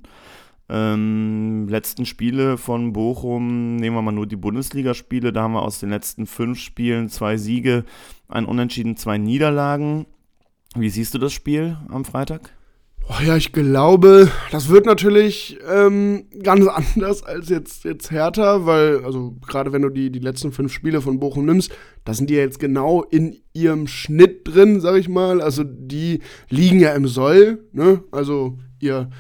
Ähm, 0.69 1.67
letzten 1.69 2.07
Spiele 2.07 2.57
von 2.57 2.93
Bochum, 2.93 3.75
nehmen 3.75 3.97
wir 3.97 4.03
mal 4.03 4.13
nur 4.13 4.29
die 4.29 4.37
Bundesligaspiele, 4.37 5.33
da 5.33 5.43
haben 5.43 5.55
wir 5.55 5.63
aus 5.63 5.81
den 5.81 5.91
letzten 5.91 6.27
fünf 6.27 6.61
Spielen 6.61 7.09
zwei 7.09 7.37
Siege, 7.37 7.85
ein 8.29 8.45
Unentschieden, 8.45 8.97
zwei 8.97 9.19
Niederlagen. 9.19 10.07
Wie 10.77 10.89
siehst 10.89 11.15
du 11.15 11.19
das 11.19 11.33
Spiel 11.33 11.77
am 11.89 12.05
Freitag? 12.05 12.53
Oh 13.07 13.23
ja, 13.23 13.37
ich 13.37 13.53
glaube, 13.53 14.31
das 14.51 14.71
wird 14.71 14.87
natürlich 14.87 15.59
ähm, 15.71 16.25
ganz 16.43 16.67
anders 16.97 17.23
als 17.23 17.51
jetzt, 17.51 17.85
jetzt 17.85 18.11
Hertha, 18.11 18.65
weil, 18.65 19.05
also 19.05 19.37
gerade 19.47 19.73
wenn 19.73 19.83
du 19.83 19.91
die, 19.91 20.11
die 20.11 20.21
letzten 20.21 20.53
fünf 20.53 20.73
Spiele 20.73 21.03
von 21.03 21.21
Bochum 21.21 21.45
nimmst, 21.45 21.71
da 22.05 22.15
sind 22.15 22.31
die 22.31 22.35
ja 22.35 22.41
jetzt 22.41 22.59
genau 22.59 23.03
in 23.03 23.37
ihrem 23.53 23.89
Schnitt 23.89 24.49
drin, 24.49 24.81
sag 24.81 24.97
ich 24.97 25.09
mal. 25.09 25.43
Also 25.43 25.65
die 25.65 26.21
liegen 26.49 26.81
ja 26.81 26.95
im 26.95 27.07
Soll, 27.07 27.67
ne? 27.73 28.03
Also 28.11 28.59
ihr 28.81 29.11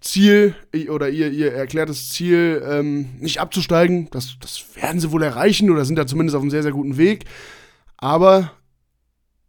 Ziel 0.00 0.54
oder 0.88 1.08
ihr, 1.08 1.30
ihr 1.32 1.52
erklärtes 1.52 2.10
Ziel, 2.10 2.62
ähm, 2.64 3.10
nicht 3.18 3.40
abzusteigen, 3.40 4.08
das, 4.12 4.36
das 4.40 4.64
werden 4.76 5.00
sie 5.00 5.10
wohl 5.10 5.22
erreichen 5.22 5.70
oder 5.70 5.84
sind 5.84 5.96
da 5.96 6.06
zumindest 6.06 6.36
auf 6.36 6.42
einem 6.42 6.50
sehr, 6.50 6.62
sehr 6.62 6.72
guten 6.72 6.96
Weg. 6.96 7.24
Aber 7.96 8.52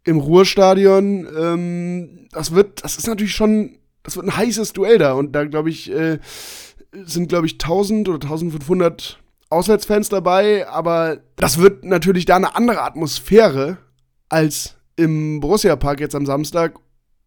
im 0.04 0.18
Ruhrstadion, 0.18 1.28
ähm, 1.36 2.28
das 2.32 2.54
wird, 2.54 2.84
das 2.84 2.98
ist 2.98 3.06
natürlich 3.06 3.34
schon 3.34 3.78
das 4.04 4.16
wird 4.16 4.26
ein 4.26 4.36
heißes 4.36 4.72
Duell 4.72 4.98
da. 4.98 5.14
Und 5.14 5.32
da, 5.32 5.44
glaube 5.44 5.70
ich, 5.70 5.90
äh, 5.90 6.18
sind, 6.92 7.28
glaube 7.28 7.46
ich, 7.46 7.54
1000 7.54 8.08
oder 8.08 8.20
1500 8.22 9.18
Auswärtsfans 9.50 10.08
dabei. 10.08 10.68
Aber 10.68 11.18
das 11.36 11.58
wird 11.58 11.84
natürlich 11.84 12.26
da 12.26 12.36
eine 12.36 12.54
andere 12.54 12.82
Atmosphäre 12.82 13.78
als 14.28 14.76
im 14.96 15.40
Borussia-Park 15.40 16.00
jetzt 16.00 16.14
am 16.14 16.26
Samstag. 16.26 16.78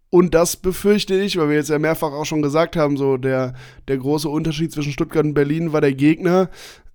Und 0.09 0.33
das 0.33 0.55
befürchte 0.55 1.19
ich, 1.19 1.37
weil 1.37 1.49
wir 1.49 1.57
jetzt 1.57 1.69
ja 1.69 1.79
mehrfach 1.79 2.13
auch 2.13 2.25
schon 2.25 2.41
gesagt 2.41 2.77
haben, 2.77 2.95
so 2.95 3.17
der, 3.17 3.53
der 3.87 3.97
große 3.97 4.29
Unterschied 4.29 4.71
zwischen 4.71 4.93
Stuttgart 4.93 5.25
und 5.25 5.33
Berlin 5.33 5.73
war 5.73 5.81
der 5.81 5.93
Gegner. 5.93 6.49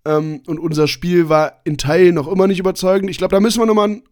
Ähm, 0.05 0.43
und 0.47 0.59
unser 0.59 0.89
Spiel 0.89 1.29
war 1.29 1.61
in 1.65 1.77
Teilen 1.77 2.15
noch 2.15 2.29
immer 2.29 2.47
nicht 2.47 2.61
überzeugend. 2.61 3.11
Ich 3.11 3.19
glaube, 3.19 3.35
da 3.35 3.41
müssen 3.41 3.61
wir 3.61 3.67
nochmal 3.67 3.89
ein 3.89 4.03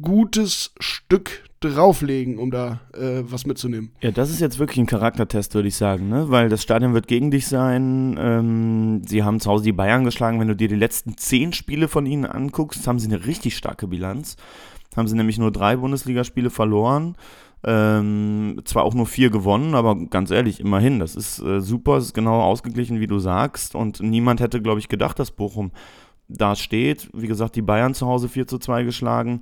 gutes 0.00 0.72
Stück 0.78 1.42
drauflegen, 1.70 2.38
um 2.38 2.50
da 2.50 2.80
äh, 2.92 3.22
was 3.22 3.46
mitzunehmen. 3.46 3.90
Ja, 4.00 4.10
das 4.10 4.30
ist 4.30 4.40
jetzt 4.40 4.58
wirklich 4.58 4.78
ein 4.78 4.86
Charaktertest, 4.86 5.54
würde 5.54 5.68
ich 5.68 5.76
sagen, 5.76 6.08
ne? 6.08 6.30
weil 6.30 6.48
das 6.48 6.62
Stadion 6.62 6.94
wird 6.94 7.06
gegen 7.06 7.30
dich 7.30 7.46
sein. 7.46 8.16
Ähm, 8.18 9.02
sie 9.06 9.22
haben 9.22 9.40
zu 9.40 9.50
Hause 9.50 9.64
die 9.64 9.72
Bayern 9.72 10.04
geschlagen. 10.04 10.40
Wenn 10.40 10.48
du 10.48 10.56
dir 10.56 10.68
die 10.68 10.74
letzten 10.74 11.16
zehn 11.16 11.52
Spiele 11.52 11.88
von 11.88 12.06
ihnen 12.06 12.26
anguckst, 12.26 12.86
haben 12.86 12.98
sie 12.98 13.08
eine 13.08 13.26
richtig 13.26 13.56
starke 13.56 13.86
Bilanz. 13.86 14.36
Haben 14.96 15.08
sie 15.08 15.16
nämlich 15.16 15.38
nur 15.38 15.50
drei 15.50 15.76
Bundesligaspiele 15.76 16.50
verloren. 16.50 17.16
Ähm, 17.66 18.60
zwar 18.64 18.84
auch 18.84 18.92
nur 18.92 19.06
vier 19.06 19.30
gewonnen, 19.30 19.74
aber 19.74 19.96
ganz 19.96 20.30
ehrlich, 20.30 20.60
immerhin, 20.60 20.98
das 20.98 21.16
ist 21.16 21.38
äh, 21.40 21.62
super, 21.62 21.96
es 21.96 22.06
ist 22.06 22.14
genau 22.14 22.42
ausgeglichen, 22.42 23.00
wie 23.00 23.06
du 23.06 23.18
sagst. 23.18 23.74
Und 23.74 24.00
niemand 24.00 24.40
hätte, 24.40 24.60
glaube 24.60 24.80
ich, 24.80 24.88
gedacht, 24.88 25.18
dass 25.18 25.30
Bochum 25.30 25.72
da 26.28 26.56
steht. 26.56 27.08
Wie 27.14 27.26
gesagt, 27.26 27.56
die 27.56 27.62
Bayern 27.62 27.94
zu 27.94 28.06
Hause 28.06 28.28
4 28.28 28.46
zu 28.46 28.58
2 28.58 28.84
geschlagen. 28.84 29.40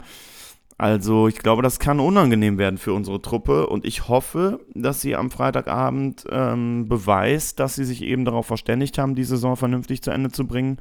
Also 0.83 1.29
ich 1.29 1.39
glaube, 1.39 1.63
das 1.63 1.79
kann 1.79 2.01
unangenehm 2.01 2.59
werden 2.59 2.77
für 2.77 2.93
unsere 2.93 3.23
Truppe 3.23 3.69
und 3.69 3.85
ich 3.85 4.09
hoffe, 4.09 4.59
dass 4.75 5.01
sie 5.01 5.15
am 5.15 5.31
Freitagabend 5.31 6.25
ähm, 6.29 6.89
beweist, 6.89 7.61
dass 7.61 7.77
sie 7.77 7.85
sich 7.85 8.03
eben 8.03 8.25
darauf 8.25 8.47
verständigt 8.47 8.99
haben, 8.99 9.15
die 9.15 9.23
Saison 9.23 9.55
vernünftig 9.55 10.03
zu 10.03 10.11
Ende 10.11 10.33
zu 10.33 10.45
bringen. 10.45 10.79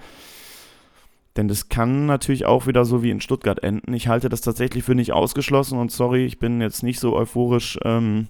Denn 1.37 1.47
das 1.47 1.69
kann 1.69 2.07
natürlich 2.07 2.47
auch 2.47 2.65
wieder 2.65 2.83
so 2.83 3.03
wie 3.03 3.11
in 3.11 3.21
Stuttgart 3.21 3.61
enden. 3.61 3.93
Ich 3.93 4.07
halte 4.07 4.27
das 4.27 4.41
tatsächlich 4.41 4.83
für 4.83 4.95
nicht 4.95 5.13
ausgeschlossen 5.13 5.77
und 5.77 5.91
sorry, 5.91 6.25
ich 6.25 6.39
bin 6.39 6.61
jetzt 6.61 6.81
nicht 6.81 6.99
so 6.99 7.15
euphorisch, 7.15 7.77
ähm, 7.85 8.27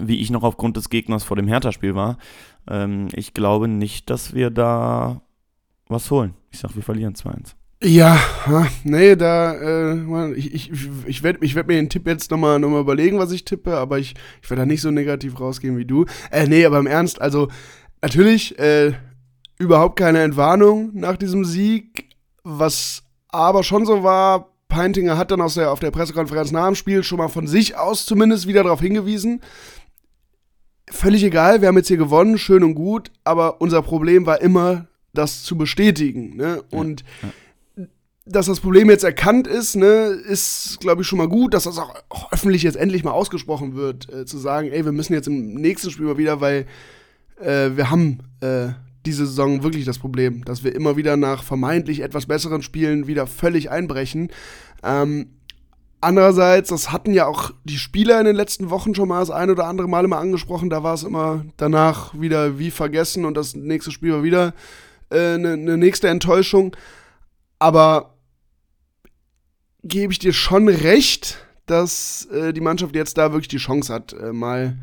wie 0.00 0.18
ich 0.18 0.32
noch 0.32 0.42
aufgrund 0.42 0.76
des 0.76 0.90
Gegners 0.90 1.22
vor 1.22 1.36
dem 1.36 1.46
Hertha-Spiel 1.46 1.94
war. 1.94 2.18
Ähm, 2.68 3.10
ich 3.12 3.32
glaube 3.32 3.68
nicht, 3.68 4.10
dass 4.10 4.34
wir 4.34 4.50
da 4.50 5.20
was 5.86 6.10
holen. 6.10 6.34
Ich 6.50 6.58
sag, 6.58 6.74
wir 6.74 6.82
verlieren 6.82 7.14
2-1. 7.14 7.54
Ja, 7.82 8.18
nee, 8.84 9.16
da, 9.16 9.52
äh, 9.52 10.32
ich, 10.32 10.54
ich, 10.54 10.70
ich 11.06 11.22
werde 11.22 11.44
ich 11.44 11.54
werd 11.54 11.66
mir 11.66 11.74
den 11.74 11.90
Tipp 11.90 12.06
jetzt 12.06 12.30
nochmal 12.30 12.58
noch 12.58 12.70
mal 12.70 12.80
überlegen, 12.80 13.18
was 13.18 13.32
ich 13.32 13.44
tippe, 13.44 13.76
aber 13.76 13.98
ich, 13.98 14.14
ich 14.42 14.48
werde 14.48 14.62
da 14.62 14.66
nicht 14.66 14.80
so 14.80 14.90
negativ 14.90 15.38
rausgehen 15.38 15.76
wie 15.76 15.84
du. 15.84 16.06
Äh, 16.30 16.46
nee, 16.46 16.64
aber 16.64 16.78
im 16.78 16.86
Ernst, 16.86 17.20
also 17.20 17.48
natürlich, 18.00 18.58
äh, 18.58 18.94
überhaupt 19.58 19.98
keine 19.98 20.22
Entwarnung 20.22 20.90
nach 20.94 21.18
diesem 21.18 21.44
Sieg, 21.44 22.16
was 22.44 23.02
aber 23.28 23.62
schon 23.62 23.84
so 23.84 24.02
war, 24.02 24.52
Peintinger 24.68 25.18
hat 25.18 25.30
dann 25.30 25.42
aus 25.42 25.54
der, 25.54 25.70
auf 25.70 25.80
der 25.80 25.90
Pressekonferenz 25.90 26.52
nach 26.52 26.66
dem 26.66 26.74
Spiel 26.76 27.02
schon 27.02 27.18
mal 27.18 27.28
von 27.28 27.46
sich 27.46 27.76
aus 27.76 28.06
zumindest 28.06 28.46
wieder 28.46 28.62
darauf 28.62 28.80
hingewiesen. 28.80 29.42
Völlig 30.90 31.24
egal, 31.24 31.60
wir 31.60 31.68
haben 31.68 31.76
jetzt 31.76 31.88
hier 31.88 31.96
gewonnen, 31.98 32.38
schön 32.38 32.64
und 32.64 32.74
gut, 32.74 33.10
aber 33.22 33.60
unser 33.60 33.82
Problem 33.82 34.24
war 34.24 34.40
immer, 34.40 34.86
das 35.12 35.42
zu 35.42 35.56
bestätigen. 35.56 36.36
Ne? 36.36 36.62
Und 36.70 37.02
ja, 37.22 37.28
ja 37.28 37.34
dass 38.28 38.46
das 38.46 38.58
Problem 38.58 38.90
jetzt 38.90 39.04
erkannt 39.04 39.46
ist, 39.46 39.76
ne, 39.76 40.06
ist, 40.06 40.78
glaube 40.80 41.02
ich, 41.02 41.08
schon 41.08 41.18
mal 41.18 41.28
gut, 41.28 41.54
dass 41.54 41.64
das 41.64 41.78
auch, 41.78 41.94
auch, 42.08 42.32
öffentlich 42.32 42.64
jetzt 42.64 42.76
endlich 42.76 43.04
mal 43.04 43.12
ausgesprochen 43.12 43.76
wird, 43.76 44.12
äh, 44.12 44.26
zu 44.26 44.36
sagen, 44.36 44.72
ey, 44.72 44.84
wir 44.84 44.92
müssen 44.92 45.12
jetzt 45.12 45.28
im 45.28 45.54
nächsten 45.54 45.90
Spiel 45.90 46.06
mal 46.06 46.18
wieder, 46.18 46.40
weil 46.40 46.66
äh, 47.40 47.70
wir 47.76 47.88
haben 47.88 48.18
äh, 48.40 48.70
diese 49.06 49.26
Saison 49.26 49.62
wirklich 49.62 49.84
das 49.84 50.00
Problem, 50.00 50.44
dass 50.44 50.64
wir 50.64 50.74
immer 50.74 50.96
wieder 50.96 51.16
nach 51.16 51.44
vermeintlich 51.44 52.00
etwas 52.00 52.26
besseren 52.26 52.62
Spielen 52.62 53.06
wieder 53.06 53.28
völlig 53.28 53.70
einbrechen. 53.70 54.32
Ähm, 54.82 55.28
andererseits, 56.00 56.70
das 56.70 56.90
hatten 56.90 57.14
ja 57.14 57.26
auch 57.28 57.52
die 57.62 57.78
Spieler 57.78 58.18
in 58.18 58.26
den 58.26 58.34
letzten 58.34 58.70
Wochen 58.70 58.96
schon 58.96 59.08
mal 59.08 59.20
das 59.20 59.30
ein 59.30 59.50
oder 59.50 59.66
andere 59.66 59.86
Mal 59.86 60.04
immer 60.04 60.18
angesprochen, 60.18 60.68
da 60.68 60.82
war 60.82 60.94
es 60.94 61.04
immer 61.04 61.44
danach 61.56 62.12
wieder 62.18 62.58
wie 62.58 62.72
vergessen 62.72 63.24
und 63.24 63.36
das 63.36 63.54
nächste 63.54 63.92
Spiel 63.92 64.14
war 64.14 64.24
wieder 64.24 64.52
eine 65.10 65.52
äh, 65.52 65.56
ne 65.56 65.76
nächste 65.76 66.08
Enttäuschung. 66.08 66.74
Aber 67.60 68.15
gebe 69.88 70.12
ich 70.12 70.18
dir 70.18 70.32
schon 70.32 70.68
recht, 70.68 71.38
dass 71.66 72.26
äh, 72.26 72.52
die 72.52 72.60
Mannschaft 72.60 72.94
jetzt 72.94 73.18
da 73.18 73.32
wirklich 73.32 73.48
die 73.48 73.56
Chance 73.56 73.92
hat, 73.92 74.12
äh, 74.12 74.32
mal 74.32 74.78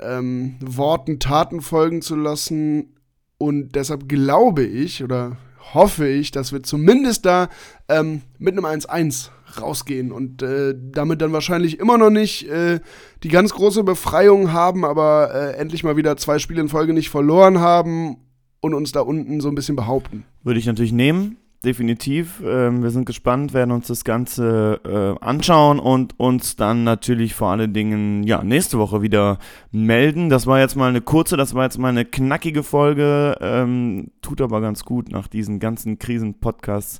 ähm, 0.00 0.56
Worten 0.60 1.18
Taten 1.18 1.60
folgen 1.60 2.02
zu 2.02 2.16
lassen. 2.16 2.94
Und 3.38 3.74
deshalb 3.74 4.08
glaube 4.08 4.64
ich 4.64 5.02
oder 5.02 5.36
hoffe 5.72 6.08
ich, 6.08 6.30
dass 6.30 6.52
wir 6.52 6.62
zumindest 6.62 7.24
da 7.26 7.48
ähm, 7.88 8.22
mit 8.38 8.56
einem 8.56 8.66
1-1 8.66 9.30
rausgehen 9.60 10.12
und 10.12 10.42
äh, 10.42 10.74
damit 10.78 11.22
dann 11.22 11.32
wahrscheinlich 11.32 11.78
immer 11.80 11.98
noch 11.98 12.10
nicht 12.10 12.48
äh, 12.48 12.80
die 13.22 13.28
ganz 13.28 13.52
große 13.52 13.82
Befreiung 13.82 14.52
haben, 14.52 14.84
aber 14.84 15.34
äh, 15.34 15.56
endlich 15.56 15.82
mal 15.82 15.96
wieder 15.96 16.16
zwei 16.16 16.38
Spiele 16.38 16.60
in 16.60 16.68
Folge 16.68 16.92
nicht 16.92 17.10
verloren 17.10 17.58
haben 17.58 18.18
und 18.60 18.74
uns 18.74 18.92
da 18.92 19.00
unten 19.00 19.40
so 19.40 19.48
ein 19.48 19.54
bisschen 19.54 19.76
behaupten. 19.76 20.24
Würde 20.42 20.60
ich 20.60 20.66
natürlich 20.66 20.92
nehmen 20.92 21.36
definitiv. 21.64 22.42
Ähm, 22.44 22.82
wir 22.82 22.90
sind 22.90 23.04
gespannt, 23.04 23.52
werden 23.52 23.70
uns 23.70 23.86
das 23.86 24.04
Ganze 24.04 24.80
äh, 24.84 25.24
anschauen 25.24 25.78
und 25.78 26.18
uns 26.18 26.56
dann 26.56 26.84
natürlich 26.84 27.34
vor 27.34 27.48
allen 27.48 27.72
Dingen 27.72 28.22
ja 28.22 28.42
nächste 28.42 28.78
Woche 28.78 29.02
wieder 29.02 29.38
melden. 29.70 30.30
Das 30.30 30.46
war 30.46 30.58
jetzt 30.58 30.76
mal 30.76 30.88
eine 30.88 31.00
kurze, 31.00 31.36
das 31.36 31.54
war 31.54 31.64
jetzt 31.64 31.78
mal 31.78 31.88
eine 31.88 32.04
knackige 32.04 32.62
Folge. 32.62 33.36
Ähm, 33.40 34.10
tut 34.22 34.40
aber 34.40 34.60
ganz 34.60 34.84
gut 34.84 35.10
nach 35.10 35.28
diesen 35.28 35.58
ganzen 35.58 35.98
Krisen-Podcasts 35.98 36.98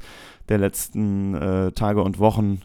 der 0.48 0.58
letzten 0.58 1.34
äh, 1.34 1.72
Tage 1.72 2.02
und 2.02 2.18
Wochen 2.18 2.60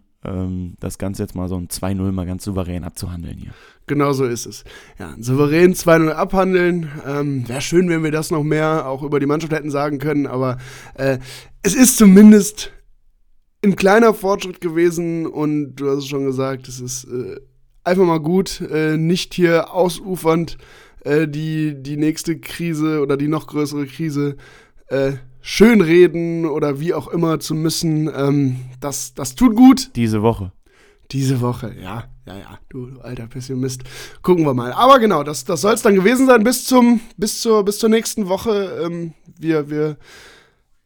das 0.80 0.98
Ganze 0.98 1.24
jetzt 1.24 1.36
mal 1.36 1.48
so 1.48 1.56
ein 1.56 1.68
2-0 1.68 2.12
mal 2.12 2.26
ganz 2.26 2.44
souverän 2.44 2.84
abzuhandeln 2.84 3.38
hier. 3.38 3.52
Genau 3.88 4.14
so 4.14 4.26
ist 4.26 4.46
es. 4.46 4.64
Ja, 4.98 5.16
souverän 5.20 5.74
2-0 5.74 6.10
abhandeln. 6.10 6.90
Ähm, 7.06 7.48
Wäre 7.48 7.62
schön, 7.62 7.90
wenn 7.90 8.04
wir 8.04 8.12
das 8.12 8.32
noch 8.32 8.44
mehr 8.44 8.88
auch 8.88 9.04
über 9.04 9.20
die 9.20 9.26
Mannschaft 9.26 9.54
hätten 9.54 9.70
sagen 9.70 10.00
können, 10.00 10.28
aber 10.28 10.58
äh, 10.96 11.20
es 11.62 11.76
ist 11.76 11.98
zumindest 11.98 12.72
ein 13.64 13.76
kleiner 13.76 14.14
Fortschritt 14.14 14.62
gewesen 14.62 15.26
und 15.26 15.76
du 15.76 15.90
hast 15.90 16.00
es 16.00 16.08
schon 16.08 16.26
gesagt, 16.26 16.68
es 16.68 16.80
ist 16.80 17.06
äh, 17.06 17.40
einfach 17.84 18.06
mal 18.06 18.20
gut, 18.20 18.62
äh, 18.62 18.98
nicht 18.98 19.34
hier 19.34 19.74
ausufernd 19.74 20.58
äh, 21.04 21.28
die, 21.28 21.76
die 21.82 21.98
nächste 21.98 22.40
Krise 22.40 23.02
oder 23.02 23.18
die 23.18 23.28
noch 23.28 23.48
größere 23.48 23.86
Krise 23.86 24.38
äh, 24.88 25.14
schönreden 25.48 26.48
oder 26.48 26.80
wie 26.80 26.96
auch 26.96 27.08
immer 27.08 27.40
zu 27.40 27.54
müssen. 27.54 28.12
Ähm, 28.14 28.56
das, 28.80 29.14
das 29.14 29.36
tut 29.36 29.56
gut. 29.56 29.92
Diese 29.96 30.24
Woche. 30.24 30.52
Diese 31.12 31.40
Woche, 31.40 31.76
ja, 31.80 32.06
ja, 32.26 32.36
ja, 32.36 32.60
du, 32.70 32.88
du 32.88 33.02
alter 33.02 33.28
Pessimist. 33.28 33.84
Gucken 34.24 34.44
wir 34.44 34.56
mal. 34.56 34.74
Aber 34.74 34.98
genau, 34.98 35.22
das, 35.22 35.46
das 35.46 35.62
soll 35.62 35.76
es 35.76 35.84
dann 35.84 35.94
gewesen 35.94 36.26
sein 36.26 36.44
bis 36.44 36.66
zum, 36.66 37.00
bis 37.16 37.42
zur, 37.42 37.64
bis 37.64 37.78
zur 37.78 37.90
nächsten 37.90 38.28
Woche. 38.28 38.82
Ähm, 38.84 39.14
wir, 39.40 39.70
wir 39.70 39.98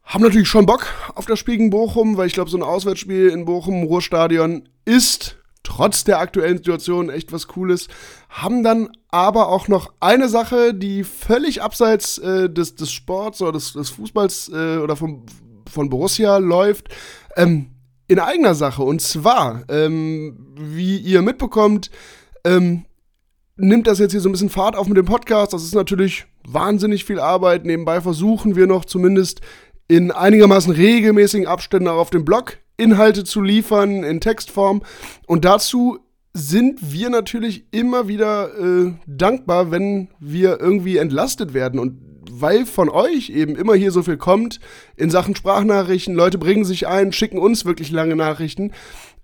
haben 0.03 0.23
natürlich 0.23 0.49
schon 0.49 0.65
Bock 0.65 0.87
auf 1.15 1.25
das 1.25 1.39
Spiel 1.39 1.55
gegen 1.55 1.69
Bochum, 1.69 2.17
weil 2.17 2.27
ich 2.27 2.33
glaube, 2.33 2.49
so 2.49 2.57
ein 2.57 2.63
Auswärtsspiel 2.63 3.29
in 3.29 3.45
Bochum, 3.45 3.83
Ruhrstadion, 3.83 4.67
ist 4.83 5.37
trotz 5.69 6.03
der 6.03 6.19
aktuellen 6.19 6.57
Situation 6.57 7.09
echt 7.09 7.31
was 7.31 7.47
Cooles. 7.47 7.87
Haben 8.27 8.63
dann 8.63 8.89
aber 9.09 9.47
auch 9.49 9.67
noch 9.67 9.93
eine 9.99 10.27
Sache, 10.27 10.73
die 10.73 11.03
völlig 11.03 11.61
abseits 11.61 12.17
äh, 12.17 12.49
des, 12.49 12.75
des 12.75 12.91
Sports 12.91 13.41
oder 13.41 13.53
des, 13.53 13.73
des 13.73 13.89
Fußballs 13.91 14.51
äh, 14.53 14.77
oder 14.77 14.95
vom, 14.95 15.25
von 15.71 15.89
Borussia 15.89 16.37
läuft. 16.37 16.89
Ähm, 17.35 17.71
in 18.07 18.19
eigener 18.19 18.55
Sache. 18.55 18.81
Und 18.81 19.01
zwar, 19.01 19.63
ähm, 19.69 20.55
wie 20.55 20.97
ihr 20.97 21.21
mitbekommt, 21.21 21.91
ähm, 22.43 22.85
nimmt 23.55 23.85
das 23.85 23.99
jetzt 23.99 24.11
hier 24.11 24.21
so 24.21 24.29
ein 24.29 24.31
bisschen 24.31 24.49
Fahrt 24.49 24.75
auf 24.75 24.87
mit 24.87 24.97
dem 24.97 25.05
Podcast. 25.05 25.53
Das 25.53 25.63
ist 25.63 25.75
natürlich 25.75 26.25
wahnsinnig 26.47 27.05
viel 27.05 27.19
Arbeit. 27.19 27.65
Nebenbei 27.65 28.01
versuchen 28.01 28.55
wir 28.55 28.65
noch 28.65 28.85
zumindest 28.85 29.41
in 29.87 30.11
einigermaßen 30.11 30.73
regelmäßigen 30.73 31.45
Abständen 31.47 31.87
auch 31.87 31.97
auf 31.97 32.09
dem 32.09 32.25
Blog 32.25 32.57
Inhalte 32.79 33.23
zu 33.23 33.41
liefern 33.41 34.03
in 34.03 34.21
Textform. 34.21 34.81
Und 35.27 35.45
dazu 35.45 35.99
sind 36.33 36.93
wir 36.93 37.09
natürlich 37.09 37.65
immer 37.71 38.07
wieder 38.07 38.57
äh, 38.57 38.93
dankbar, 39.07 39.71
wenn 39.71 40.09
wir 40.19 40.59
irgendwie 40.59 40.97
entlastet 40.97 41.53
werden. 41.53 41.79
Und 41.79 41.99
weil 42.31 42.65
von 42.65 42.89
euch 42.89 43.29
eben 43.29 43.55
immer 43.55 43.73
hier 43.73 43.91
so 43.91 44.03
viel 44.03 44.17
kommt 44.17 44.59
in 44.95 45.09
Sachen 45.09 45.35
Sprachnachrichten, 45.35 46.15
Leute 46.15 46.37
bringen 46.37 46.63
sich 46.63 46.87
ein, 46.87 47.11
schicken 47.11 47.39
uns 47.39 47.65
wirklich 47.65 47.91
lange 47.91 48.15
Nachrichten, 48.15 48.71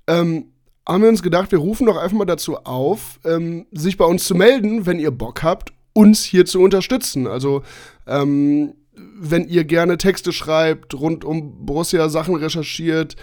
ähm, 0.07 0.51
haben 0.87 1.01
wir 1.01 1.09
uns 1.09 1.23
gedacht, 1.23 1.51
wir 1.51 1.59
rufen 1.59 1.87
doch 1.87 1.97
einfach 1.97 2.17
mal 2.17 2.25
dazu 2.25 2.57
auf, 2.57 3.19
ähm, 3.25 3.65
sich 3.71 3.97
bei 3.97 4.05
uns 4.05 4.25
zu 4.25 4.35
melden, 4.35 4.85
wenn 4.85 4.99
ihr 4.99 5.11
Bock 5.11 5.43
habt, 5.43 5.73
uns 5.93 6.23
hier 6.23 6.45
zu 6.45 6.61
unterstützen. 6.61 7.25
Also, 7.25 7.63
ähm, 8.05 8.75
wenn 9.17 9.47
ihr 9.47 9.65
gerne 9.65 9.97
Texte 9.97 10.31
schreibt, 10.31 10.93
rund 10.93 11.25
um 11.25 11.65
Borussia 11.65 12.07
Sachen 12.07 12.35
recherchiert, 12.35 13.15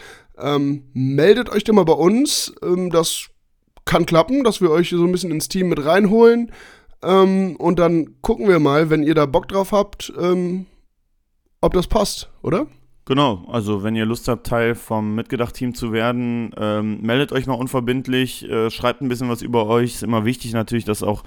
ähm, 0.43 0.84
meldet 0.93 1.51
euch 1.51 1.64
doch 1.64 1.74
mal 1.74 1.84
bei 1.84 1.93
uns. 1.93 2.53
Ähm, 2.62 2.90
das 2.90 3.28
kann 3.84 4.07
klappen, 4.07 4.45
dass 4.45 4.61
wir 4.61 4.70
euch 4.70 4.90
so 4.90 5.05
ein 5.05 5.12
bisschen 5.12 5.30
ins 5.30 5.49
Team 5.49 5.68
mit 5.68 5.84
reinholen. 5.84 6.53
Ähm, 7.03 7.57
und 7.57 7.78
dann 7.78 8.20
gucken 8.22 8.49
wir 8.49 8.59
mal, 8.59 8.90
wenn 8.90 9.03
ihr 9.03 9.14
da 9.14 9.26
Bock 9.26 9.49
drauf 9.49 9.72
habt, 9.72 10.12
ähm, 10.20 10.66
ob 11.61 11.74
das 11.74 11.86
passt, 11.86 12.30
oder? 12.43 12.66
Genau, 13.05 13.45
also 13.49 13.82
wenn 13.82 13.97
ihr 13.97 14.07
Lust 14.07 14.28
habt, 14.28 14.47
Teil 14.47 14.76
vom 14.76 15.16
Mitgedacht-Team 15.16 15.74
zu 15.74 15.93
werden, 15.93 16.55
ähm, 16.57 17.01
meldet 17.03 17.32
euch 17.32 17.47
mal 17.47 17.55
unverbindlich, 17.55 18.49
äh, 18.49 18.70
schreibt 18.70 19.01
ein 19.01 19.09
bisschen 19.09 19.28
was 19.28 19.43
über 19.43 19.66
euch. 19.66 19.95
Ist 19.95 20.03
immer 20.05 20.24
wichtig 20.24 20.53
natürlich, 20.53 20.84
dass 20.84 21.03
auch 21.03 21.24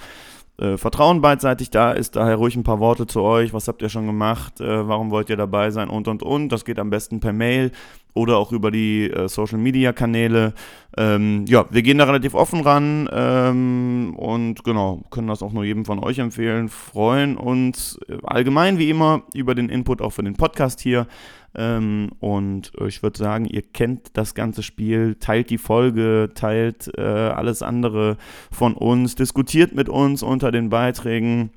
äh, 0.57 0.77
Vertrauen 0.77 1.19
beidseitig 1.19 1.71
da 1.71 1.91
ist. 1.91 2.15
Daher 2.15 2.35
ruhig 2.35 2.55
ein 2.55 2.63
paar 2.63 2.79
Worte 2.79 3.07
zu 3.07 3.21
euch. 3.21 3.53
Was 3.53 3.67
habt 3.67 3.81
ihr 3.81 3.89
schon 3.89 4.07
gemacht? 4.07 4.61
Äh, 4.61 4.87
warum 4.87 5.11
wollt 5.11 5.29
ihr 5.29 5.35
dabei 5.35 5.69
sein? 5.71 5.89
Und, 5.89 6.07
und, 6.07 6.23
und. 6.23 6.49
Das 6.49 6.63
geht 6.63 6.79
am 6.79 6.89
besten 6.89 7.19
per 7.19 7.33
Mail 7.33 7.71
oder 8.15 8.37
auch 8.37 8.51
über 8.51 8.71
die 8.71 9.11
äh, 9.11 9.27
Social 9.27 9.59
Media 9.59 9.93
Kanäle. 9.93 10.53
Ähm, 10.97 11.45
ja, 11.47 11.65
wir 11.69 11.83
gehen 11.83 11.97
da 11.97 12.05
relativ 12.05 12.33
offen 12.33 12.61
ran 12.61 13.07
ähm, 13.11 14.15
und 14.15 14.63
genau, 14.63 15.03
können 15.11 15.27
das 15.27 15.43
auch 15.43 15.51
nur 15.51 15.65
jedem 15.65 15.85
von 15.85 15.99
euch 15.99 16.17
empfehlen. 16.17 16.69
Freuen 16.69 17.37
uns 17.37 17.99
äh, 18.07 18.17
allgemein 18.23 18.79
wie 18.79 18.89
immer 18.89 19.23
über 19.33 19.53
den 19.53 19.69
Input 19.69 20.01
auch 20.01 20.11
für 20.11 20.23
den 20.23 20.35
Podcast 20.35 20.79
hier. 20.79 21.07
Ähm, 21.53 22.11
und 22.19 22.71
ich 22.87 23.03
würde 23.03 23.19
sagen, 23.19 23.45
ihr 23.45 23.61
kennt 23.61 24.17
das 24.17 24.33
ganze 24.33 24.63
Spiel, 24.63 25.15
teilt 25.15 25.49
die 25.49 25.57
Folge, 25.57 26.31
teilt 26.33 26.89
äh, 26.97 27.01
alles 27.01 27.61
andere 27.61 28.17
von 28.49 28.73
uns, 28.73 29.15
diskutiert 29.15 29.75
mit 29.75 29.89
uns 29.89 30.23
unter 30.23 30.51
den 30.51 30.69
Beiträgen. 30.69 31.51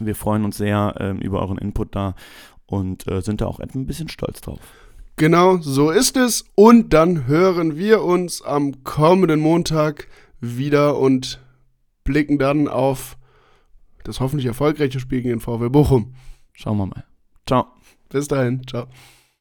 Wir 0.00 0.16
freuen 0.16 0.44
uns 0.44 0.56
sehr 0.56 0.96
ähm, 0.98 1.18
über 1.18 1.40
euren 1.40 1.58
Input 1.58 1.94
da 1.94 2.16
und 2.66 3.06
äh, 3.06 3.22
sind 3.22 3.40
da 3.40 3.46
auch 3.46 3.60
ein 3.60 3.86
bisschen 3.86 4.08
stolz 4.08 4.40
drauf. 4.40 4.58
Genau, 5.16 5.58
so 5.58 5.90
ist 5.90 6.16
es. 6.16 6.44
Und 6.54 6.92
dann 6.92 7.26
hören 7.26 7.76
wir 7.76 8.02
uns 8.02 8.42
am 8.42 8.82
kommenden 8.82 9.40
Montag 9.40 10.08
wieder 10.40 10.98
und 10.98 11.40
blicken 12.02 12.38
dann 12.38 12.68
auf 12.68 13.16
das 14.02 14.20
hoffentlich 14.20 14.46
erfolgreiche 14.46 15.00
Spiel 15.00 15.22
gegen 15.22 15.38
den 15.38 15.40
VW 15.40 15.68
Bochum. 15.68 16.14
Schauen 16.52 16.78
wir 16.78 16.86
mal. 16.86 17.04
Ciao. 17.46 17.66
Bis 18.08 18.28
dahin. 18.28 18.66
Ciao. 18.66 18.86